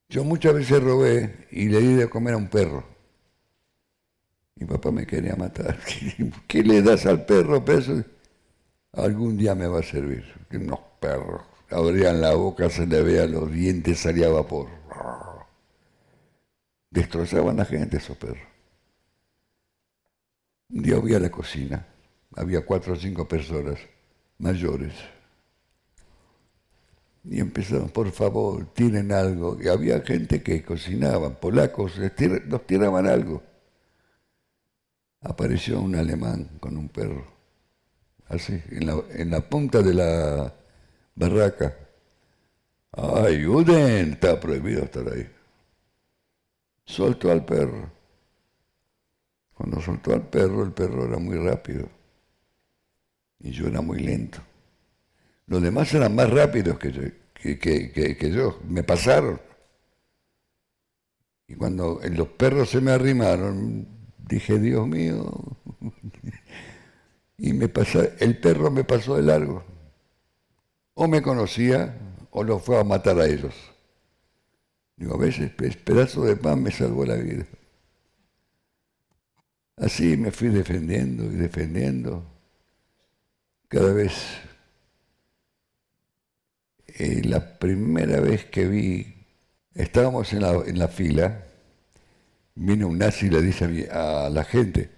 Yo 0.08 0.24
muchas 0.24 0.54
veces 0.54 0.82
robé 0.82 1.46
y 1.50 1.68
le 1.68 1.80
di 1.80 1.94
de 1.94 2.08
comer 2.08 2.34
a 2.34 2.36
un 2.36 2.48
perro. 2.48 2.84
Mi 4.54 4.66
papá 4.66 4.90
me 4.90 5.06
quería 5.06 5.36
matar. 5.36 5.78
¿Qué 6.46 6.62
le 6.62 6.82
das 6.82 7.06
al 7.06 7.26
perro? 7.26 7.64
Peso? 7.64 8.02
Algún 8.92 9.36
día 9.36 9.54
me 9.54 9.66
va 9.66 9.80
a 9.80 9.82
servir. 9.82 10.24
Unos 10.52 10.80
perros. 11.00 11.42
Abrían 11.70 12.20
la 12.20 12.34
boca, 12.34 12.70
se 12.70 12.86
le 12.86 13.02
veían 13.02 13.32
los 13.32 13.50
dientes, 13.50 13.98
salía 13.98 14.28
vapor. 14.28 14.68
Destrozaban 16.90 17.56
a 17.56 17.58
la 17.58 17.64
gente 17.64 17.96
esos 17.96 18.16
perros. 18.16 18.46
Un 20.70 20.82
día 20.82 20.98
voy 20.98 21.14
a 21.14 21.20
la 21.20 21.30
cocina. 21.30 21.86
Había 22.36 22.64
cuatro 22.64 22.94
o 22.94 22.96
cinco 22.96 23.26
personas 23.26 23.78
mayores 24.38 24.92
y 27.28 27.40
empezaron, 27.40 27.88
por 27.88 28.10
favor, 28.12 28.66
tienen 28.72 29.12
algo. 29.12 29.58
Y 29.60 29.68
había 29.68 30.00
gente 30.00 30.42
que 30.42 30.62
cocinaba, 30.62 31.30
polacos, 31.40 31.94
nos 32.46 32.66
tiraban 32.66 33.06
algo. 33.06 33.42
Apareció 35.20 35.80
un 35.80 35.96
alemán 35.96 36.58
con 36.60 36.76
un 36.76 36.88
perro, 36.88 37.26
así, 38.28 38.62
en 38.70 38.86
la, 38.86 39.02
en 39.10 39.30
la 39.30 39.40
punta 39.40 39.82
de 39.82 39.94
la 39.94 40.54
barraca. 41.16 41.74
¡Ayuden! 42.92 44.12
Está 44.12 44.38
prohibido 44.38 44.84
estar 44.84 45.06
ahí. 45.12 45.28
Soltó 46.84 47.32
al 47.32 47.44
perro. 47.44 47.90
Cuando 49.54 49.80
soltó 49.80 50.12
al 50.12 50.28
perro, 50.28 50.62
el 50.62 50.72
perro 50.72 51.06
era 51.06 51.18
muy 51.18 51.36
rápido. 51.36 51.88
Y 53.40 53.50
yo 53.50 53.66
era 53.66 53.80
muy 53.80 53.98
lento. 53.98 54.38
Los 55.46 55.62
demás 55.62 55.92
eran 55.94 56.14
más 56.14 56.28
rápidos 56.30 56.78
que 56.78 56.92
yo, 56.92 57.02
que, 57.34 58.32
yo. 58.32 58.60
me 58.68 58.82
pasaron. 58.82 59.40
Y 61.48 61.54
cuando 61.54 62.00
los 62.10 62.28
perros 62.28 62.70
se 62.70 62.80
me 62.80 62.90
arrimaron, 62.90 63.86
dije, 64.18 64.58
Dios 64.58 64.86
mío, 64.88 65.32
y 67.38 67.52
me 67.52 67.68
pasó, 67.68 68.02
el 68.18 68.38
perro 68.38 68.70
me 68.70 68.84
pasó 68.84 69.16
de 69.16 69.22
largo. 69.22 69.64
O 70.94 71.06
me 71.06 71.22
conocía 71.22 71.96
o 72.30 72.42
lo 72.42 72.58
fue 72.58 72.80
a 72.80 72.84
matar 72.84 73.18
a 73.20 73.26
ellos. 73.26 73.54
Digo, 74.96 75.14
a 75.14 75.18
veces 75.18 75.52
pedazo 75.52 76.24
de 76.24 76.36
pan 76.36 76.62
me 76.62 76.70
salvó 76.70 77.04
la 77.04 77.16
vida. 77.16 77.46
Así 79.76 80.16
me 80.16 80.30
fui 80.30 80.48
defendiendo 80.48 81.24
y 81.24 81.36
defendiendo. 81.36 82.24
Cada 83.68 83.92
vez, 83.92 84.12
eh, 86.98 87.22
la 87.24 87.58
primera 87.58 88.20
vez 88.20 88.46
que 88.46 88.66
vi, 88.66 89.14
estábamos 89.74 90.32
en 90.32 90.42
la, 90.42 90.52
en 90.66 90.78
la 90.78 90.88
fila, 90.88 91.44
viene 92.54 92.84
un 92.84 92.98
nazi 92.98 93.26
y 93.26 93.30
le 93.30 93.42
dice 93.42 93.88
a, 93.92 94.30
la 94.30 94.44
gente, 94.44 94.90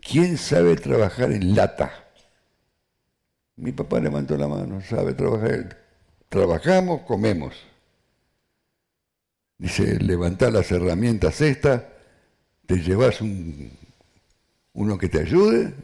¿quién 0.00 0.38
sabe 0.38 0.76
trabajar 0.76 1.32
en 1.32 1.54
lata? 1.54 1.92
Mi 3.56 3.72
papá 3.72 4.00
levantó 4.00 4.36
la 4.36 4.48
mano, 4.48 4.80
sabe 4.80 5.12
trabajar. 5.12 5.76
Trabajamos, 6.28 7.02
comemos. 7.02 7.54
Dice, 9.58 9.98
levantá 9.98 10.50
las 10.50 10.70
herramientas 10.70 11.40
estas, 11.40 11.82
te 12.66 12.76
llevas 12.76 13.20
un, 13.20 13.72
uno 14.72 14.96
que 14.96 15.08
te 15.08 15.20
ayude 15.20 15.74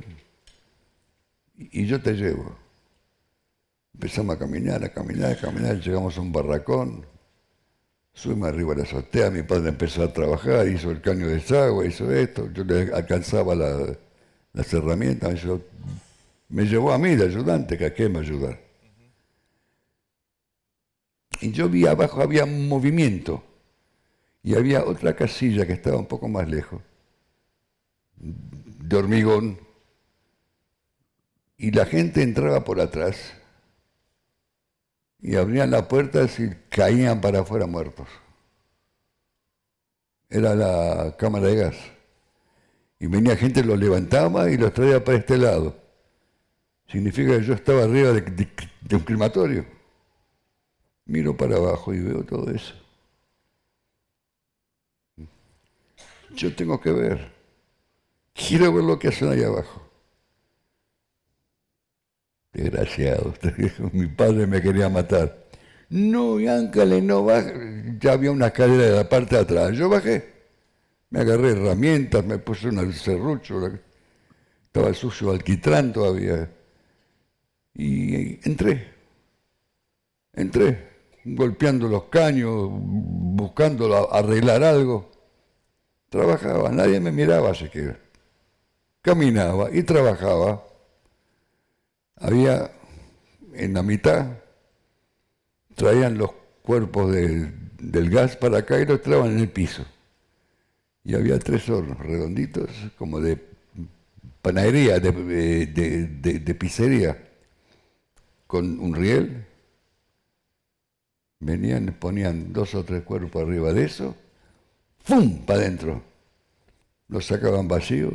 y 1.56 1.86
yo 1.86 2.00
te 2.00 2.12
llevo. 2.12 2.65
Empezamos 3.96 4.36
a 4.36 4.38
caminar, 4.38 4.84
a 4.84 4.90
caminar, 4.90 5.32
a 5.32 5.36
caminar, 5.36 5.80
llegamos 5.80 6.18
a 6.18 6.20
un 6.20 6.30
barracón, 6.30 7.06
subimos 8.12 8.48
arriba 8.48 8.74
de 8.74 8.82
la 8.82 8.86
azotea, 8.86 9.30
mi 9.30 9.42
padre 9.42 9.70
empezó 9.70 10.02
a 10.02 10.12
trabajar, 10.12 10.68
hizo 10.68 10.90
el 10.90 11.00
caño 11.00 11.26
de 11.26 11.36
desagüe, 11.36 11.86
hizo 11.86 12.12
esto, 12.12 12.52
yo 12.52 12.62
le 12.64 12.92
alcanzaba 12.92 13.54
las 13.54 14.74
herramientas, 14.74 15.40
me 16.50 16.66
llevó 16.66 16.92
a 16.92 16.98
mí 16.98 17.16
de 17.16 17.24
ayudante, 17.24 17.78
que 17.78 17.86
a 17.86 17.94
qué 17.94 18.10
me 18.10 18.18
ayudar. 18.18 18.60
Y 21.40 21.52
yo 21.52 21.70
vi 21.70 21.86
abajo 21.86 22.20
había 22.20 22.44
un 22.44 22.68
movimiento 22.68 23.42
y 24.42 24.56
había 24.56 24.84
otra 24.84 25.16
casilla 25.16 25.66
que 25.66 25.72
estaba 25.72 25.96
un 25.96 26.06
poco 26.06 26.28
más 26.28 26.46
lejos, 26.46 26.82
de 28.18 28.94
hormigón, 28.94 29.58
y 31.56 31.70
la 31.70 31.86
gente 31.86 32.22
entraba 32.22 32.62
por 32.62 32.78
atrás 32.78 33.32
y 35.20 35.36
abrían 35.36 35.70
la 35.70 35.88
puerta 35.88 36.24
y 36.24 36.50
caían 36.68 37.20
para 37.20 37.40
afuera 37.40 37.66
muertos. 37.66 38.08
Era 40.28 40.54
la 40.54 41.16
cámara 41.16 41.46
de 41.46 41.56
gas. 41.56 41.76
Y 42.98 43.06
venía 43.06 43.36
gente, 43.36 43.62
los 43.62 43.78
levantaba 43.78 44.50
y 44.50 44.56
los 44.56 44.72
traía 44.72 45.04
para 45.04 45.18
este 45.18 45.36
lado. 45.38 45.76
Significa 46.88 47.38
que 47.38 47.44
yo 47.44 47.54
estaba 47.54 47.84
arriba 47.84 48.12
de, 48.12 48.48
un 48.92 49.00
crematorio. 49.00 49.66
Miro 51.04 51.36
para 51.36 51.56
abajo 51.56 51.92
y 51.92 52.00
veo 52.00 52.24
todo 52.24 52.50
eso. 52.50 52.74
Yo 56.34 56.54
tengo 56.54 56.80
que 56.80 56.90
ver. 56.90 57.32
Quiero 58.34 58.72
ver 58.72 58.84
lo 58.84 58.98
que 58.98 59.08
hacen 59.08 59.30
ahí 59.30 59.42
abajo. 59.42 59.85
Desgraciado, 62.56 63.34
mi 63.92 64.06
padre 64.06 64.46
me 64.46 64.62
quería 64.62 64.88
matar. 64.88 65.44
No, 65.90 66.36
Áncale, 66.38 67.02
no 67.02 67.22
baje. 67.22 67.96
Ya 68.00 68.12
había 68.12 68.30
una 68.30 68.46
escalera 68.46 68.84
de 68.84 68.96
la 68.96 69.08
parte 69.08 69.36
de 69.36 69.42
atrás. 69.42 69.76
Yo 69.76 69.90
bajé. 69.90 70.32
Me 71.10 71.20
agarré 71.20 71.50
herramientas, 71.50 72.24
me 72.24 72.38
puse 72.38 72.68
un 72.68 72.92
serrucho. 72.94 73.60
Estaba 74.64 74.92
sucio 74.94 75.32
alquitrán 75.32 75.92
todavía. 75.92 76.50
Y 77.74 78.40
entré. 78.48 78.88
Entré, 80.32 80.88
golpeando 81.24 81.88
los 81.88 82.04
caños, 82.04 82.68
buscando 82.70 84.12
arreglar 84.14 84.64
algo. 84.64 85.10
Trabajaba, 86.08 86.70
nadie 86.70 87.00
me 87.00 87.12
miraba 87.12 87.50
así 87.50 87.68
que 87.68 87.96
caminaba 89.02 89.68
y 89.70 89.82
trabajaba. 89.82 90.64
Había 92.16 92.70
en 93.54 93.74
la 93.74 93.82
mitad, 93.82 94.38
traían 95.74 96.18
los 96.18 96.30
cuerpos 96.62 97.12
del 97.12 98.10
gas 98.10 98.36
para 98.36 98.58
acá 98.58 98.80
y 98.80 98.86
los 98.86 99.02
traían 99.02 99.32
en 99.32 99.38
el 99.40 99.48
piso. 99.48 99.84
Y 101.04 101.14
había 101.14 101.38
tres 101.38 101.68
hornos 101.68 101.98
redonditos, 101.98 102.70
como 102.98 103.20
de 103.20 103.38
panadería, 104.42 104.98
de, 104.98 105.66
de 105.66 106.54
pizzería, 106.54 107.16
con 108.46 108.80
un 108.80 108.94
riel. 108.94 109.46
Venían, 111.38 111.94
ponían 112.00 112.52
dos 112.52 112.74
o 112.74 112.82
tres 112.82 113.02
cuerpos 113.02 113.42
arriba 113.42 113.72
de 113.72 113.84
eso 113.84 114.16
¡fum! 115.06 115.38
para 115.46 115.60
adentro. 115.60 116.02
Los 117.08 117.26
sacaban 117.26 117.68
vacíos, 117.68 118.14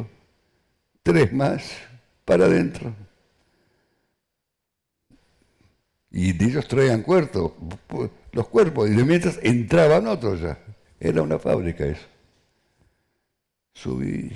tres 1.03 1.31
más 1.31 1.71
para 2.25 2.45
adentro. 2.45 2.93
Y 6.11 6.31
ellos 6.43 6.67
traían 6.67 7.03
cuerpos, 7.03 7.53
los 8.33 8.47
cuerpos, 8.47 8.89
y 8.89 8.93
de 8.93 9.03
mientras 9.03 9.39
entraban 9.41 10.07
otros 10.07 10.41
ya. 10.41 10.57
Era 10.99 11.21
una 11.21 11.39
fábrica 11.39 11.85
eso. 11.85 12.05
Subí, 13.73 14.31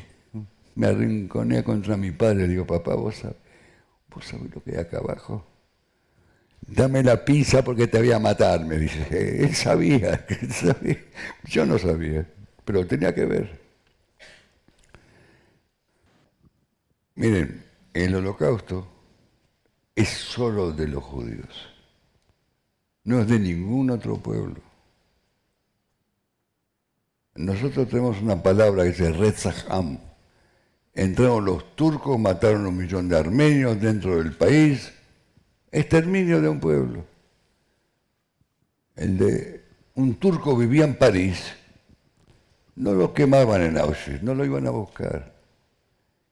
me 0.75 0.87
arrinconé 0.87 1.63
contra 1.63 1.97
mi 1.97 2.11
padre, 2.11 2.47
digo, 2.47 2.65
papá, 2.65 2.95
vos 2.95 3.15
sabés, 3.15 4.53
lo 4.53 4.63
que 4.63 4.71
hay 4.71 4.77
acá 4.77 4.97
abajo. 4.97 5.45
Dame 6.67 7.03
la 7.03 7.23
pizza 7.23 7.63
porque 7.63 7.87
te 7.87 7.99
voy 7.99 8.11
a 8.11 8.19
matar, 8.19 8.65
me 8.65 8.77
dice. 8.77 9.05
Él 9.43 9.53
sabía. 9.53 10.25
Yo 11.43 11.65
no 11.65 11.77
sabía 11.77 12.25
pero 12.65 12.85
tenía 12.85 13.13
que 13.13 13.25
ver. 13.25 13.59
Miren, 17.15 17.63
el 17.93 18.15
holocausto 18.15 18.87
es 19.95 20.09
solo 20.09 20.71
de 20.71 20.87
los 20.87 21.03
judíos, 21.03 21.69
no 23.03 23.21
es 23.21 23.27
de 23.27 23.39
ningún 23.39 23.89
otro 23.91 24.17
pueblo. 24.17 24.61
Nosotros 27.35 27.89
tenemos 27.89 28.21
una 28.21 28.41
palabra 28.41 28.83
que 28.83 28.89
dice 28.89 29.11
Retzaham. 29.11 29.99
Entraron 30.93 31.43
los 31.43 31.75
turcos, 31.75 32.17
mataron 32.17 32.65
un 32.65 32.77
millón 32.77 33.09
de 33.09 33.17
armenios 33.17 33.79
dentro 33.79 34.17
del 34.17 34.33
país. 34.37 34.93
Exterminio 35.69 36.41
de 36.41 36.47
un 36.47 36.59
pueblo. 36.61 37.05
El 38.95 39.17
de 39.17 39.65
un 39.95 40.15
turco 40.15 40.55
vivía 40.55 40.85
en 40.85 40.97
París 40.97 41.53
no 42.75 42.93
lo 42.93 43.13
quemaban 43.13 43.61
en 43.61 43.77
Auschwitz, 43.77 44.21
no 44.21 44.33
lo 44.33 44.45
iban 44.45 44.67
a 44.67 44.69
buscar. 44.69 45.33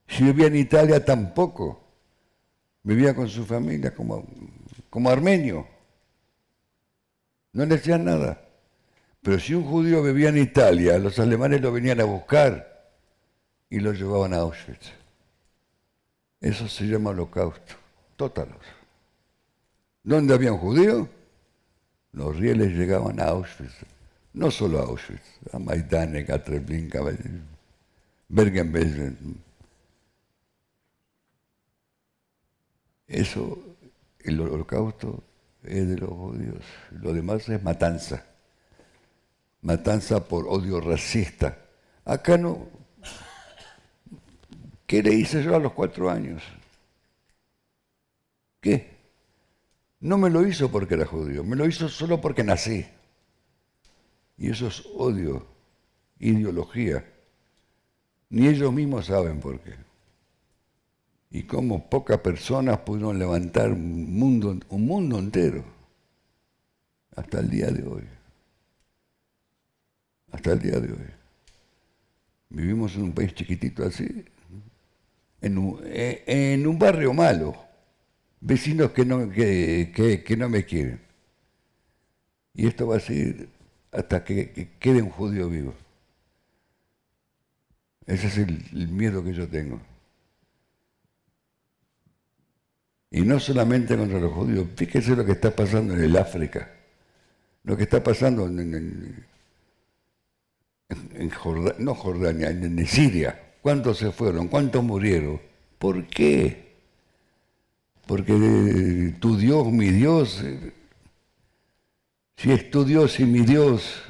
Si 0.08 0.24
vivía 0.24 0.48
en 0.48 0.58
Italia 0.58 1.04
tampoco. 1.04 1.83
Vivía 2.84 3.16
con 3.16 3.30
su 3.30 3.46
familia 3.46 3.94
como, 3.94 4.26
como 4.90 5.10
armenio. 5.10 5.68
No 7.54 7.66
le 7.66 7.76
hacían 7.76 8.06
nada. 8.06 8.42
Pero 9.22 9.40
si 9.40 9.54
un 9.54 9.64
judío 9.64 10.04
vivía 10.04 10.30
en 10.30 10.38
Italia, 10.38 10.98
los 11.00 11.18
alemanes 11.20 11.62
lo 11.62 11.72
venían 11.72 12.02
a 12.02 12.04
buscar 12.04 12.92
y 13.70 13.80
lo 13.80 13.94
llevaban 13.94 14.34
a 14.34 14.38
Auschwitz. 14.38 14.92
Eso 16.42 16.68
se 16.68 16.86
llama 16.86 17.12
holocausto. 17.12 17.76
Tótalos. 18.18 18.66
¿Dónde 20.04 20.34
había 20.34 20.52
un 20.52 20.60
judío? 20.60 21.08
Los 22.12 22.36
rieles 22.36 22.74
llegaban 22.74 23.20
a 23.22 23.26
Auschwitz 23.26 23.86
no 24.34 24.50
solo 24.50 24.80
a 24.80 24.84
Auschwitz, 24.84 25.40
a 25.52 25.60
Majdanek, 25.60 26.30
a 26.30 26.44
Treblinka, 26.44 27.02
Bergen-Belsen. 28.30 29.43
Eso, 33.08 33.58
el 34.20 34.40
holocausto 34.40 35.24
es 35.64 35.88
de 35.88 35.98
los 35.98 36.10
judíos. 36.10 36.64
Lo 36.92 37.14
demás 37.14 37.48
es 37.50 37.62
matanza. 37.64 38.26
Matanza 39.62 40.24
por 40.24 40.48
odio 40.48 40.82
racista. 40.82 41.58
Acá 42.06 42.38
no. 42.38 42.68
¿Qué 44.86 45.02
le 45.02 45.14
hice 45.14 45.42
yo 45.42 45.56
a 45.56 45.60
los 45.60 45.74
cuatro 45.74 46.10
años? 46.10 46.44
¿Qué? 48.60 48.94
No 50.00 50.18
me 50.18 50.30
lo 50.30 50.46
hizo 50.46 50.70
porque 50.70 50.96
era 50.96 51.06
judío, 51.06 51.44
me 51.44 51.56
lo 51.56 51.66
hizo 51.66 51.88
solo 51.88 52.20
porque 52.20 52.44
nací. 52.44 52.86
Y 54.38 54.50
eso 54.50 54.68
es 54.68 54.86
odio, 54.96 55.46
ideología. 56.20 57.06
Ni 58.30 58.48
ellos 58.48 58.74
mismos 58.74 59.06
saben 59.06 59.40
por 59.40 59.60
qué. 59.62 59.76
Y 61.34 61.44
cómo 61.44 61.90
pocas 61.90 62.20
personas 62.20 62.78
pudieron 62.82 63.18
levantar 63.18 63.72
un 63.72 64.14
mundo, 64.14 64.56
un 64.70 64.86
mundo 64.86 65.18
entero 65.18 65.66
hasta 67.16 67.40
el 67.40 67.50
día 67.50 67.72
de 67.72 67.84
hoy. 67.88 68.04
Hasta 70.32 70.52
el 70.52 70.60
día 70.60 70.80
de 70.80 70.94
hoy. 70.94 71.08
Vivimos 72.50 72.96
en 72.96 73.02
un 73.06 73.14
país 73.14 73.34
chiquitito 73.34 73.84
así, 73.84 74.26
en 75.42 75.58
un, 75.58 75.82
eh, 75.86 76.24
en 76.28 76.68
un 76.68 76.78
barrio 76.78 77.16
malo, 77.16 77.58
vecinos 78.40 78.92
que 78.92 79.04
no, 79.04 79.28
que, 79.28 80.22
que, 80.24 80.38
no 80.38 80.50
me 80.50 80.64
quieren. 80.66 81.02
Y 82.54 82.68
esto 82.68 82.86
va 82.86 82.98
a 82.98 83.00
seguir 83.00 83.50
hasta 83.92 84.24
que, 84.24 84.70
quede 84.78 85.02
un 85.02 85.10
judío 85.10 85.50
vivo. 85.50 85.74
Ese 88.06 88.28
es 88.28 88.38
el 88.38 88.88
miedo 88.90 89.24
que 89.24 89.34
yo 89.34 89.48
tengo. 89.48 89.82
Y 93.14 93.22
no 93.22 93.40
solamente 93.40 93.96
contra 93.96 94.20
los 94.20 94.34
judíos, 94.34 94.68
fíjese 94.76 95.16
lo 95.16 95.24
que 95.24 95.34
está 95.34 95.56
pasando 95.56 95.94
en 95.94 96.04
el 96.04 96.18
África, 96.18 96.68
lo 97.64 97.78
que 97.78 97.84
está 97.84 98.04
pasando 98.04 98.48
en, 98.48 99.24
Jordania, 101.30 101.76
no 101.78 101.94
Jordania, 101.94 102.50
en, 102.50 102.88
Siria. 102.88 103.40
¿Cuántos 103.62 104.00
se 104.00 104.12
fueron? 104.12 104.48
¿Cuántos 104.48 104.84
murieron? 104.84 105.40
¿Por 105.78 106.08
qué? 106.08 106.74
Porque 108.08 109.14
tu 109.20 109.38
Dios, 109.38 109.72
mi 109.72 109.92
Dios, 109.92 110.42
eh, 110.44 110.74
si 112.36 112.52
es 112.52 112.72
tu 112.72 112.84
Dios 112.84 113.20
y 113.20 113.26
mi 113.26 113.42
Dios, 113.42 114.02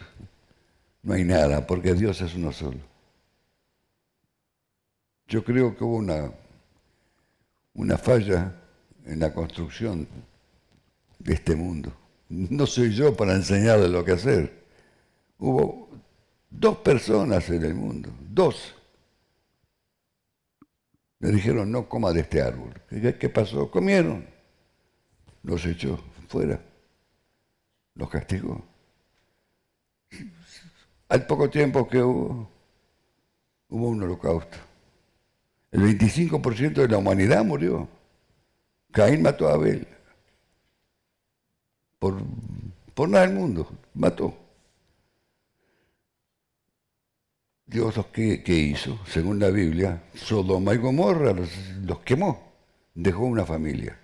no 1.01 1.13
hay 1.13 1.25
nada, 1.25 1.67
porque 1.67 1.93
Dios 1.93 2.21
es 2.21 2.35
uno 2.35 2.53
solo. 2.53 2.79
Yo 5.27 5.43
creo 5.43 5.75
que 5.75 5.83
hubo 5.83 5.97
una 7.73 7.97
falla 7.97 8.62
en 9.05 9.19
la 9.19 9.33
construcción 9.33 10.07
de 11.19 11.33
este 11.33 11.55
mundo. 11.55 11.93
No 12.29 12.65
soy 12.65 12.93
yo 12.93 13.15
para 13.15 13.33
enseñarle 13.33 13.87
lo 13.87 14.03
que 14.03 14.13
hacer. 14.13 14.63
Hubo 15.37 15.89
dos 16.49 16.77
personas 16.77 17.49
en 17.49 17.63
el 17.63 17.75
mundo, 17.75 18.09
dos. 18.29 18.75
Le 21.19 21.31
dijeron, 21.31 21.71
no 21.71 21.87
coma 21.87 22.11
de 22.11 22.21
este 22.21 22.41
árbol. 22.41 22.73
¿Qué 22.89 23.29
pasó? 23.29 23.69
Comieron. 23.71 24.25
Los 25.43 25.65
echó 25.65 25.99
fuera. 26.27 26.59
Los 27.95 28.09
castigó. 28.09 28.63
Al 31.09 31.25
poco 31.27 31.49
tiempo 31.49 31.87
que 31.87 32.01
hubo, 32.01 32.49
hubo 33.69 33.87
un 33.87 34.03
holocausto. 34.03 34.57
El 35.71 35.81
25% 35.81 36.73
de 36.73 36.87
la 36.87 36.97
humanidad 36.97 37.43
murió. 37.43 37.87
Caín 38.93 39.23
mató 39.23 39.47
a 39.49 39.53
Abel. 39.53 39.87
Por, 41.97 42.21
por 42.93 43.09
nada 43.09 43.25
del 43.25 43.35
mundo, 43.35 43.67
mató. 43.95 44.37
Dios 47.65 47.95
¿qué, 48.13 48.43
¿qué, 48.43 48.53
hizo? 48.53 48.99
Según 49.07 49.39
la 49.39 49.49
Biblia, 49.49 50.03
Sodoma 50.13 50.75
y 50.75 50.77
Gomorra 50.77 51.33
los, 51.33 51.49
los, 51.81 52.01
quemó. 52.01 52.53
Dejó 52.93 53.25
una 53.25 53.47
familia. 53.47 53.97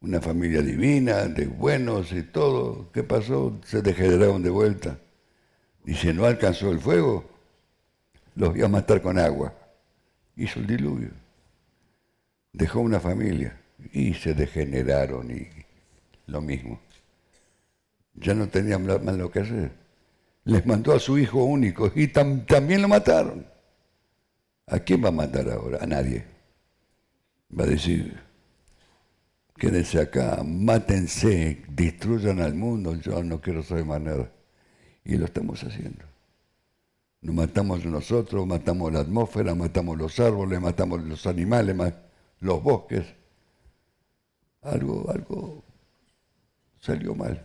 Una 0.00 0.22
familia 0.22 0.62
divina, 0.62 1.26
de 1.26 1.46
buenos 1.46 2.12
y 2.12 2.22
todo. 2.22 2.90
¿Qué 2.92 3.02
pasó? 3.02 3.60
Se 3.62 3.82
degeneraron 3.82 4.42
de 4.42 4.48
vuelta. 4.48 4.98
Y 5.84 5.94
si 5.94 6.14
no 6.14 6.24
alcanzó 6.24 6.70
el 6.70 6.80
fuego, 6.80 7.28
los 8.36 8.56
iba 8.56 8.66
a 8.66 8.70
matar 8.70 9.02
con 9.02 9.18
agua. 9.18 9.52
Hizo 10.34 10.60
el 10.60 10.66
diluvio. 10.66 11.10
Dejó 12.54 12.80
una 12.80 12.98
familia 12.98 13.61
y 13.92 14.14
se 14.14 14.34
degeneraron 14.34 15.30
y 15.30 15.48
lo 16.26 16.40
mismo. 16.40 16.80
Ya 18.14 18.34
no 18.34 18.48
tenían 18.48 18.86
más 18.86 19.16
lo 19.16 19.30
que 19.30 19.40
hacer. 19.40 19.72
Les 20.44 20.66
mandó 20.66 20.92
a 20.92 21.00
su 21.00 21.18
hijo 21.18 21.44
único 21.44 21.90
y 21.94 22.08
también 22.08 22.82
lo 22.82 22.88
mataron. 22.88 23.46
¿A 24.66 24.78
quién 24.78 25.04
va 25.04 25.08
a 25.08 25.12
matar 25.12 25.50
ahora? 25.50 25.78
A 25.80 25.86
nadie. 25.86 26.24
Va 27.58 27.64
a 27.64 27.66
decir, 27.66 28.18
quédense 29.56 30.00
acá, 30.00 30.42
mátense, 30.44 31.62
destruyan 31.68 32.40
al 32.40 32.54
mundo, 32.54 32.94
yo 32.96 33.22
no 33.22 33.40
quiero 33.40 33.62
saber 33.62 33.84
más 33.84 34.00
nada. 34.00 34.30
Y 35.04 35.16
lo 35.16 35.26
estamos 35.26 35.62
haciendo. 35.62 36.04
Nos 37.20 37.34
matamos 37.34 37.84
nosotros, 37.84 38.46
matamos 38.46 38.92
la 38.92 39.00
atmósfera, 39.00 39.54
matamos 39.54 39.98
los 39.98 40.18
árboles, 40.18 40.60
matamos 40.60 41.02
los 41.04 41.26
animales, 41.26 41.76
los 42.40 42.62
bosques 42.62 43.04
algo, 44.62 45.10
algo 45.10 45.64
salió 46.80 47.14
mal. 47.14 47.44